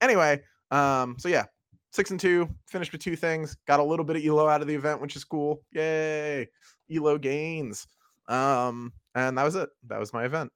[0.00, 1.44] Anyway, um, so yeah,
[1.92, 3.56] six and two, finished with two things.
[3.66, 5.62] Got a little bit of elo out of the event, which is cool.
[5.72, 6.48] Yay,
[6.90, 7.86] elo gains.
[8.28, 9.70] Um, and that was it.
[9.88, 10.52] That was my event.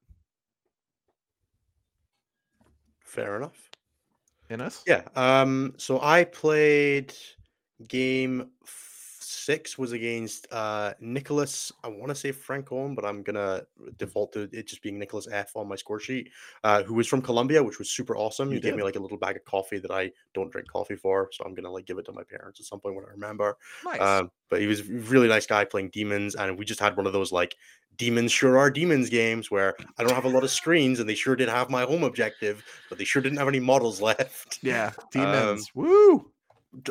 [3.03, 3.69] Fair enough.
[4.49, 4.83] Innes?
[4.87, 5.03] Yeah.
[5.15, 5.73] Um.
[5.77, 7.13] So I played
[7.87, 8.51] game
[9.49, 11.71] six was against uh Nicholas.
[11.83, 13.63] I want to say Frank Francone, but I'm gonna
[13.97, 16.29] default to it just being Nicholas F on my score sheet.
[16.63, 18.49] Uh, who was from Colombia, which was super awesome.
[18.49, 20.95] You he gave me like a little bag of coffee that I don't drink coffee
[20.95, 23.09] for, so I'm gonna like give it to my parents at some point when I
[23.09, 23.57] remember.
[23.85, 23.99] Nice.
[23.99, 27.07] Um, but he was a really nice guy playing demons, and we just had one
[27.07, 27.55] of those like
[27.97, 31.15] demons sure are demons games where I don't have a lot of screens, and they
[31.15, 34.59] sure did have my home objective, but they sure didn't have any models left.
[34.61, 35.71] yeah, um, demons.
[35.73, 36.31] Woo!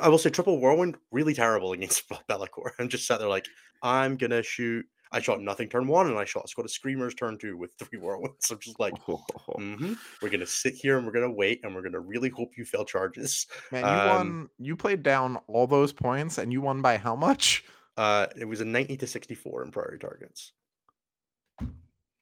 [0.03, 2.71] I will say triple whirlwind really terrible against Be'lakor.
[2.79, 3.47] I'm just sat there like
[3.83, 4.85] I'm gonna shoot.
[5.11, 7.99] I shot nothing turn one, and I shot Squad of Screamers turn two with three
[7.99, 8.51] whirlwinds.
[8.51, 12.01] I'm just like, mhm, we're gonna sit here and we're gonna wait, and we're gonna
[12.01, 13.47] really hope you fail charges.
[13.73, 14.49] Man, you Um, won.
[14.59, 17.65] You played down all those points, and you won by how much?
[17.97, 20.53] Uh, it was a 90 to 64 in priority targets.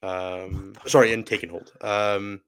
[0.02, 1.72] Um, sorry, in taken hold.
[1.80, 2.40] Um,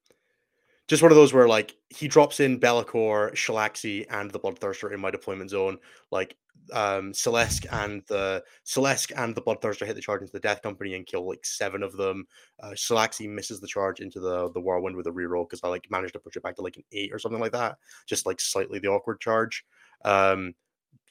[0.88, 5.00] just one of those where like he drops in Be'lakor, Shalaxi, and the Bloodthirster in
[5.00, 5.78] my deployment zone.
[6.10, 6.36] Like
[6.72, 10.94] um Celeste and the Celeste and the Bloodthirster hit the charge into the Death Company
[10.94, 12.26] and kill like seven of them.
[12.60, 15.86] Uh Shalaxi misses the charge into the the whirlwind with a reroll because I like
[15.90, 17.76] managed to push it back to like an eight or something like that.
[18.06, 19.64] Just like slightly the awkward charge.
[20.04, 20.54] Um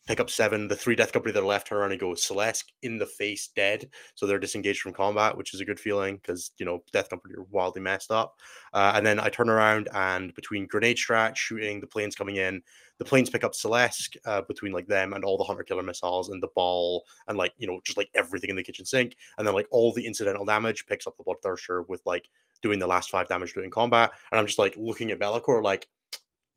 [0.08, 0.68] pick up seven.
[0.68, 3.50] The three Death Company that are left turn around and go Celeste in the face,
[3.56, 3.90] dead.
[4.16, 7.36] So they're disengaged from combat, which is a good feeling because you know Death Company
[7.36, 8.40] are wildly messed up.
[8.74, 12.62] Uh, and then I turn around and between grenade strat, shooting, the planes coming in,
[12.98, 16.30] the planes pick up Celeste uh, between like them and all the hunter killer missiles
[16.30, 19.16] and the baal and like you know just like everything in the kitchen sink.
[19.38, 22.30] And then like all the incidental damage picks up the Bloodthirster with like
[22.62, 24.12] doing the last five damage doing combat.
[24.32, 25.88] And I'm just like looking at Be'lakor like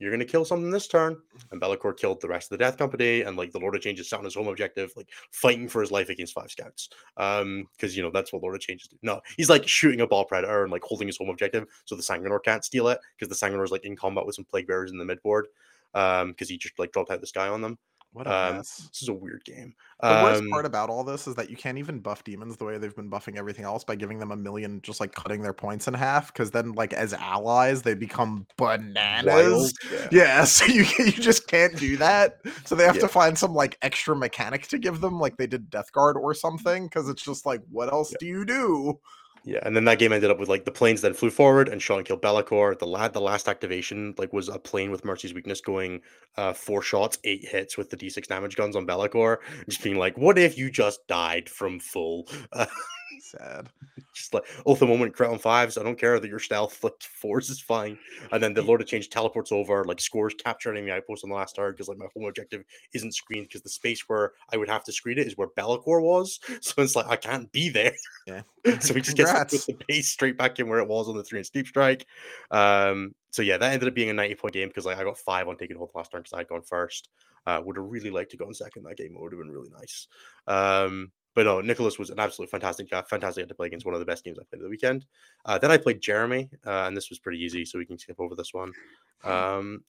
[0.01, 1.17] you're gonna kill something this turn.
[1.53, 4.09] And Be'lakor killed the rest of the Death Company, and like the Lord of Changes
[4.09, 6.89] set on his home objective, like fighting for his life against five scouts.
[7.17, 8.97] Um, because you know that's what Lord of Changes do.
[9.03, 12.03] No, he's like shooting a baal predator and like holding his home objective, so the
[12.03, 14.91] Sanguinor can't steal it because the Sanguinor is like in combat with some plague bearers
[14.91, 15.47] in the midboard.
[15.93, 17.77] Um, because he just like dropped out the sky on them.
[18.13, 18.89] What a Um, mess.
[18.89, 19.75] this is a weird game.
[20.09, 22.65] The worst Um, part about all this is that you can't even buff demons the
[22.65, 25.53] way they've been buffing everything else by giving them a million, just like cutting their
[25.53, 26.33] points in half.
[26.33, 29.73] Because then, like as allies, they become bananas.
[29.93, 30.09] yeah.
[30.11, 32.41] Yeah, so you you just can't do that.
[32.65, 33.01] So they have Yeah.
[33.01, 36.35] to find some like extra mechanic to give them, like they did Death Guard or
[36.35, 36.85] something.
[36.85, 38.17] Because it's just like, what else Yeah.
[38.19, 39.01] do you do?
[39.45, 41.81] Yeah, and then that game ended up with like the planes then flew forward and
[41.97, 42.79] and killed Be'lakor.
[42.79, 46.03] The lad, the last activation like was a plane with Mercy's weakness going
[46.37, 49.39] uh four shots, eight hits with the D6 damage guns on Be'lakor,
[49.69, 52.29] just being like, what if you just died from full?
[52.53, 52.67] Uh,
[53.31, 53.69] Sad.
[54.13, 55.79] just like oh, the moment crown on fives.
[55.79, 57.97] I don't care that your stealth flipped fours is fine.
[58.33, 61.37] And then the Lord of Change teleports over, like scores capture enemy outpost on the
[61.37, 64.69] last turn because like my home objective isn't screened because the space where I would
[64.69, 66.41] have to screen it is where Be'lakor was.
[66.63, 67.95] So it's like I can't be there.
[68.27, 68.43] Yeah.
[68.81, 71.17] so he just gets to put the base straight back in where it was on
[71.17, 72.07] the three and steep strike.
[72.51, 75.19] Um, so yeah, that ended up being a 90 point game because like I got
[75.19, 77.09] five on taking hold last turn because I had gone first.
[77.47, 79.15] Uh, would have really liked to go on second that game.
[79.15, 80.07] It would have been really nice.
[80.47, 83.03] Um, but no, Nicholas was an absolute fantastic guy.
[83.03, 85.07] Fantastic to play against one of the best games I played of the weekend.
[85.45, 88.21] Uh, then I played Jeremy, uh, and this was pretty easy, so we can skip
[88.21, 88.73] over this one.
[89.23, 89.85] Um,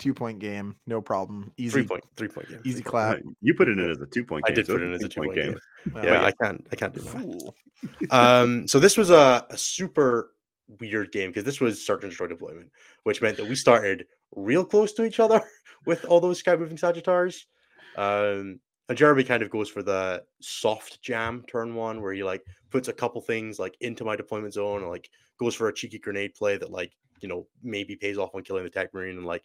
[0.00, 1.52] Two point game, no problem.
[1.56, 2.60] Easy, three point, three point game.
[2.64, 2.90] easy three point.
[2.90, 3.16] clap.
[3.18, 4.56] Uh, you put it in as a two point I game.
[4.56, 5.56] did so put it in as a two point game.
[5.94, 6.24] Well, Yeah, yeah.
[6.24, 7.10] I can't, I can't do that.
[7.10, 7.54] Fool.
[8.10, 10.32] um, so this was a, a super
[10.80, 12.70] weird game because this was search and destroy deployment,
[13.04, 15.40] which meant that we started real close to each other
[15.86, 17.44] with all those sky moving Sagitaurs.
[17.96, 18.58] Um,
[18.88, 22.88] and Jeremy kind of goes for the soft jam turn one, where he like puts
[22.88, 25.08] a couple things like into my deployment zone, and like
[25.38, 28.64] goes for a cheeky grenade play that like you know maybe pays off on killing
[28.64, 29.44] the tech marine, and like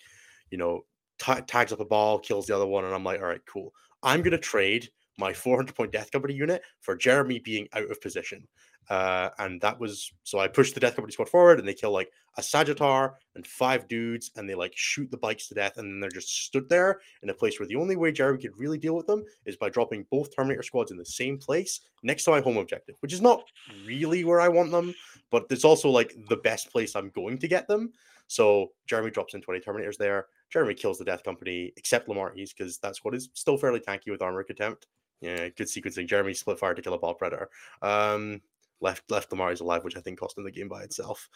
[0.52, 0.82] you know
[1.18, 3.74] ta tags up a baal, kills the other one, and I'm like, all right, cool.
[4.04, 4.90] I'm gonna trade
[5.20, 8.48] my 400 point death company unit for Jeremy being out of position.
[8.90, 11.92] Uh, and that was so I pushed the death company squad forward and they kill
[11.92, 15.92] like a Sagitaur and five dudes and they like shoot the bikes to death and
[15.92, 18.80] then they're just stood there in a place where the only way Jeremy could really
[18.80, 22.32] deal with them is by dropping both Terminator squads in the same place next to
[22.32, 23.44] my home objective, which is not
[23.86, 24.96] really where I want them,
[25.30, 27.92] but it's also like the best place I'm going to get them.
[28.30, 30.28] So Jeremy drops in 20 Terminators there.
[30.52, 34.22] Jeremy kills the Death Company, except Lemartes, because that's what is still fairly tanky with
[34.22, 34.88] armor contempt.
[35.22, 36.08] Yeah, good sequencing.
[36.08, 37.50] Jeremy split fire to kill a baal predator.
[37.82, 38.42] Um,
[38.82, 41.30] left left Lemartes alive, which I think cost him the game by itself.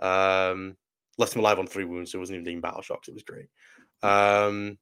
[0.00, 0.76] Um,
[1.18, 3.08] left him alive on three wounds, so it wasn't even taking battle shocks.
[3.08, 3.46] It was great.
[4.02, 4.78] Um,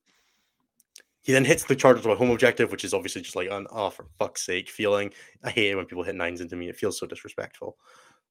[1.22, 3.66] he then hits the charge to my home objective, which is obviously just like an
[3.70, 5.12] oh for fuck's sake feeling.
[5.44, 6.68] I hate it when people hit nines into me.
[6.68, 7.76] It feels so disrespectful.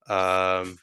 [0.08, 0.80] Um,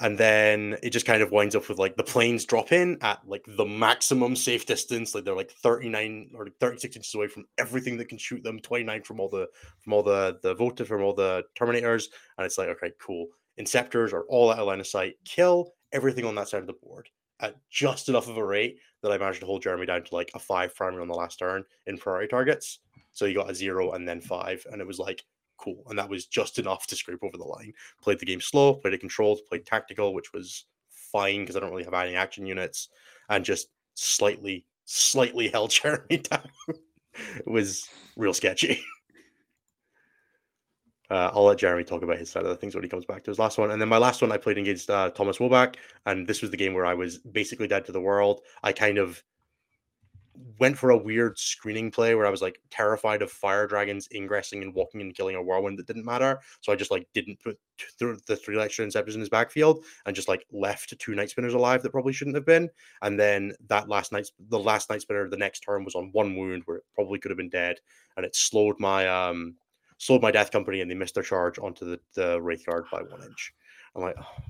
[0.00, 3.20] and then it just kind of winds up with like the planes drop in at
[3.26, 7.96] like the maximum safe distance like they're like 39 or 36 inches away from everything
[7.96, 9.48] that can shoot them 29 from all the
[9.82, 12.06] from all the the votive from all the terminators
[12.38, 13.26] and it's like okay cool.
[13.60, 16.72] Inceptors are all out of line of sight kill everything on that side of the
[16.72, 17.08] board
[17.40, 20.30] at just enough of a rate that i managed to hold jeremy down to like
[20.34, 22.80] a five primary on the last turn in priority targets.
[23.12, 25.22] So you got a zero and then five and it was like
[25.58, 27.72] cool and that was just enough to scrape over the line
[28.02, 31.70] played the game slow, played it controlled, played tactical, which was fine because I don't
[31.70, 32.88] really have any action units,
[33.28, 36.48] and just slightly, slightly held Jeremy down.
[36.68, 38.82] it was real sketchy.
[41.10, 43.22] Uh, I'll let Jeremy talk about his side of the things when he comes back
[43.22, 43.70] to his last one.
[43.70, 45.76] And then my last one, I played against uh, Thomas Woback,
[46.06, 48.40] and this was the game where I was basically dead to the world.
[48.62, 49.22] I kind of
[50.58, 54.62] went for a weird screening play where I was like terrified of fire dragons ingressing
[54.62, 56.40] and walking and killing a whirlwind that didn't matter.
[56.60, 57.58] So I just like didn't put
[57.98, 61.54] th- the three extra inceptors in his backfield and just like left two night spinners
[61.54, 62.68] alive that probably shouldn't have been.
[63.02, 66.34] And then that last night, the last night spinner, the next turn was on one
[66.34, 67.78] wound where it probably could have been dead,
[68.16, 69.56] and it slowed my um
[69.98, 73.02] slowed my death company and they missed their charge onto the the wraith guard by
[73.02, 73.52] one inch.
[73.94, 74.16] I'm like.
[74.18, 74.42] Oh.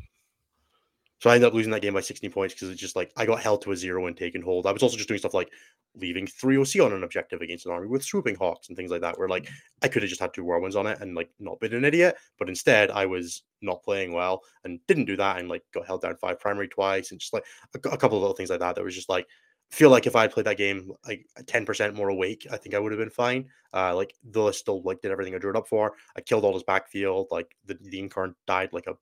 [1.25, 3.25] So I ended up losing that game by 16 points because it's just like I
[3.25, 4.67] got held to a zero and taken hold.
[4.67, 5.51] I was also just doing stuff like
[5.97, 9.01] leaving three OC on an objective against an army with swooping hawks and things like
[9.01, 9.49] that, where like
[9.81, 12.19] I could have just had two whirlwinds on it and like not been an idiot,
[12.39, 16.03] but instead I was not playing well and didn't do that and like got held
[16.03, 18.75] down five primary twice and just like a, a couple of little things like that
[18.75, 19.27] that was just like
[19.71, 22.79] feel like if I had played that game like 10% more awake, I think I
[22.79, 23.49] would have been fine.
[23.73, 25.95] Uh, like the list still like did everything I drew it up for.
[26.19, 27.29] I killed all his backfield.
[27.31, 28.97] Like the, the Yncarne died like a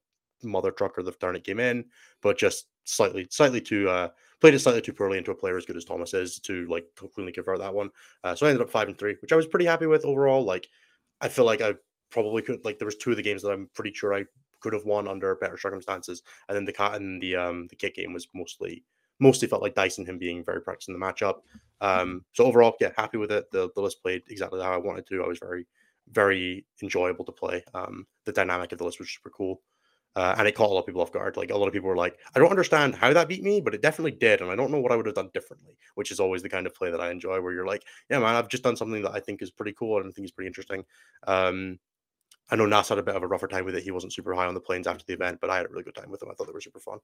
[0.44, 1.84] mother trucker the turn it came in,
[2.20, 4.08] but just slightly, slightly too uh
[4.40, 6.84] played it slightly too poorly into a player as good as Thomas is to like
[6.96, 7.90] completely convert that one.
[8.24, 10.44] Uh, so I ended up five and three, which I was pretty happy with overall.
[10.44, 10.68] Like
[11.20, 11.74] I feel like I
[12.10, 14.24] probably could like there was two of the games that I'm pretty sure I
[14.60, 17.96] could have won under better circumstances, and then the cat and the um the kick
[17.96, 18.84] game was mostly
[19.20, 21.40] mostly felt like Dyson him being very practiced in the matchup.
[21.80, 23.50] Um, so overall, yeah, happy with it.
[23.50, 25.22] The the list played exactly how I wanted to.
[25.22, 25.66] I was very
[26.10, 27.62] very enjoyable to play.
[27.74, 29.62] Um, the dynamic of the list was super cool.
[30.14, 31.36] Uh, and it caught a lot of people off guard.
[31.36, 33.74] Like a lot of people were like, I don't understand how that beat me, but
[33.74, 34.40] it definitely did.
[34.40, 36.66] And I don't know what I would have done differently, which is always the kind
[36.66, 39.14] of play that I enjoy where you're like, yeah, man, I've just done something that
[39.14, 40.84] I think is pretty cool and I think is pretty interesting.
[41.26, 41.78] Um,
[42.50, 43.82] I know Nas had a bit of a rougher time with it.
[43.82, 45.84] He wasn't super high on the planes after the event, but I had a really
[45.84, 46.30] good time with them.
[46.30, 46.98] I thought they were super fun.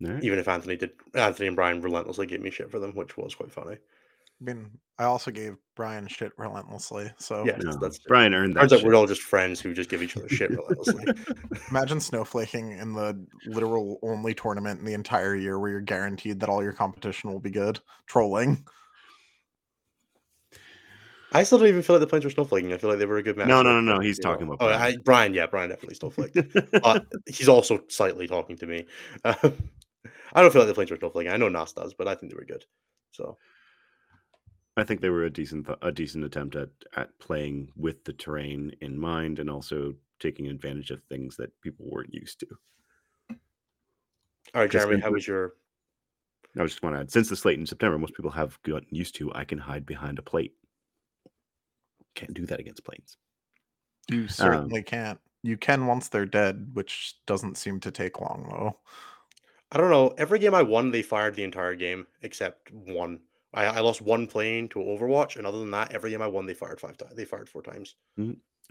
[0.00, 0.22] Right.
[0.22, 3.34] Even if Anthony did, Anthony and Brian relentlessly gave me shit for them, which was
[3.34, 3.78] quite funny.
[4.40, 7.10] I mean, I also gave Brian shit relentlessly.
[7.18, 8.60] So Yeah, No, that's Brian earned that.
[8.60, 11.04] Turns out we're all just friends who just give each other shit relentlessly.
[11.70, 16.48] imagine snowflaking in the literal only tournament in the entire year where you're guaranteed that
[16.48, 17.80] all your competition will be good.
[18.06, 18.64] Trolling.
[21.32, 22.72] I still don't even feel like the planes were snowflaking.
[22.72, 23.48] I feel like they were a good match.
[23.48, 24.00] No, no, no, no.
[24.00, 24.80] He's talking about Oh, Brian.
[24.80, 25.34] I, Brian.
[25.34, 26.38] Yeah, Brian definitely snowflaked.
[26.82, 28.86] uh, he's also slightly talking to me.
[29.24, 29.36] Um,
[30.32, 31.30] I don't feel like the planes were snowflaking.
[31.30, 32.64] I know Nas does, but I think they were good.
[33.12, 33.36] So
[34.80, 38.12] I think they were a decent th- a decent attempt at at playing with the
[38.12, 42.46] terrain in mind and also taking advantage of things that people weren't used to.
[44.54, 45.54] all right, Jeremy, how was your?
[46.58, 48.88] I was just want to add, since the slate in September, most people have gotten
[48.90, 49.32] used to.
[49.34, 50.54] I can hide behind a plate.
[52.14, 53.16] Can't do that against planes.
[54.10, 55.20] You um, certainly can't.
[55.42, 58.76] You can once they're dead, which doesn't seem to take long though.
[59.70, 60.14] I don't know.
[60.18, 63.20] Every game I won, they fired the entire game except one.
[63.54, 66.46] I, I lost one plane to Overwatch, and other than that, every game I won,
[66.46, 67.14] they fired five times.
[67.14, 67.96] They fired four times.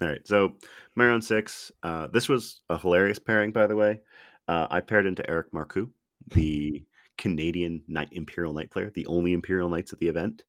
[0.01, 0.53] All right, so
[0.95, 1.71] Marion six.
[1.81, 4.01] Uh, this was a hilarious pairing, by the way.
[4.47, 5.89] Uh, I paired into Eric Marcoux,
[6.33, 6.83] the
[7.17, 10.43] Canadian Knight Imperial Knight player, the only Imperial Knights at the event.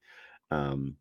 [0.51, 0.97] Um,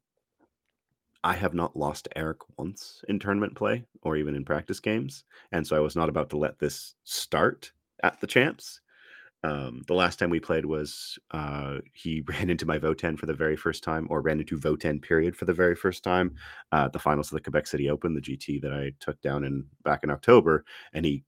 [1.23, 5.67] I have not lost Eric once in tournament play or even in practice games, and
[5.67, 8.79] so I was not about to let this start at the champs.
[9.43, 13.33] Um, the last time we played was uh, he ran into my Votann for the
[13.33, 16.35] very first time, or ran into Votann period for the very first time
[16.71, 19.65] uh, the finals of the Quebec City Open, the GT that I took down in
[19.83, 21.23] back in October, and he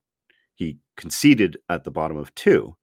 [0.56, 2.76] he conceded at the bottom of two.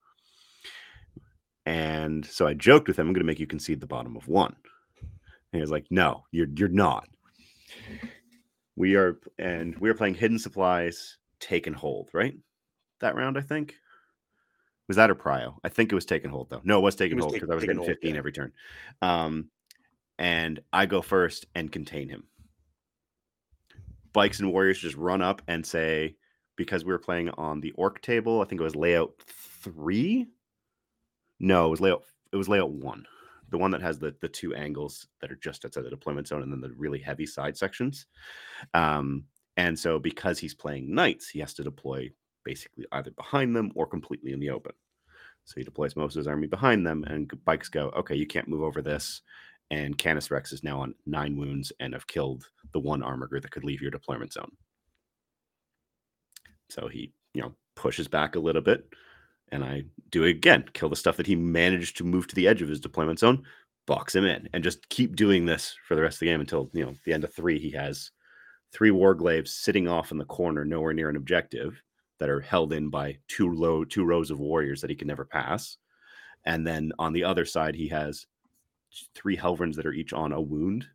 [1.65, 4.27] And so I joked with him, "I'm going to make you concede the bottom of
[4.27, 4.55] one."
[5.01, 7.07] And he was like, "No, you're you're not."
[8.77, 12.35] We are, and we are playing Hidden Supplies, Take and Hold, right?
[13.01, 13.75] That round, I think.
[14.87, 15.55] Was that a Prio?
[15.63, 16.61] I think it was Take and Hold though.
[16.63, 18.17] No, it was Take and was Hold because I was getting Hold, 15 yeah.
[18.17, 18.53] every turn.
[19.01, 19.49] Um,
[20.17, 22.23] and I go first and contain him.
[24.13, 26.15] Bikes and Warriors just run up and say,
[26.55, 29.13] because we were playing on the orc table, I think it was layout
[29.61, 30.27] three.
[31.39, 32.03] No, it was layout.
[32.33, 33.05] It was layout one,
[33.49, 36.41] the one that has the the two angles that are just outside the deployment zone,
[36.41, 38.07] and then the really heavy side sections.
[38.73, 42.09] Um, and so because he's playing knights, he has to deploy
[42.47, 44.71] basically either behind them or completely in the open.
[45.43, 48.47] So he deploys most of his army behind them, and bikes go, okay, you can't
[48.47, 49.21] move over this.
[49.69, 53.51] And Canis Rex is now on nine wounds and have killed the one armor that
[53.51, 54.51] could leave your deployment zone.
[56.69, 58.87] So he, you know, pushes back a little bit,
[59.51, 60.63] and I do it again.
[60.71, 63.43] Kill the stuff that he managed to move to the edge of his deployment zone,
[63.87, 66.69] box him in, and just keep doing this for the rest of the game until
[66.73, 67.59] you know the end of three.
[67.59, 68.11] He has
[68.71, 71.81] three Warglaives sitting off in the corner, nowhere near an objective,
[72.19, 75.25] that are held in by two low two rows of warriors that he can never
[75.25, 75.77] pass.
[76.45, 78.25] And then on the other side, he has
[79.15, 80.85] three Helverins that are each on a wound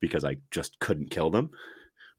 [0.00, 1.50] because I just couldn't kill them.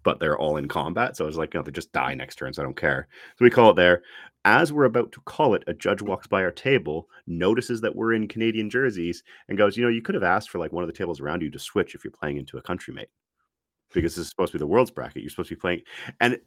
[0.08, 1.18] but they're all in combat.
[1.18, 3.10] So I was like, no, they just die next turn, so I don't care.
[3.38, 4.04] So we call it there.
[4.46, 8.14] As we're about to call it, a judge walks by our table, notices that we're
[8.14, 10.88] in Canadian jerseys, and goes, you know, you could have asked for like one of
[10.88, 13.10] the tables around you to switch if you're playing into a country mate.
[13.94, 15.24] Because this is supposed to be the world's bracket.
[15.24, 15.82] You're supposed to be playing.
[16.22, 16.38] And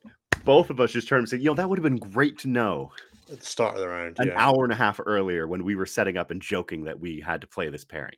[0.45, 2.49] both of us just turned and said, you know, that would have been great to
[2.49, 2.91] know
[3.31, 4.17] At the start of the round.
[4.19, 4.35] an yeah.
[4.37, 7.41] hour and a half earlier when we were setting up and joking that we had
[7.41, 8.17] to play this pairing.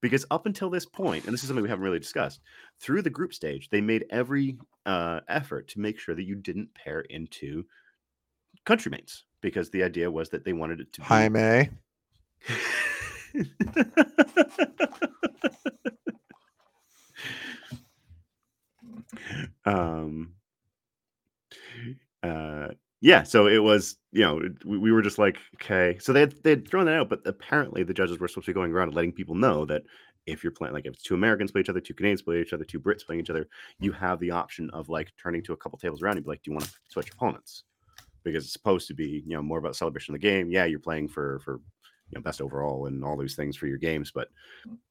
[0.00, 2.40] Because up until this point, and this is something we haven't really discussed,
[2.78, 6.74] through the group stage, they made every uh, effort to make sure that you didn't
[6.74, 7.64] pair into
[8.66, 11.70] countrymates because the idea was that they wanted it to be Jaime.
[19.64, 20.33] um
[22.24, 22.68] uh
[23.00, 25.98] yeah so it was you know we, we were just like okay.
[26.00, 28.50] So they had they had thrown that out but apparently the judges were supposed to
[28.52, 29.82] be going around and letting people know that
[30.26, 32.52] if you're playing like if it's two americans play each other two canadians play each
[32.54, 33.46] other two brits playing each other
[33.78, 36.42] you have the option of like turning to a couple tables around and be like
[36.42, 37.64] do you want to switch opponents?
[38.22, 40.50] Because it's supposed to be you know more about celebration of the game.
[40.50, 41.60] Yeah you're playing for for
[42.10, 44.28] you know best overall and all those things for your games but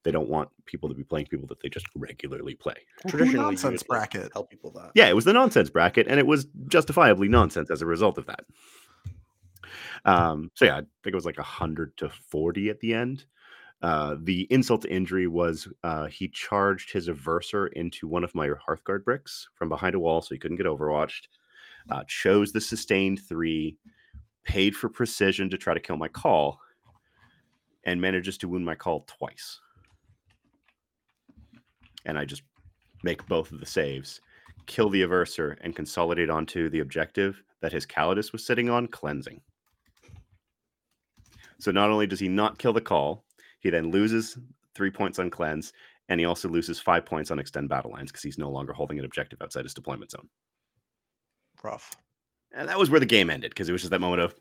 [0.02, 2.74] they don't want people to be playing people that they just regularly play
[3.06, 4.32] Traditionally, nonsense bracket.
[4.32, 4.90] Tell people that.
[4.94, 8.26] yeah, it was the nonsense bracket, and it was justifiably nonsense as a result of
[8.26, 8.44] that.
[10.04, 13.24] Um, so yeah, I think it was like hundred to forty at the end.
[13.82, 18.48] Uh, the insult to injury was uh, he charged his averser into one of my
[18.48, 21.28] Hearthguard bricks from behind a wall, so he couldn't get overwatched.
[21.90, 23.76] Uh, chose the sustained three,
[24.44, 26.56] paid for precision to try to kill my Kâhl,
[27.86, 29.60] and manages to wound my Kâhl twice.
[32.06, 32.42] And I just
[33.02, 34.20] make both of the saves
[34.66, 39.40] kill the averser and consolidate onto the objective that his Calidus was sitting on, cleansing.
[41.58, 43.22] So not only does he not kill the Kâhl,
[43.60, 44.38] he then loses
[44.74, 45.72] three points on cleanse,
[46.08, 48.98] and he also loses five points on extend battle lines because he's no longer holding
[48.98, 50.28] an objective outside his deployment zone.
[51.62, 51.96] Rough.
[52.54, 54.34] And that was where the game ended because it was just that moment of,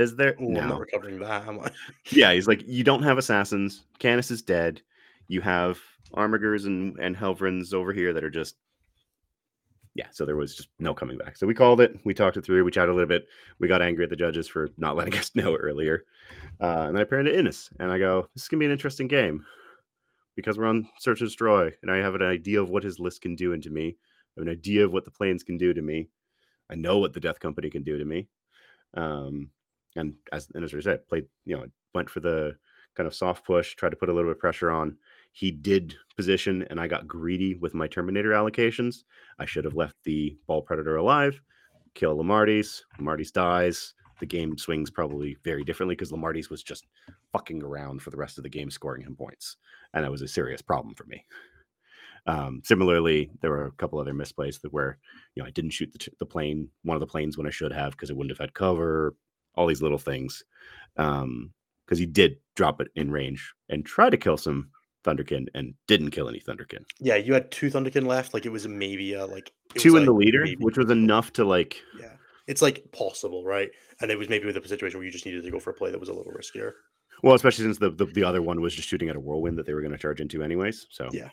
[0.00, 0.34] is there?
[0.40, 0.68] Ooh, I'm no.
[0.68, 1.46] not recovering that.
[1.46, 1.70] Am I?
[2.10, 3.84] Yeah, he's like, you don't have assassins.
[3.98, 4.80] Canis is dead.
[5.28, 5.78] You have
[6.14, 8.56] Armigers and and Helverins over here that are just,
[9.94, 10.06] yeah.
[10.10, 11.36] So there was just no coming back.
[11.36, 11.98] So we called it.
[12.04, 12.64] We talked it through.
[12.64, 13.26] We chatted a little bit.
[13.58, 16.04] We got angry at the judges for not letting us know earlier.
[16.60, 18.72] Uh, and then I paired into Innes, and I go, this is gonna be an
[18.72, 19.44] interesting game
[20.36, 23.22] because we're on Search and Destroy, and I have an idea of what his list
[23.22, 23.96] can do into me.
[24.36, 26.08] I have an idea of what the planes can do to me.
[26.70, 28.28] I know what the Death Company can do to me.
[28.94, 29.50] Um,
[29.96, 32.56] and as and as I said, played you know went for the
[32.94, 34.96] kind of soft push, tried to put a little bit of pressure on.
[35.32, 39.04] He did position, and I got greedy with my Terminator allocations.
[39.38, 41.40] I should have left the Baal Predator alive,
[41.94, 42.82] kill Lemartes.
[42.98, 43.94] Lemartes dies.
[44.18, 46.86] The game swings probably very differently because Lemartes was just
[47.32, 49.56] fucking around for the rest of the game, scoring him points,
[49.94, 51.24] and that was a serious problem for me.
[52.26, 54.98] Um, similarly, there were a couple other misplays that where
[55.34, 57.50] you know I didn't shoot the, t- the plane, one of the planes when I
[57.50, 59.14] should have because it wouldn't have had cover.
[59.56, 60.42] All these little things,
[60.96, 61.52] um,
[61.86, 64.70] because he did drop it in range and try to kill some
[65.04, 66.84] Thunderkyn and didn't kill any Thunderkyn.
[67.00, 68.32] Yeah, you had two Thunderkyn left.
[68.34, 71.44] Like it was maybe a like Two in the leader, maybe- which was enough to
[71.44, 72.12] like Yeah,
[72.46, 73.70] it's like possible, right?
[74.00, 75.74] And it was maybe with a situation where you just needed to go for a
[75.74, 76.72] play that was a little riskier.
[77.22, 79.66] Well, especially since the, the the other one was just shooting at a whirlwind that
[79.66, 80.86] they were going to charge into anyways.
[80.90, 81.28] So Yeah.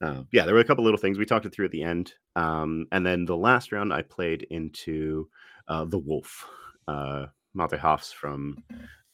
[0.00, 2.14] uh, yeah, there were a couple little things we talked it through at the end,
[2.36, 5.28] um, and then the last round I played into
[5.68, 6.46] uh, the Wolf,
[6.88, 8.64] uh, Malte Hofs from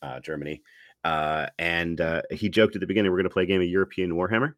[0.00, 0.62] uh, Germany,
[1.04, 3.68] uh, and uh, he joked at the beginning we're going to play a game of
[3.68, 4.54] European Warhammer.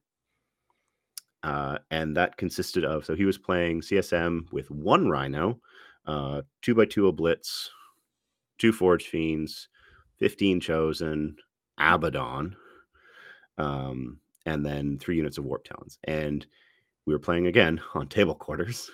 [1.42, 5.60] Uh, and that consisted of so he was playing CSM with one Rhino,
[6.06, 7.68] uh, two by two Oblitz,
[8.58, 9.68] two Forge Fiends,
[10.18, 11.36] 15 chosen,
[11.78, 12.56] Abaddon,
[13.58, 15.98] um, and then three units of Warp Talons.
[16.04, 16.46] And
[17.06, 18.90] we were playing again on table quarters,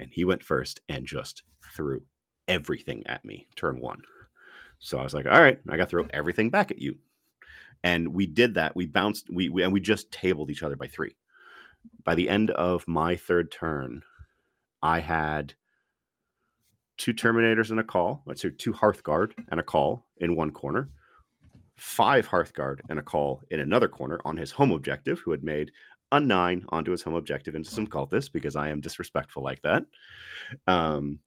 [0.00, 1.42] and he went first and just
[1.74, 2.02] threw
[2.48, 4.02] everything at me turn one.
[4.78, 6.96] So I was like, all right, I got to throw everything back at you.
[7.82, 8.74] And we did that.
[8.74, 11.16] We bounced, we, we and we just tabled each other by three.
[12.04, 14.02] By the end of my third turn,
[14.82, 15.54] I had
[16.96, 18.20] two Terminators and a Kâhl.
[18.26, 20.90] Let's say two Hearthguard and a Kâhl in one corner,
[21.76, 25.70] five Hearthguard and a Kâhl in another corner on his home objective, who had made
[26.12, 29.84] a nine onto his home objective into some cultists because I am disrespectful like that.
[30.66, 31.18] Um,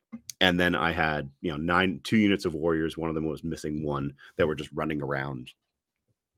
[0.42, 2.98] and then I had you know nine two units of warriors.
[2.98, 5.52] One of them was missing one that were just running around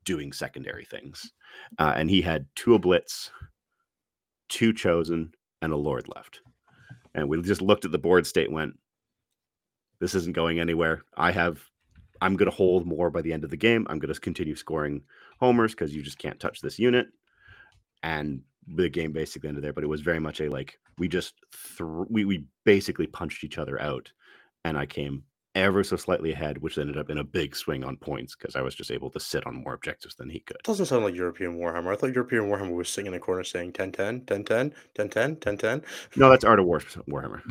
[0.04, 1.32] doing secondary things,
[1.78, 3.30] uh, and he had two oblits,
[4.48, 6.40] two chosen, and a lord left.
[7.14, 8.78] And we just looked at the board state, went,
[10.00, 11.02] "This isn't going anywhere.
[11.16, 11.60] I have,
[12.20, 13.86] I'm going to hold more by the end of the game.
[13.88, 15.02] I'm going to continue scoring
[15.38, 17.06] homers because you just can't touch this unit."
[18.02, 21.34] And the game basically ended there, but it was very much a like we just
[21.52, 24.10] thr we we basically punched each other out,
[24.64, 25.24] and I came
[25.54, 28.62] ever so slightly ahead, which ended up in a big swing on points because I
[28.62, 30.56] was just able to sit on more objectives than he could.
[30.64, 31.92] Doesn't sound like European Warhammer.
[31.92, 35.08] I thought European Warhammer was sitting in a corner saying 10 10, 10 10, 10
[35.08, 35.82] 10, 10 10.
[36.16, 37.42] No, that's Art of War Warhammer.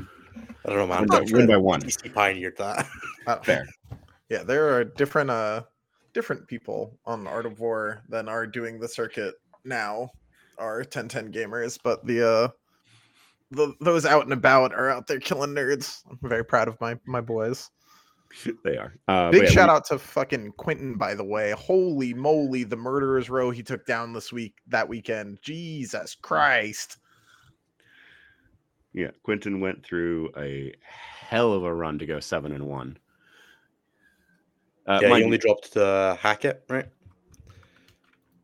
[0.66, 1.02] I don't know, man.
[1.02, 1.82] Win by, win by one.
[1.82, 2.88] DC pioneered that.
[3.28, 3.68] Uh, Fair.
[4.30, 5.62] Yeah, there are different uh
[6.12, 10.10] different people on Art of War than are doing the circuit now
[10.58, 12.48] are 1010 gamers, but the uh
[13.52, 16.02] the, those out and about are out there killing nerds.
[16.10, 17.70] I'm very proud of my my boys.
[18.64, 18.96] They are.
[19.10, 21.52] Uh, Big yeah, shout we- out to fucking Quentin, by the way.
[21.52, 25.40] Holy moly, the murderers row he took down this week that weekend.
[25.42, 26.98] Jesus Christ.
[28.94, 32.98] Yeah, Quentin went through a hell of a run to go seven and one.
[34.88, 36.88] Uh, yeah, mind he only you, dropped uh, Hackett, right?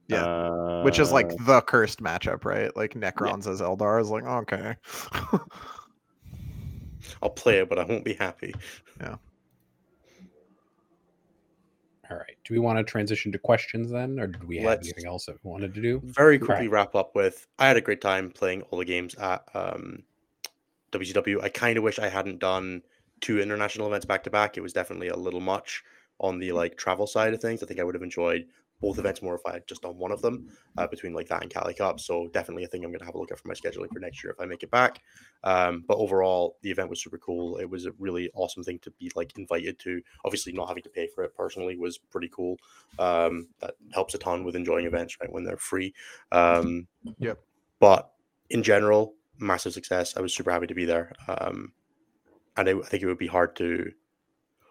[0.09, 2.75] Yeah, Which is like uh, the cursed matchup, right?
[2.77, 4.75] Like Necrons as Eldar is like, okay.
[7.21, 8.53] I'll play it, but I won't be happy.
[9.01, 9.15] Yeah.
[12.09, 12.37] All right.
[12.45, 15.25] Do we want to transition to questions then, or do we have Let's- anything else
[15.25, 16.01] that we wanted to do?
[16.05, 16.71] Very quickly Right.
[16.71, 20.03] wrap up with I had a great time playing all the games at um,
[20.93, 21.41] WCW.
[21.43, 22.81] I kind of wish I hadn't done
[23.19, 24.55] two international events back to back.
[24.57, 25.83] It was definitely a little much
[26.19, 27.61] on the like travel side of things.
[27.61, 28.45] I think I would have enjoyed
[28.81, 30.47] both events more if I had just done one of them
[30.77, 31.99] uh, between like that and Cali Cup.
[31.99, 33.99] So definitely a thing I'm going to have a look at for my scheduling for
[33.99, 35.01] next year if I make it back.
[35.43, 37.57] Um, but overall, the event was super cool.
[37.57, 40.01] It was a really awesome thing to be like invited to.
[40.25, 42.57] Obviously, not having to pay for it personally was pretty cool.
[42.99, 45.93] Um, that helps a ton with enjoying events right when they're free.
[46.31, 46.87] Um,
[47.19, 47.39] Yep.
[47.79, 48.11] But
[48.49, 50.15] in general, massive success.
[50.17, 51.13] I was super happy to be there.
[51.27, 51.73] Um,
[52.55, 53.91] and I, I think it would be hard to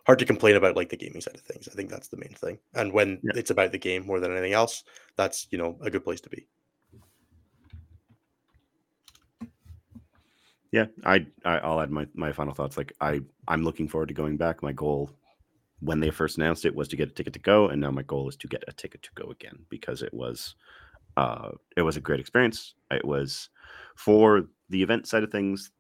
[0.07, 1.69] hard to complain about like the gaming side of things.
[1.69, 2.59] I think that's the main thing.
[2.75, 3.33] And when Yeah.
[3.35, 4.85] it's about the game more than anything else,
[5.17, 6.47] that's you know a good place to be.
[10.73, 12.77] yeah, I, I I'll add my my final thoughts.
[12.77, 14.63] Like I I'm looking forward to going back.
[14.63, 15.11] My goal
[15.81, 18.03] when they first announced it was to get a ticket to go, and now my
[18.03, 20.55] goal is to get a ticket to go again because it was
[21.17, 22.75] uh it was a great experience.
[22.91, 23.49] It was
[23.97, 25.71] for the event side of things,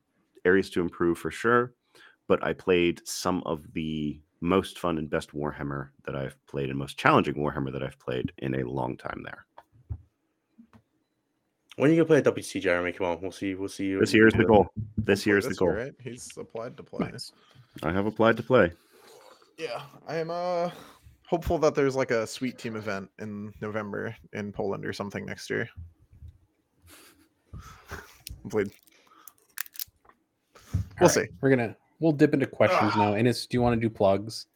[0.44, 1.74] areas to improve for sure.
[2.28, 6.78] But I played some of the most fun and best Warhammer that I've played and
[6.78, 9.47] most challenging Warhammer that I've played in a long time there.
[11.77, 12.93] When are you gonna play at WC, Jeremy?
[12.93, 13.55] Come on, we'll see.
[13.55, 14.01] We'll see you.
[14.01, 14.69] This in- year is the goal.
[14.97, 15.69] This Play year is the goal.
[15.69, 15.94] year, right?
[16.03, 17.12] He's applied to play.
[17.82, 18.73] I have applied to play.
[19.59, 20.70] Yeah, I am uh
[21.27, 25.51] hopeful that there's like a sweet team event in November in Poland or something next
[25.51, 25.69] year.
[28.48, 28.70] Played.
[31.01, 31.27] We'll right, see.
[31.43, 33.14] We're gonna we'll dip into questions now.
[33.14, 34.47] Innes, do you want to do plugs?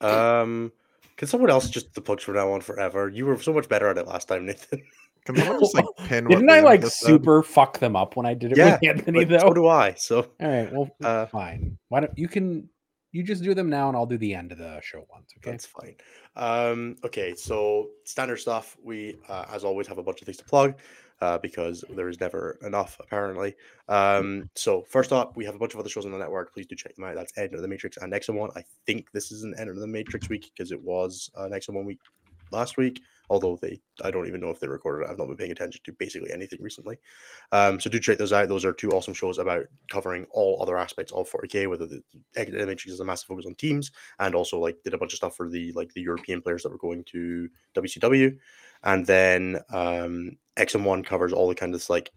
[0.00, 0.72] Um,
[1.16, 3.08] can someone else just the plugs from now on forever?
[3.08, 4.82] You were so much better at it last time, Nathan.
[5.26, 6.26] Can someone just like pin?
[6.26, 7.06] Didn't I like just said?
[7.08, 9.38] super fuck them up when I did it Yeah, with Anthony though?
[9.38, 9.92] so do I.
[9.92, 11.76] So All right, well, Uh, fine.
[11.88, 12.70] Why don't you can
[13.12, 15.34] you just do them now, and I'll do the end of the show once.
[15.36, 15.50] Okay.
[15.50, 15.96] That's fine.
[16.36, 18.78] Um, okay, so standard stuff.
[18.82, 20.76] We, uh, as always, have a bunch of things to plug
[21.20, 23.54] uh, because there is never enough, apparently.
[23.88, 26.54] Um, so first up, we have a bunch of other shows on the network.
[26.54, 27.14] Please do check them out.
[27.14, 28.50] That's Enter the Matrix and Next One.
[28.56, 31.84] I think this is an Enter the Matrix week because it was uh, Nexon One
[31.84, 32.00] week
[32.50, 33.00] last week.
[33.28, 35.10] Although they, I don't even know if they recorded it.
[35.10, 36.98] I've not been paying attention to basically anything recently.
[37.52, 38.48] Um, so do check those out.
[38.48, 42.02] Those are two awesome shows about covering all other aspects of 40k, whether the
[42.34, 45.36] Matrix is a massive focus on teams, and also like did a bunch of stuff
[45.36, 48.36] for the like the European players that were going to WCW,
[48.82, 52.10] and then um, X and One covers all the kind of like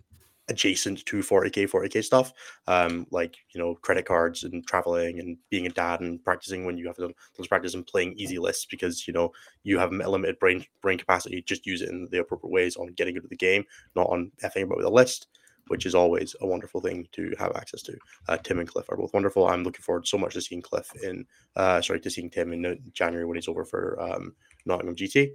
[0.50, 2.34] adjacent to 40k 40k stuff
[2.68, 6.78] um like you know credit cards and traveling and being a dad and practicing when
[6.78, 9.32] you have those practice and playing easy lists because you know
[9.64, 13.16] you have limited brain brain capacity just use it in the appropriate ways on getting
[13.16, 13.64] into the game
[13.96, 15.28] not on effing about with a list
[15.68, 17.98] which is always a wonderful thing to have access to.
[18.28, 19.48] Uh, tim and cliff are both wonderful.
[19.48, 21.26] I'm looking forward so much to seeing cliff in
[21.56, 25.32] uh sorry to seeing tim in uh, january when he's over for um nottingham gt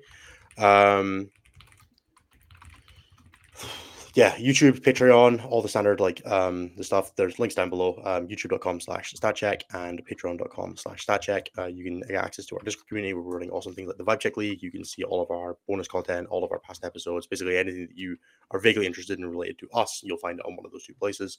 [0.58, 1.30] um
[4.14, 7.14] yeah youtube patreon all the standard like um the stuff.
[7.14, 11.48] There's links down below um youtube.com slash statcheck and patreon.com slash statcheck.
[11.58, 13.14] Uh, you can get access to our discord community.
[13.14, 14.62] Where we're running awesome things like the vibe check league.
[14.62, 17.86] You can see all of our bonus content all of our past episodes basically anything
[17.86, 18.16] that you
[18.50, 20.94] are vaguely interested in related to us you'll find it on one of those two
[20.94, 21.38] places.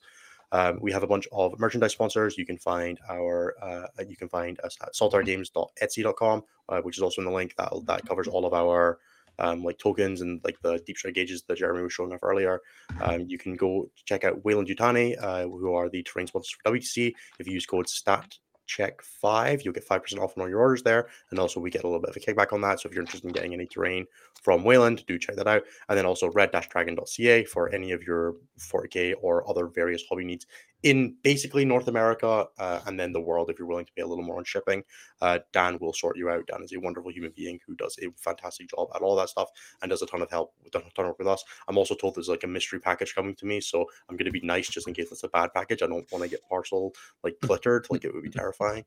[0.51, 2.37] Um, we have a bunch of merchandise sponsors.
[2.37, 7.21] You can find our uh, you can find us at saltargames.etsy.com, uh, which is also
[7.21, 8.99] in the link that that covers all of our
[9.39, 12.61] um, like tokens and like the deep strike gauges that Jeremy was showing off earlier.
[13.01, 16.71] Um, you can go check out Wayland Yutani, uh, who are the terrain sponsors for
[16.71, 17.13] WTC.
[17.39, 18.37] If you use code STAT
[18.69, 19.63] Check 5.
[19.63, 21.09] You'll get 5% off on all your orders there.
[21.31, 22.79] And also, we get a little bit of a kickback on that.
[22.79, 24.05] So if you're interested in getting any terrain
[24.43, 25.63] from Wayland, do check that out.
[25.89, 30.45] And then also red-dragon.ca for any of your 40K or other various hobby needs
[30.83, 34.07] in basically North America uh, and then the world if you're willing to pay a
[34.07, 34.83] little more on shipping.
[35.21, 36.47] Uh, Dan will sort you out.
[36.47, 39.49] Dan is a wonderful human being who does a fantastic job at all that stuff
[39.81, 41.43] and does a ton of help, a ton of work with us.
[41.67, 44.31] I'm also told there's like a mystery package coming to me, so I'm going to
[44.31, 45.83] be nice just in case it's a bad package.
[45.83, 46.93] I don't want to get parcel
[47.23, 48.85] like glittered, like it would be terrifying.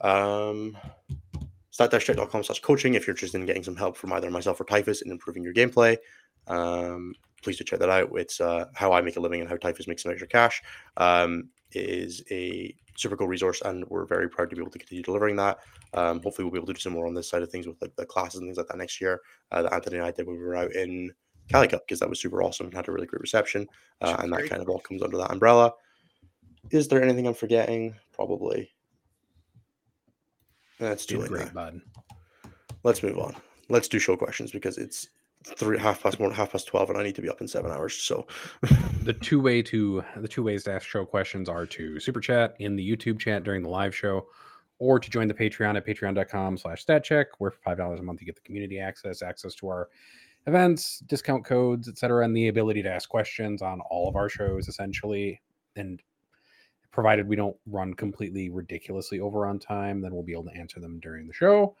[0.00, 0.76] Um,
[1.70, 5.02] stat-check.com slash coaching if you're interested in getting some help from either myself or Typhus
[5.02, 5.96] in improving your gameplay.
[6.48, 8.10] Um, please do check that out.
[8.14, 10.62] It's uh, how I make a living and how Typhus makes some extra cash.
[10.96, 14.78] Um, it is a super cool resource, and we're very proud to be able to
[14.78, 15.58] continue delivering that.
[15.94, 17.80] Um, hopefully, we'll be able to do some more on this side of things with
[17.80, 19.20] like the classes and things like that next year.
[19.52, 21.12] Uh, that Anthony and I did when we were out in
[21.48, 23.66] Cali Cup because that was super awesome and had a really great reception,
[24.00, 25.72] uh, and that kind of all comes under that umbrella.
[26.70, 27.94] Is there anything I'm forgetting?
[28.12, 28.70] Probably.
[30.78, 31.28] That's too late.
[31.28, 31.80] Great, bud.
[32.84, 33.34] Let's move on.
[33.68, 35.08] Let's do show questions because it's
[35.56, 37.70] three half past one, half past twelve, and I need to be up in seven
[37.70, 37.94] hours.
[37.94, 38.26] So
[39.02, 42.54] the two way to the two ways to ask show questions are to super chat
[42.58, 44.26] in the YouTube chat during the live show,
[44.78, 48.20] or to join the Patreon at patreon.com slash statcheck, where for five dollars a month
[48.20, 49.88] you get the community access, access to our
[50.46, 54.68] events, discount codes, etc., and the ability to ask questions on all of our shows
[54.68, 55.40] essentially.
[55.76, 56.02] And
[56.90, 60.80] provided we don't run completely ridiculously over on time, then we'll be able to answer
[60.80, 61.76] them during the show.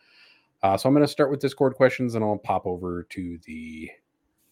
[0.62, 3.90] Uh, so I'm going to start with Discord questions, and I'll pop over to the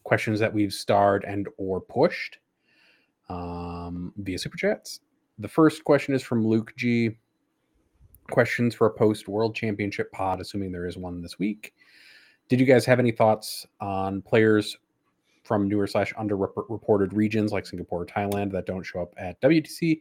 [0.05, 2.39] questions that we've starred and or pushed
[3.29, 5.01] um, via super chats.
[5.39, 7.19] The first question is from Luke G.
[8.31, 11.75] Questions for a post World Championship pod, assuming there is one this week.
[12.49, 14.77] Did you guys have any thoughts on players
[15.43, 20.01] from newer slash underreported regions like Singapore or Thailand that don't show up at WTC?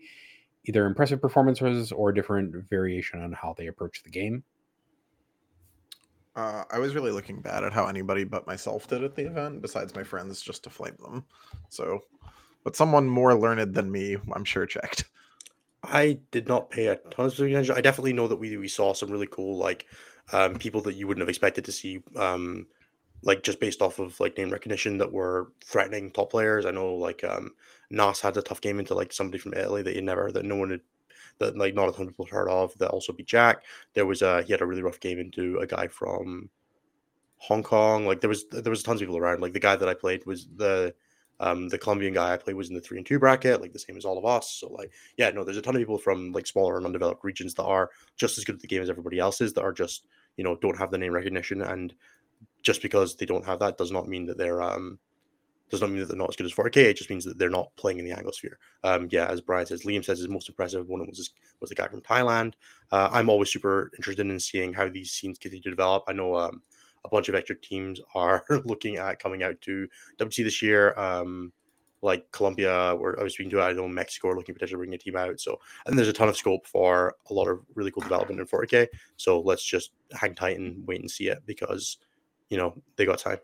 [0.66, 4.44] Either impressive performances or a different variation on how they approach the game.
[6.36, 9.62] Uh, I was really looking bad at how anybody but myself did at the event,
[9.62, 11.24] besides my friends, just to flame them.
[11.70, 12.04] So,
[12.64, 15.06] but someone more learned than me, I'm sure, checked.
[15.84, 17.76] I did not pay a ton of attention.
[17.78, 19.86] I definitely know that we we saw some really cool like
[20.34, 22.68] um, people that you wouldn't have expected to see, um,
[23.22, 26.66] like just based off of like name recognition that were threatening top players.
[26.66, 27.54] I know like um,
[27.92, 30.56] Nas had a tough game into like somebody from Italy that you never that no
[30.56, 30.82] one had
[31.40, 33.64] that like not a ton of people have heard of that also beat Jack.
[33.94, 36.50] There was a he had a really rough game into a guy from
[37.38, 38.06] Hong Kong.
[38.06, 39.42] Like there was there was tons of people around.
[39.42, 40.94] Like the guy that I played was the
[41.40, 43.80] um the Colombian guy I played was in the three and two bracket, like the
[43.80, 44.52] same as all of us.
[44.52, 47.54] So like yeah, no, there's a ton of people from like smaller and undeveloped regions
[47.56, 50.06] that are just as good at the game as everybody else is that are just
[50.38, 51.94] you know don't have the name recognition and
[52.62, 54.98] just because they don't have that does not mean that they're um
[55.76, 56.78] does not mean that they're not as good as 40K.
[56.78, 58.56] It just means that they're not playing in the Anglosphere.
[58.84, 61.88] Um, yeah, as Brian says, Liam says his most impressive one was was the guy
[61.88, 62.54] from Thailand.
[62.92, 66.04] Uh, I'm always super interested in seeing how these scenes continue to develop.
[66.08, 66.62] I know um,
[67.04, 69.88] a bunch of extra teams are looking at coming out to
[70.20, 70.98] WC this year.
[70.98, 71.52] Um,
[72.02, 74.94] like Colombia, where I was speaking to, I know Mexico are looking to potentially bring
[74.94, 75.40] a team out.
[75.40, 78.46] So, and there's a ton of scope for a lot of really cool development in
[78.46, 78.88] 40K.
[79.18, 81.98] So let's just hang tight and wait and see it because,
[82.50, 83.40] you know, they got time.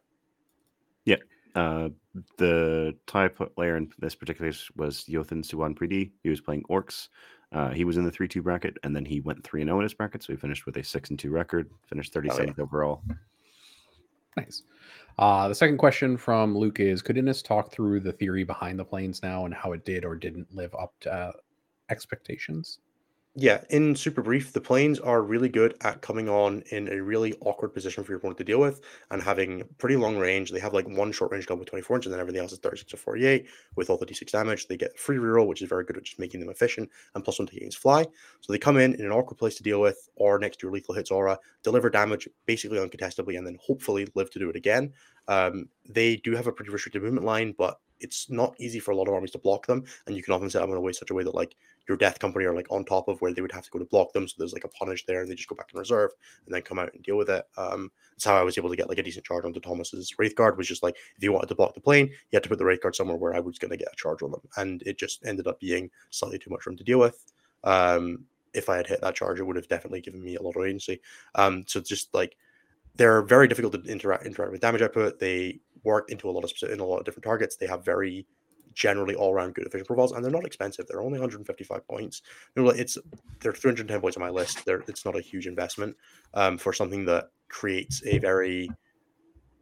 [1.06, 1.18] Yeah.
[1.56, 1.90] Uh,
[2.38, 6.12] the Thai player in this particular case was Yothin Suwan Pridi.
[6.24, 7.10] He was playing Orcs.
[7.52, 9.84] Uh, he was in the 3 2 bracket, and then he went 3 0 in
[9.84, 10.24] his bracket.
[10.24, 12.64] So he finished with a 6 and 2 record, finished 37th yeah.
[12.64, 13.04] overall.
[14.38, 14.64] Nice.
[15.20, 18.86] Uh, the second question from Luke is Could Innes talk through the theory behind the
[18.86, 21.32] planes now and how it did or didn't live up to uh,
[21.90, 22.80] expectations?
[23.34, 27.34] Yeah, in super brief, the planes are really good at coming on in a really
[27.40, 30.52] awkward position for your opponent to deal with and having pretty long range.
[30.52, 32.60] They have like one short range gun with 24 inch, and then everything else is
[32.60, 33.48] 36 or 48
[33.78, 34.68] with all the d6 damage.
[34.68, 37.40] They get free reroll, which is very good at just making them efficient, and plus
[37.40, 38.06] one taking his fly.
[38.42, 40.74] So they come in in an awkward place to deal with, or next to your
[40.74, 44.92] lethal hits aura, deliver damage basically uncontestably, and then hopefully live to do it again.
[45.30, 48.96] Um, they do have a pretty restricted movement line, but it's not easy for a
[48.96, 50.92] lot of armies to block them, and you can often set them in a way
[50.92, 51.56] such a way that like
[51.88, 53.86] your death company are like on top of where they would have to go to
[53.86, 54.28] block them.
[54.28, 56.12] So there's like a punish there, and they just go back in reserve
[56.46, 57.46] and then come out and deal with it.
[57.58, 60.58] Um, that's how I was able to get like a decent charge onto Thomas's Wraithguard.
[60.58, 62.66] Was just like if you wanted to block the plane, you had to put the
[62.66, 65.26] Wraithguard somewhere where I was going to get a charge on them, and it just
[65.26, 67.32] ended up being slightly too much for him to deal with.
[67.64, 70.56] Um, if I had hit that charge, it would have definitely given me a lot
[70.56, 71.02] of agency.
[71.36, 72.36] Um, so just like
[72.96, 75.20] they're very difficult to interact interact with damage output.
[75.20, 77.56] They work into a lot of in a lot of different targets.
[77.56, 78.26] They have very
[78.74, 80.86] generally all around good efficient profiles, and they're not expensive.
[80.88, 82.22] They're only 155 points.
[82.56, 82.98] It's
[83.40, 84.66] they're 310 points on my list.
[84.66, 85.96] They're, it's not a huge investment
[86.34, 88.70] um, for something that creates a very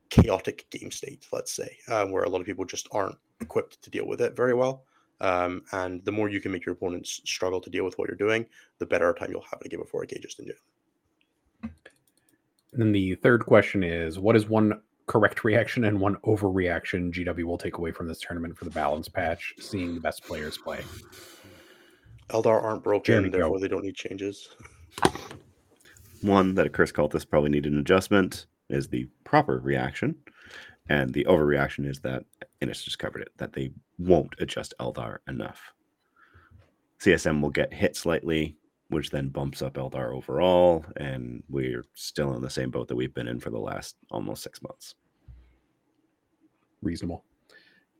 [0.10, 1.26] chaotic game state.
[1.32, 4.36] Let's say um, where a lot of people just aren't equipped to deal with it
[4.36, 4.84] very well.
[5.22, 8.16] Um, and the more you can make your opponents struggle to deal with what you're
[8.16, 8.46] doing,
[8.78, 10.64] the better time you'll have to give a 40K just in general.
[12.72, 17.44] And then the third question is what is one correct reaction and one overreaction GW
[17.44, 20.82] will take away from this tournament for the balance patch, seeing the best players play?
[22.30, 23.38] Eldar aren't broken, Jeremy, go.
[23.40, 24.50] therefore they don't need changes.
[26.22, 30.16] One that Accursed Cultist probably needed an adjustment is the proper reaction,
[30.90, 32.26] and the overreaction is that
[32.62, 35.74] Innes just covered it that they won't adjust Eldar enough.
[37.00, 38.58] CSM will get hit slightly,
[38.90, 43.14] which then bumps up Eldar overall, and we're still in the same boat that we've
[43.16, 44.94] been in for the last almost six months.
[46.82, 47.24] Reasonable.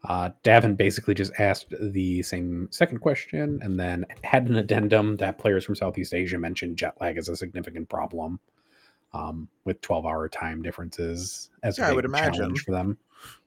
[0.08, 5.38] Uh, Davin basically just asked the same second question and then had an addendum that
[5.38, 8.40] players from Southeast Asia mentioned jet lag as a significant problem
[9.14, 12.34] um, with 12 hour time differences as a Yeah, I big would imagine.
[12.34, 12.98] challenge for them.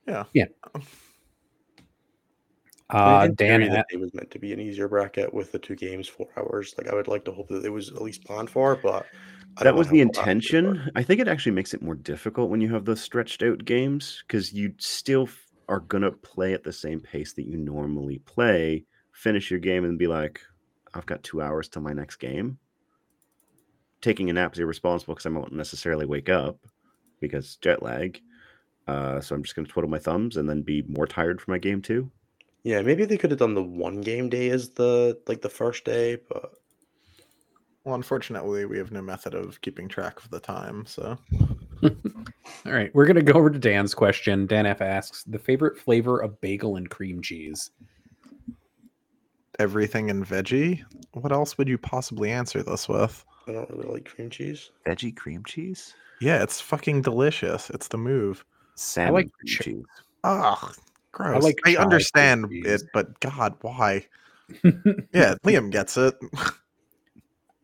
[0.06, 0.24] Yeah.
[0.34, 0.44] Yeah.
[0.74, 0.80] I-
[2.90, 5.58] Uh, Dan, theory, a- that day was meant to be an easier bracket with the
[5.58, 6.74] two games, four hours.
[6.76, 9.06] Like I would like to hope that it was at least planned for, but I
[9.60, 10.72] that was the it'll happen so far.
[10.72, 10.90] intention.
[10.94, 14.22] I think it actually makes it more difficult when you have those stretched out games
[14.26, 18.18] because you still f- are going to play at the same pace that you normally
[18.20, 20.40] play, finish your game, and be like,
[20.94, 22.58] I've got two hours till my next game.
[24.00, 26.58] Taking a nap is irresponsible because I won't necessarily wake up
[27.20, 28.20] because jet lag.
[28.88, 31.52] Uh, so I'm just going to twiddle my thumbs and then be more tired for
[31.52, 32.10] my game too.
[32.64, 35.84] Yeah, maybe they could have done the one game day as the like the first
[35.84, 36.52] day, but
[37.84, 40.84] Well, unfortunately, we have no method of keeping track of the time.
[40.86, 41.18] So
[41.82, 41.90] all
[42.72, 44.46] right, we're going to go over to Dan's question.
[44.46, 47.70] Dan F asks the favorite flavor of bagel and cream cheese.
[49.58, 50.82] everything in veggie.
[51.12, 53.24] What else would you possibly answer this with?
[53.48, 54.70] I don't really like cream cheese.
[54.86, 57.68] Veggie cream cheese, Yeah, it's fucking delicious.
[57.70, 58.44] It's the move.
[58.76, 59.84] salmon like cream ch- cheese.
[60.24, 60.74] Ugh,
[61.10, 61.34] gross.
[61.34, 64.06] I, like chive cream understand it, but God, why?
[65.12, 66.14] Yeah, Liam gets it.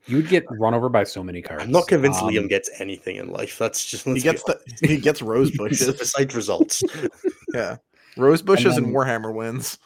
[0.09, 1.63] You would get run over by so many cars.
[1.63, 3.59] I'm not convinced Um, Liam gets anything in life.
[3.59, 5.95] That's just he gets the he gets rose bushes.
[5.97, 6.83] besides results.
[7.55, 7.77] yeah,
[8.17, 9.79] rose bushes and, then- Warhammer wins.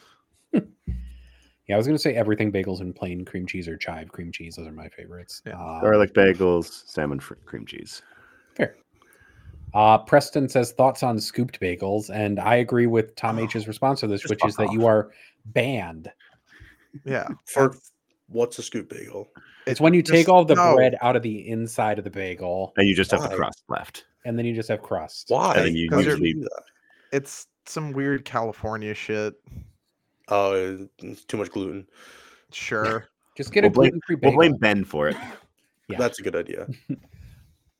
[1.69, 4.33] Yeah, I was going to say everything bagels and plain cream cheese or chive cream
[4.33, 4.57] cheese.
[4.57, 5.43] Those are my favorites.
[5.47, 5.53] Yeah.
[5.55, 8.03] Um, Garlic bagels, salmon fr- cream cheese.
[8.57, 8.77] Fair.
[9.73, 14.09] Uh, Preston says thoughts on scooped bagels, and I agree with Tom H's response to
[14.09, 15.13] this, Just which is fuck that you are
[15.47, 16.11] banned.
[17.05, 17.92] Yeah, For that's-
[18.33, 19.29] what's a scoop bagel?
[19.67, 20.75] It's when you take just- all the no.
[20.75, 24.05] bread out of the inside of the bagel, And you just have the crust left.
[24.25, 25.27] and then you just have crust.
[25.29, 25.55] Why?
[25.55, 26.35] then you usually-
[27.13, 29.35] It's some weird California shit.
[30.29, 31.87] Oh, it's too much gluten.
[32.53, 33.09] Sure.
[33.37, 34.37] Just get We'll a gluten free bagel.
[34.39, 34.59] We'll bagel.
[34.59, 35.17] blame Ben for it.
[35.89, 35.99] Yeah.
[35.99, 36.69] That's a good idea.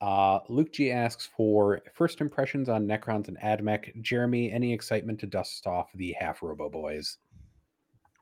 [0.01, 4.03] Uh, Luke G asks for first impressions on Necrons and Admech.
[4.03, 7.19] Jeremy, any excitement to dust off the half Robo Boys?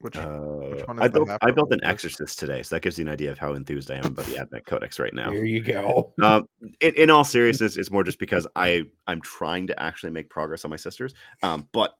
[0.00, 0.38] Which Uh,
[0.86, 1.84] one is I built half I built an?
[1.84, 4.36] Exorcist today, so that gives you an idea of how enthused I am about the
[4.36, 5.30] AdMech Codex right now.
[5.30, 6.14] Here you go.
[6.22, 6.48] Um,
[6.80, 10.64] in, in all seriousness, it's more just because I I'm trying to actually make progress
[10.64, 11.12] on my sisters.
[11.42, 11.94] Um, but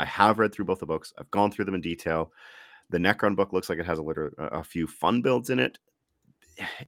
[0.00, 1.12] I have read through both the books.
[1.16, 2.32] I've gone through them in detail.
[2.90, 5.60] The Necron book looks like it has a little a a few fun builds in
[5.60, 5.78] it.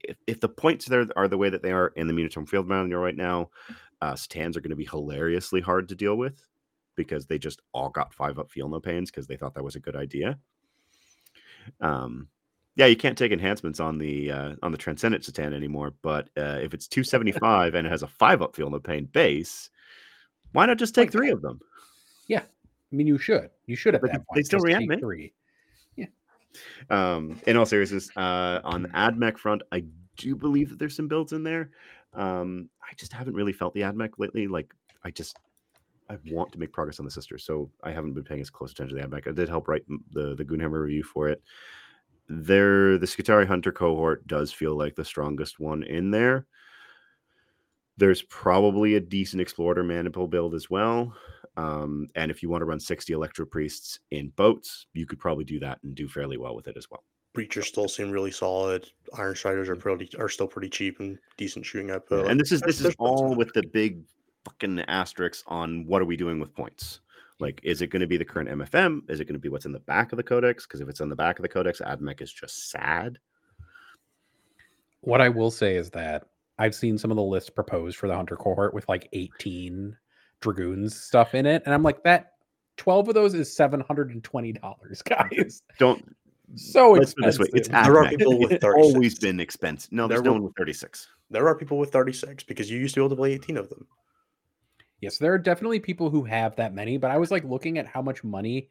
[0.03, 2.67] If, if the points there are the way that they are in the Munitorum Field
[2.67, 3.51] Manual right now,
[4.03, 6.43] uh, C'tans are going to be hilariously hard to deal with
[6.97, 9.77] because they just all got five up feel no pains because they thought that was
[9.77, 10.39] a good idea.
[11.81, 12.29] Um,
[12.77, 15.93] yeah, you can't take enhancements on the uh, on the Transcendent C'tan anymore.
[16.03, 19.71] But uh, if it's 275 and it has a five up feel no pain base,
[20.53, 21.61] why not just take Like- three of them?
[22.29, 23.51] Yeah, I mean, you should.
[23.67, 25.33] You should at But that they still react, three.
[26.89, 29.85] Um, in all seriousness, uh, on the Ad AdMech front, I
[30.17, 31.71] do believe that there's some builds in there.
[32.15, 34.49] Um, I just haven't really felt the Ad AdMech lately.
[34.49, 35.37] Like, I just
[36.11, 38.73] I want to make progress on the sisters, so I haven't been paying as close
[38.73, 39.29] attention to the AdMech.
[39.29, 41.41] I did help write the the Goonhammer review for it.
[42.29, 46.47] There, the Skitarii Hunter cohort does feel like the strongest one in there.
[47.97, 51.15] There's probably a decent Explorer Maniple build as well.
[51.57, 55.45] Um, and if you want to run 60 Electro Priests in boats, you could probably
[55.45, 57.05] do that and do fairly well with it as well.
[57.37, 58.89] Breachers still seem really solid.
[59.17, 62.29] Iron Striders are pretty are still pretty cheap and decent shooting output.
[62.29, 64.01] and this is this is all with the big
[64.45, 67.01] fucking asterisks on what are we doing with points.
[67.39, 69.09] Like, is it going to be the current MFM?
[69.11, 70.67] Is it going to be what's in the back of the codex?
[70.67, 73.19] Because if it's on the back of the codex, AdMech is just sad.
[75.01, 76.25] What I will say is that
[76.59, 79.97] I've seen some of the lists proposed for the Hunter cohort with like 18
[80.43, 81.63] Dragoons stuff in it.
[81.65, 82.33] And I'm like, that
[82.77, 85.63] 12 of those is $720, guys.
[85.79, 86.15] Don't
[86.57, 87.93] So let's put this way: it's expensive.
[87.95, 89.91] There are people with It's always been expensive.
[89.93, 91.09] No, There there's no were- one with 36.
[91.31, 93.71] There are people with 36 because you used to be able to play 18 of
[93.71, 93.87] them.
[95.01, 97.87] Yes, there are definitely people who have that many, but I was like looking at
[97.87, 98.69] how much money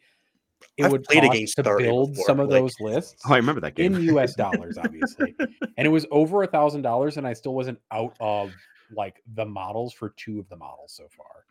[0.78, 3.34] it I've would played cost against to build before, some of like- those lists Oh,
[3.34, 3.96] I remember that game.
[3.96, 5.36] in US dollars, obviously.
[5.40, 8.54] and it was over a thousand dollars, and I still wasn't out of
[8.92, 11.46] like the models for two of the models so far.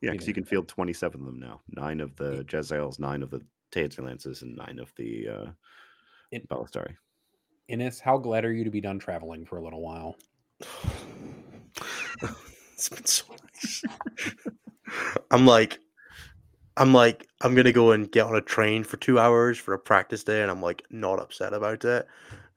[0.00, 1.60] yeah, because you can field 27 of them now.
[1.68, 3.40] Nine of the Jezzails, nine of the
[3.72, 5.46] Taser Lances, and nine of the uh,
[6.30, 6.46] It-.
[7.68, 10.16] Innes, how glad are you to be done traveling for a little while?
[12.74, 13.24] it's been so
[13.54, 13.82] nice.
[15.30, 15.78] I'm like,
[16.76, 19.78] I'm like, I'm gonna go and get on a train for two hours for a
[19.78, 22.06] practice day, and I'm like not upset about it.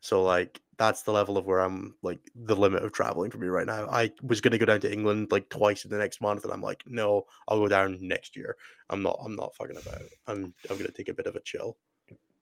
[0.02, 3.48] So like that's the level of where I'm like the limit of traveling for me
[3.48, 3.88] right now.
[3.90, 6.62] I was gonna go down to England like twice in the next month, and I'm
[6.62, 8.56] like, no, I'll go down next year.
[8.90, 9.20] I'm not.
[9.24, 10.02] I'm not fucking about.
[10.02, 10.14] it.
[10.28, 10.54] I'm.
[10.70, 11.78] I'm gonna take a bit of a chill.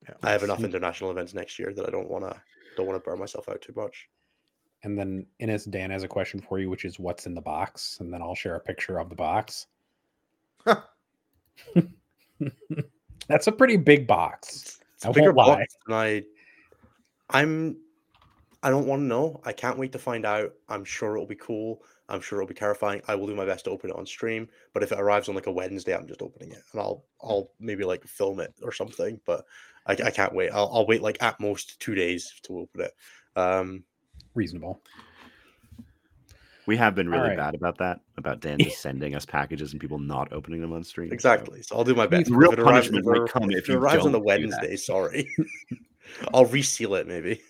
[0.04, 0.16] Yeah.
[0.24, 2.42] I have enough international events next year that I don't wanna
[2.78, 4.08] don't wanna burn myself out too much.
[4.84, 7.98] And then Innes, Dan has a question for you, which is what's in the box?
[8.00, 9.68] And then I'll share a picture of the box.
[13.28, 14.80] That's a pretty big box.
[14.96, 16.24] It's I a bigger box than I.
[17.30, 17.78] I'm.
[18.62, 19.42] I don't want to know.
[19.44, 20.54] I can't wait to find out.
[20.70, 21.84] I'm sure it'll be cool.
[22.10, 23.02] I'm sure it'll be terrifying.
[23.08, 24.48] I will do my best to open it on stream.
[24.74, 27.52] But if it arrives on like a Wednesday, I'm just opening it, and I'll I'll
[27.60, 29.20] maybe like film it or something.
[29.26, 29.46] But
[29.86, 30.52] I, I can't wait.
[30.52, 32.94] I'll, I'll wait like at most two days to open it.
[33.36, 33.84] Um,
[34.36, 34.82] Reasonable.
[36.68, 37.38] We have been really right.
[37.38, 40.84] bad about that, about Dan just sending us packages and people not opening them on
[40.84, 41.12] stream.
[41.14, 41.62] exactly.
[41.62, 42.30] So I'll do my best.
[42.30, 44.20] Real If it arrives- punishment if might come if if it you arrives on a
[44.20, 44.62] don't do that.
[44.62, 44.76] Wednesday.
[44.76, 45.30] Sorry.
[46.34, 47.42] I'll reseal it maybe.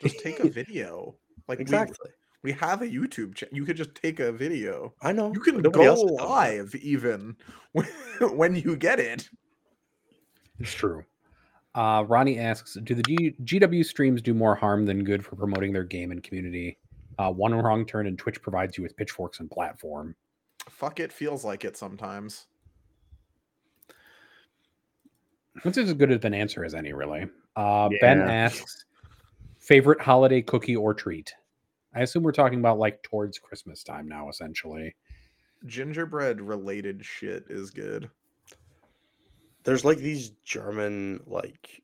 [0.00, 1.14] Just take a video.
[1.48, 2.10] Like we- Exactly.
[2.42, 3.54] we, have a YouTube channel.
[3.56, 4.94] You could just take a video.
[5.02, 5.32] I know.
[5.32, 6.28] You can go else has done that.
[6.28, 7.36] live even
[7.72, 7.86] when,
[8.36, 9.28] when you get it.
[10.60, 11.04] It's true.
[11.74, 15.72] Uh, Ronnie asks, do the G- GW streams do more harm than good for promoting
[15.72, 16.78] their game and community?
[17.18, 20.14] Uh, one wrong turn and Twitch provides you with pitchforks and platform.
[20.68, 22.46] Fuck it feels like it sometimes.
[25.64, 27.26] That's as good of an answer as any, really.
[27.56, 28.86] Uh, Ben asks,
[29.58, 31.32] favorite holiday cookie or treat?
[31.94, 34.94] I assume we're talking about like towards Christmas time now, essentially.
[35.66, 38.10] Gingerbread related shit is good.
[39.64, 41.82] There's like these German like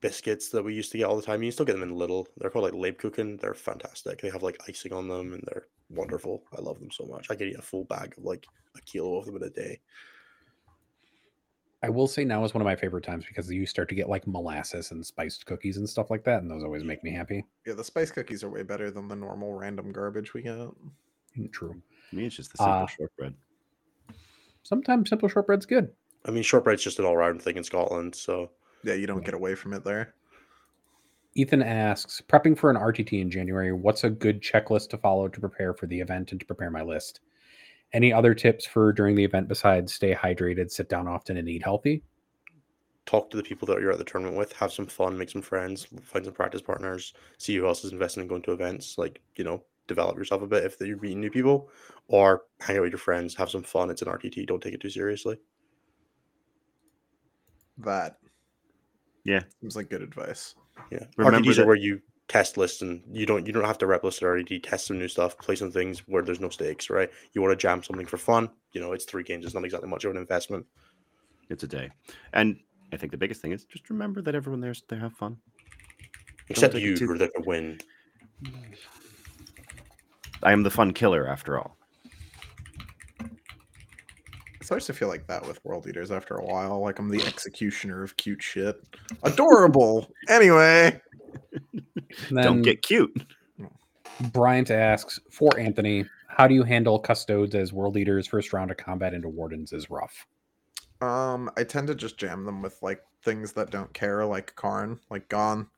[0.00, 1.42] biscuits that we used to get all the time.
[1.42, 2.28] You still get them in little.
[2.36, 3.40] They're called like Lebkuchen.
[3.40, 4.20] They're fantastic.
[4.20, 6.42] They have like icing on them and they're wonderful.
[6.56, 7.28] I love them so much.
[7.30, 9.80] I could eat a full bag of like a kilo of them in a day.
[11.82, 14.08] I will say now is one of my favorite times because you start to get
[14.08, 17.44] like molasses and spiced cookies and stuff like that, and those always make me happy.
[17.66, 20.56] Yeah, the spice cookies are way better than the normal random garbage we get.
[21.38, 21.80] Mm, True.
[22.10, 23.34] To me, it's just the simple Uh, shortbread.
[24.62, 25.92] Sometimes simple shortbread's good.
[26.26, 28.14] I mean, shortbread's just an all round thing in Scotland.
[28.14, 28.50] So
[28.82, 30.14] Yeah, you don't get away from it there.
[31.34, 35.40] Ethan asks, prepping for an RTT in January, what's a good checklist to follow to
[35.40, 37.20] prepare for the event and to prepare my list?
[37.92, 41.62] Any other tips for during the event besides stay hydrated, sit down often, and eat
[41.62, 42.02] healthy?
[43.06, 45.40] talk to the people that you're at the tournament with, have some fun, make some
[45.40, 48.98] friends, find some practice partners, see who else is investing in going to events.
[48.98, 51.70] Like, you know, develop yourself a bit if you're meeting new people,
[52.08, 53.90] or hang out with your friends, have some fun.
[53.90, 54.46] It's an RTT.
[54.46, 55.38] Don't take it too seriously.
[57.78, 58.18] That
[59.24, 59.42] Yeah.
[59.60, 60.54] seems like good advice.
[60.90, 63.86] Yeah, Remember RTTs are where you test lists and you don't you don't have to
[63.86, 64.62] rep list at RTT.
[64.62, 66.90] Test some new stuff, play some things where there's no stakes.
[66.90, 67.10] Right?
[67.32, 68.50] You want to jam something for fun.
[68.72, 69.44] You know, it's three games.
[69.44, 70.66] It's not exactly much of an investment.
[71.48, 71.90] It's a day.
[72.32, 72.58] And
[72.92, 75.38] I think the biggest thing is just remember that everyone there's to have fun.
[76.48, 77.80] Except you, who are there to win.
[80.42, 81.76] I am the fun killer after all.
[84.66, 86.80] It starts to feel like that with world eaters after a while.
[86.80, 88.82] Like I'm the executioner of cute shit.
[89.22, 90.10] Adorable.
[90.28, 91.00] anyway,
[92.30, 93.16] Don't get cute.
[94.32, 98.26] Bryant asks, for Anthony, how do you handle custodes as world eaters?
[98.26, 100.26] First round of combat into wardens is rough.
[101.00, 104.98] um, I tend to just jam them with like things that don't care, like Khârn,
[105.10, 105.68] like Gone,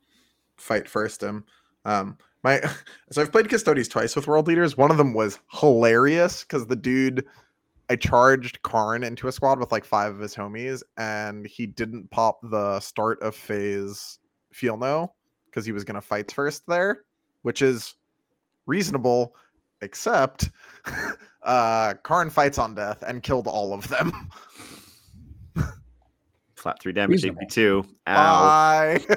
[0.56, 1.44] fight first him.
[1.85, 2.62] Um, my
[3.12, 4.78] so I've played Custodes twice with world eaters.
[4.78, 7.27] One of them was hilarious because the dude
[7.90, 12.10] I charged Khârn into a squad with like five of his homies, and he didn't
[12.10, 14.19] pop the start of phase
[14.52, 15.12] feel no
[15.47, 17.05] because he was gonna fight first there,
[17.43, 17.94] which is
[18.66, 19.35] reasonable,
[19.81, 20.51] except
[21.43, 24.12] uh Khârn fights on death and killed all of them.
[26.56, 27.86] Flat three damage, AP2.
[28.09, 28.98] Ow.
[29.06, 29.16] Bye.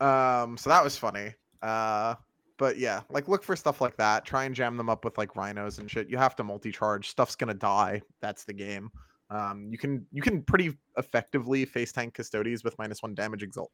[0.42, 1.34] um, so that was funny.
[1.60, 2.14] Uh,
[2.62, 4.24] but yeah, like look for stuff like that.
[4.24, 6.08] Try and jam them up with like rhinos and shit.
[6.08, 7.08] You have to multi-charge.
[7.08, 8.00] Stuff's gonna die.
[8.20, 8.88] That's the game.
[9.30, 13.72] Um, you can you can pretty effectively face tank custodes with minus one damage exalt.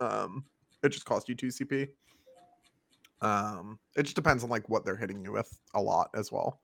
[0.00, 0.44] Um,
[0.82, 1.88] it just costs you two CP.
[3.22, 6.60] Um, it just depends on like what they're hitting you with a lot as well.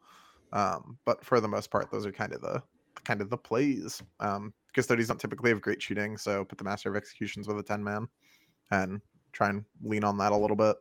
[0.53, 2.63] Um, but for the most part, those are kind of the
[3.05, 4.03] kind of the plays.
[4.21, 7.63] Um, custodians don't typically have great shooting, so put the master of executions with a
[7.63, 8.07] 10 man
[8.73, 9.01] and
[9.33, 10.77] try and lean on that a little bit.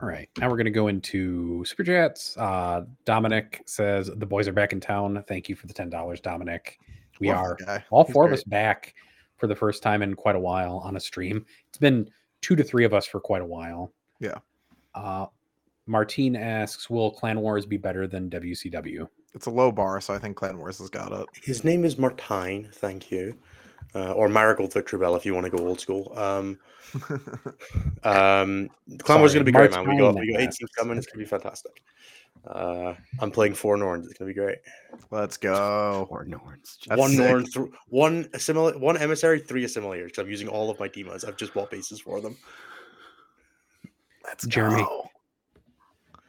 [0.00, 0.28] All right.
[0.38, 2.36] Now we're going to go into super chats.
[2.38, 5.22] Uh, Dominic says the boys are back in town.
[5.28, 6.78] Thank you for the ten dollars, Dominic.
[7.20, 8.94] We Love are all He's four of us back
[9.36, 11.44] for the first time in quite a while on a stream.
[11.68, 12.08] It's been
[12.40, 13.92] two to three of us for quite a while.
[14.20, 14.38] Yeah.
[14.94, 15.26] Uh,
[15.86, 20.18] Martine asks, "Will Clan Wars be better than WCW?" It's a low bar, so I
[20.18, 21.26] think Clan Wars has got it.
[21.34, 23.36] His name is Martine, thank you.
[23.92, 26.12] Uh, or Marigold Victor Bell if you want to go old school.
[26.16, 26.58] Um,
[28.04, 29.80] um, Clan Wars is going to be great, man.
[29.88, 30.96] We got Martine we got eight teams coming.
[30.96, 31.82] It's going to be fantastic.
[32.46, 34.06] Uh, I'm playing four Norns.
[34.06, 34.58] It's going to be great.
[35.10, 36.06] Let's go.
[36.10, 36.78] Or Norns.
[36.86, 37.18] That's one sick.
[37.18, 40.06] Norn, th- one assimil- one emissary, three assimilators.
[40.06, 41.24] Because I'm using all of my demons.
[41.24, 42.36] I've just bought bases for them.
[44.24, 44.86] Let's Jeremy.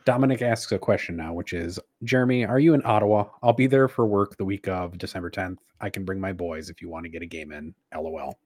[0.05, 3.25] Dominic asks a question now, which is Jeremy, are you in Ottawa?
[3.43, 5.57] I'll be there for work the week of December 10th.
[5.79, 7.75] I can bring my boys if you want to get a game in.
[7.95, 8.39] LOL.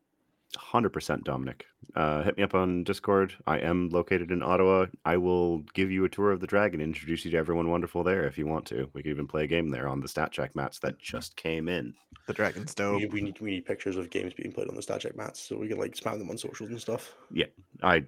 [0.56, 1.66] Hundred percent, Dominic.
[1.96, 3.34] Uh, hit me up on Discord.
[3.48, 4.86] I am located in Ottawa.
[5.06, 8.26] I will give you a tour of the dragon, introduce you to everyone wonderful there
[8.26, 8.90] if you want to.
[8.94, 11.68] We could even play a game there on the stat check mats that just came
[11.70, 11.94] in.
[12.28, 13.02] The dragon's We dope.
[13.02, 15.40] need, we need we need pictures of games being played on the stat check mats
[15.42, 17.14] so we can like spam them on socials and stuff.
[17.32, 17.46] Yeah,
[17.84, 18.04] I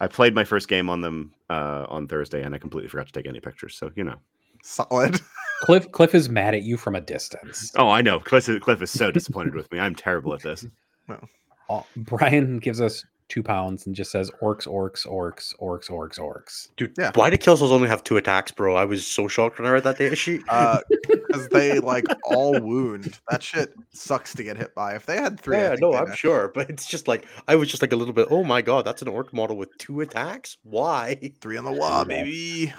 [0.00, 3.12] I played my first game on them uh, on Thursday, and I completely forgot to
[3.12, 3.76] take any pictures.
[3.76, 4.16] So you know.
[4.64, 5.20] Solid.
[5.60, 7.72] Cliff Cliff is mad at you from a distance.
[7.76, 8.18] Oh, I know.
[8.18, 9.78] Cliff is, Cliff is so disappointed with me.
[9.78, 10.66] I'm terrible at this.
[11.68, 16.68] Oh, Brian gives us two pounds and just says orcs, orcs, orcs, orcs, orcs, orcs.
[16.78, 17.10] Dude, Yeah.
[17.14, 18.74] why did Kill Souls only have two attacks, bro?
[18.74, 20.40] I was so shocked when I read that data sheet.
[20.48, 23.18] Uh, because they like all wound.
[23.28, 24.94] That shit sucks to get hit by.
[24.94, 27.68] If they had three, yeah, think no, I'm sure, but it's just like I was
[27.68, 28.28] just like a little bit.
[28.30, 30.56] Oh my god, that's an orc model with two attacks.
[30.62, 31.18] Why?
[31.42, 32.04] Three on the wall, Yeah.
[32.24, 32.72] baby.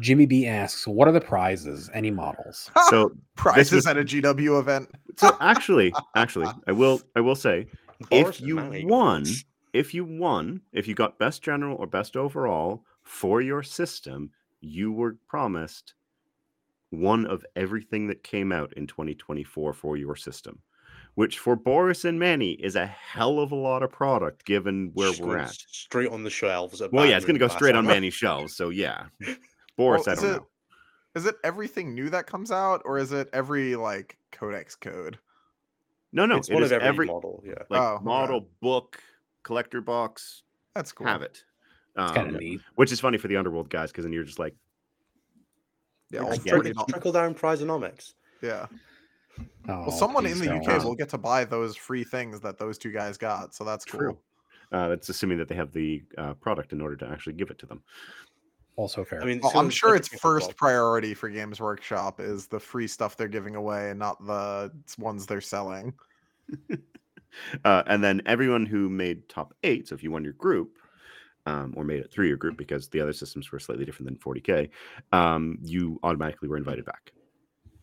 [0.00, 1.90] Jimmy B asks, "What are the prizes?
[1.92, 4.90] Any models?" Ah, so Prizes was- at a GW event.
[5.16, 7.66] so actually, actually, I will I will say
[8.10, 8.56] Boris if you
[8.86, 9.24] won,
[9.72, 14.92] if you won, if you got best general or best overall for your system, you
[14.92, 15.94] were promised
[16.90, 20.58] one of everything that came out in 2024 for your system,
[21.14, 25.08] which for Boris and Manny is a hell of a lot of product given where
[25.10, 25.50] Just we're at.
[25.52, 26.82] straight on the shelves.
[26.82, 27.86] at Well, yeah, it's going to go Rouge straight on.
[27.86, 28.56] Manny's shelves.
[28.56, 29.04] So yeah,
[29.76, 30.46] Boris, Well, I is don't it- know.
[31.14, 35.18] Is it everything new that comes out, or is it every like codex code?
[36.10, 37.42] No, no, it's it one of every, every model.
[37.44, 38.04] Yeah, like Oh, okay.
[38.04, 38.98] model book
[39.42, 40.42] collector box.
[40.74, 41.06] That's cool.
[41.06, 41.44] Have it.
[41.96, 42.60] It's kind Um, of neat.
[42.76, 44.54] which is funny for the underworld guys because then you're just like
[46.10, 46.92] Yeah, It's all get trick- forty it's dollars.
[46.92, 48.14] trickle down prizonomics.
[48.40, 48.66] Yeah.
[49.68, 50.66] Oh, Well, someone in the don't.
[50.66, 53.84] UK will get to buy those free things that those two guys got, so that's
[53.84, 54.12] True.
[54.12, 54.22] cool.
[54.72, 57.58] uh, that's assuming that they have the uh, product in order to actually give it
[57.58, 57.82] to them.
[58.82, 59.22] Also fair.
[59.22, 60.68] I mean, Well, so I'm sure its first football.
[60.68, 65.24] priority for Games Workshop is the free stuff they're giving away and not the ones
[65.24, 65.94] they're selling.
[67.64, 70.76] Uh, and then everyone who made top eight, so if you won your group,
[71.46, 74.18] um, or made it through your group because the other systems were slightly different than
[74.18, 74.68] 40k,
[75.12, 77.12] um, you automatically were invited back.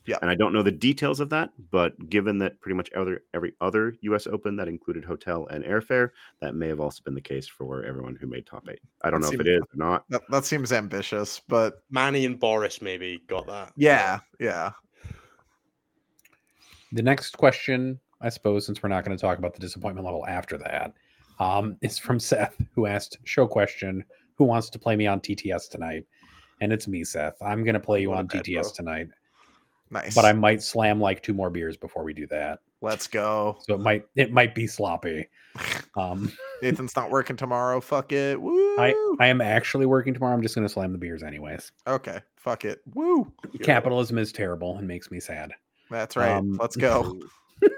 [0.09, 0.17] Yeah.
[0.23, 3.53] And I don't know the details of that, but given that pretty much other every
[3.61, 4.25] other U.S.
[4.25, 6.09] Open that included hotel and airfare,
[6.41, 8.79] that may have also been the case for everyone who made top eight.
[9.03, 10.05] I don't That know if it is or not.
[10.09, 13.71] That, that seems ambitious, but Manny and Boris maybe got that.
[13.75, 14.71] yeah, yeah.
[16.91, 20.25] The next question, I suppose, since we're not going to talk about the disappointment level
[20.25, 20.93] after that,
[21.39, 24.03] um, is from Seth, who asked, "Show question:
[24.37, 26.05] Who wants to play me on TTS tonight?"
[26.61, 27.35] And it's me, Seth.
[27.41, 28.71] I'm going to play you on TTS bro.
[28.75, 29.07] tonight,
[29.91, 30.13] Nice.
[30.13, 32.59] but I might slam like two more beers before we do that.
[32.81, 33.57] Let's go.
[33.61, 35.27] So it might it might be sloppy.
[35.97, 37.81] Um, Nathan's not working tomorrow.
[37.81, 38.39] Fuck it.
[38.39, 38.77] Woo.
[38.79, 40.33] I I am actually working tomorrow.
[40.33, 41.71] I'm just going to slam the beers anyways.
[41.87, 42.21] okay.
[42.37, 42.79] Fuck it.
[42.93, 43.31] Woo.
[43.63, 45.51] Capitalism is terrible and makes me sad.
[45.89, 46.31] That's right.
[46.31, 47.19] Um, Let's go.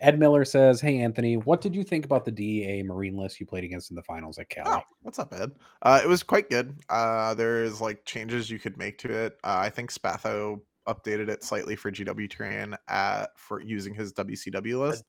[0.00, 3.46] Ed Miller says, "Hey Anthony, what did you think about the DEA Marine list you
[3.46, 5.52] played against in the finals at Cal?" Oh, what's up, Ed?
[5.82, 6.76] Uh, it was quite good.
[6.90, 9.38] Uh, there's like changes you could make to it.
[9.42, 14.78] Uh, I think Spatho updated it slightly for GW terrain at for using his WCW
[14.78, 15.04] list.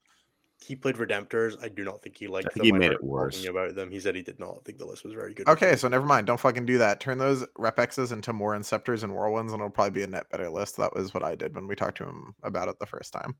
[0.60, 1.64] He played Redemptors.
[1.64, 2.66] I do not think he liked I think them.
[2.66, 3.46] he made heard it worse.
[3.46, 3.92] about them.
[3.92, 5.48] He said he did not think the list was very good.
[5.48, 6.26] Okay, so never mind.
[6.26, 7.00] Don't fucking do that.
[7.00, 10.28] Turn those rep X's into more Inceptors and Whirlwinds, and it'll probably be a net
[10.32, 10.76] better list.
[10.78, 13.36] That was what I did when we talked to him about it the first time.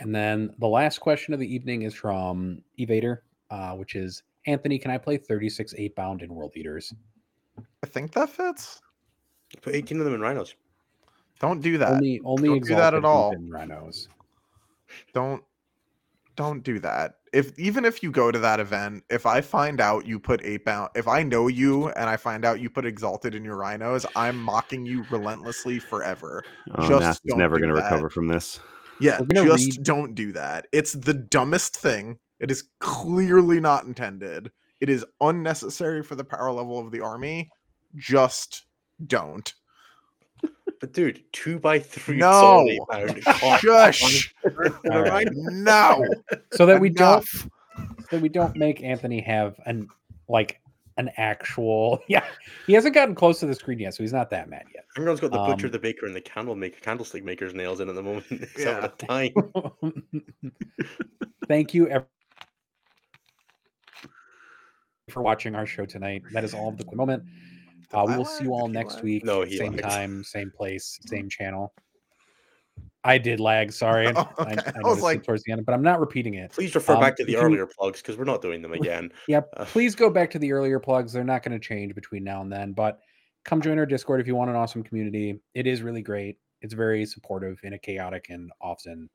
[0.00, 3.18] And then the last question of the evening is from Evader,
[3.50, 6.94] uh, which is Anthony, can I play 36 Eightbound in World Eaters?
[7.82, 8.80] I think that fits.
[9.62, 10.54] Put 18 of them in rhinos.
[11.40, 11.92] Don't do that.
[11.92, 13.30] Only only Don't do that at all.
[13.30, 14.08] Heathen rhinos.
[15.14, 15.42] Don't
[16.36, 17.16] don't do that.
[17.32, 20.90] If even if you go to that event, if I find out you put Eightbound,
[20.94, 24.38] if I know you and I find out you put exalted in your rhinos, I'm
[24.38, 26.44] mocking you relentlessly forever.
[26.76, 28.60] Oh, Just Nast is never going to recover from this.
[29.00, 30.66] Yeah, just read- don't do that.
[30.72, 32.18] It's the dumbest thing.
[32.40, 34.50] It is clearly not intended.
[34.80, 37.50] It is unnecessary for the power level of the army.
[37.96, 38.64] Just
[39.06, 39.52] don't.
[40.80, 42.30] But dude, two by three No.
[42.32, 42.78] solid
[43.26, 43.58] Eightbound.
[43.58, 44.34] Shush.
[44.44, 45.28] on the All right.
[45.32, 46.04] No.
[46.52, 47.48] So that we don't so
[48.12, 49.88] that we don't make Anthony have an
[50.28, 50.60] like
[50.98, 52.24] an actual yeah.
[52.68, 54.84] He hasn't gotten close to the screen yet, so he's not that mad yet.
[54.96, 57.88] Everyone's got the butcher, Um, the baker, and the candle maker, candlestick maker's nails in
[57.88, 58.26] at the moment.
[58.30, 58.80] It's Yeah.
[58.80, 58.88] yeah.
[58.98, 60.52] the time.
[61.48, 62.04] Thank you ev-
[65.08, 66.22] for watching our show tonight.
[66.32, 67.24] That is all of the moment.
[67.92, 69.04] Uh, we will see you all next lag?
[69.04, 69.24] week.
[69.24, 69.82] No, he same lagged.
[69.84, 71.72] time, same place, same channel.
[73.04, 73.72] I did lag.
[73.72, 74.50] Sorry, Oh, I, okay.
[74.52, 76.50] I, I was noticed it like- towards the end, but I'm not repeating it.
[76.52, 78.72] Please refer Um, back to the if you- earlier plugs because we're not doing them
[78.80, 79.12] again.
[79.28, 79.48] Yep.
[79.56, 81.12] Uh, Please go back to the earlier plugs.
[81.12, 82.98] They're not going to change between now and then, but
[83.44, 85.40] come join our Discord if you want an awesome community.
[85.54, 86.36] It is really great.
[86.60, 89.08] It's very supportive in a chaotic and often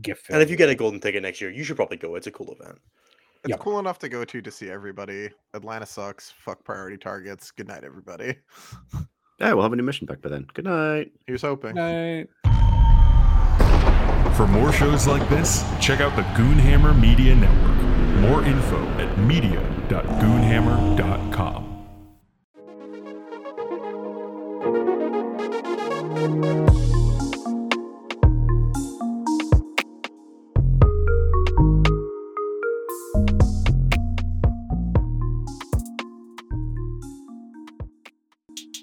[0.00, 0.30] gift.
[0.30, 2.14] And if you get a golden ticket next year, you should probably go.
[2.16, 2.78] It's a cool event
[3.44, 3.60] it's yep.
[3.60, 5.30] cool enough to go to to see everybody.
[5.54, 6.30] Atlanta sucks.
[6.30, 7.50] Fuck priority targets.
[7.50, 8.36] Good night, everybody.
[9.40, 10.46] Yeah, we'll have a new mission back by then.
[10.54, 11.10] Good night.
[11.26, 11.74] Here's hoping.
[11.74, 12.28] Night.
[14.36, 17.82] For more shows like this, check out the Goonhammer Media Network.
[18.20, 21.72] More info at media.goonhammer.com.
[26.22, 27.01] Thank you.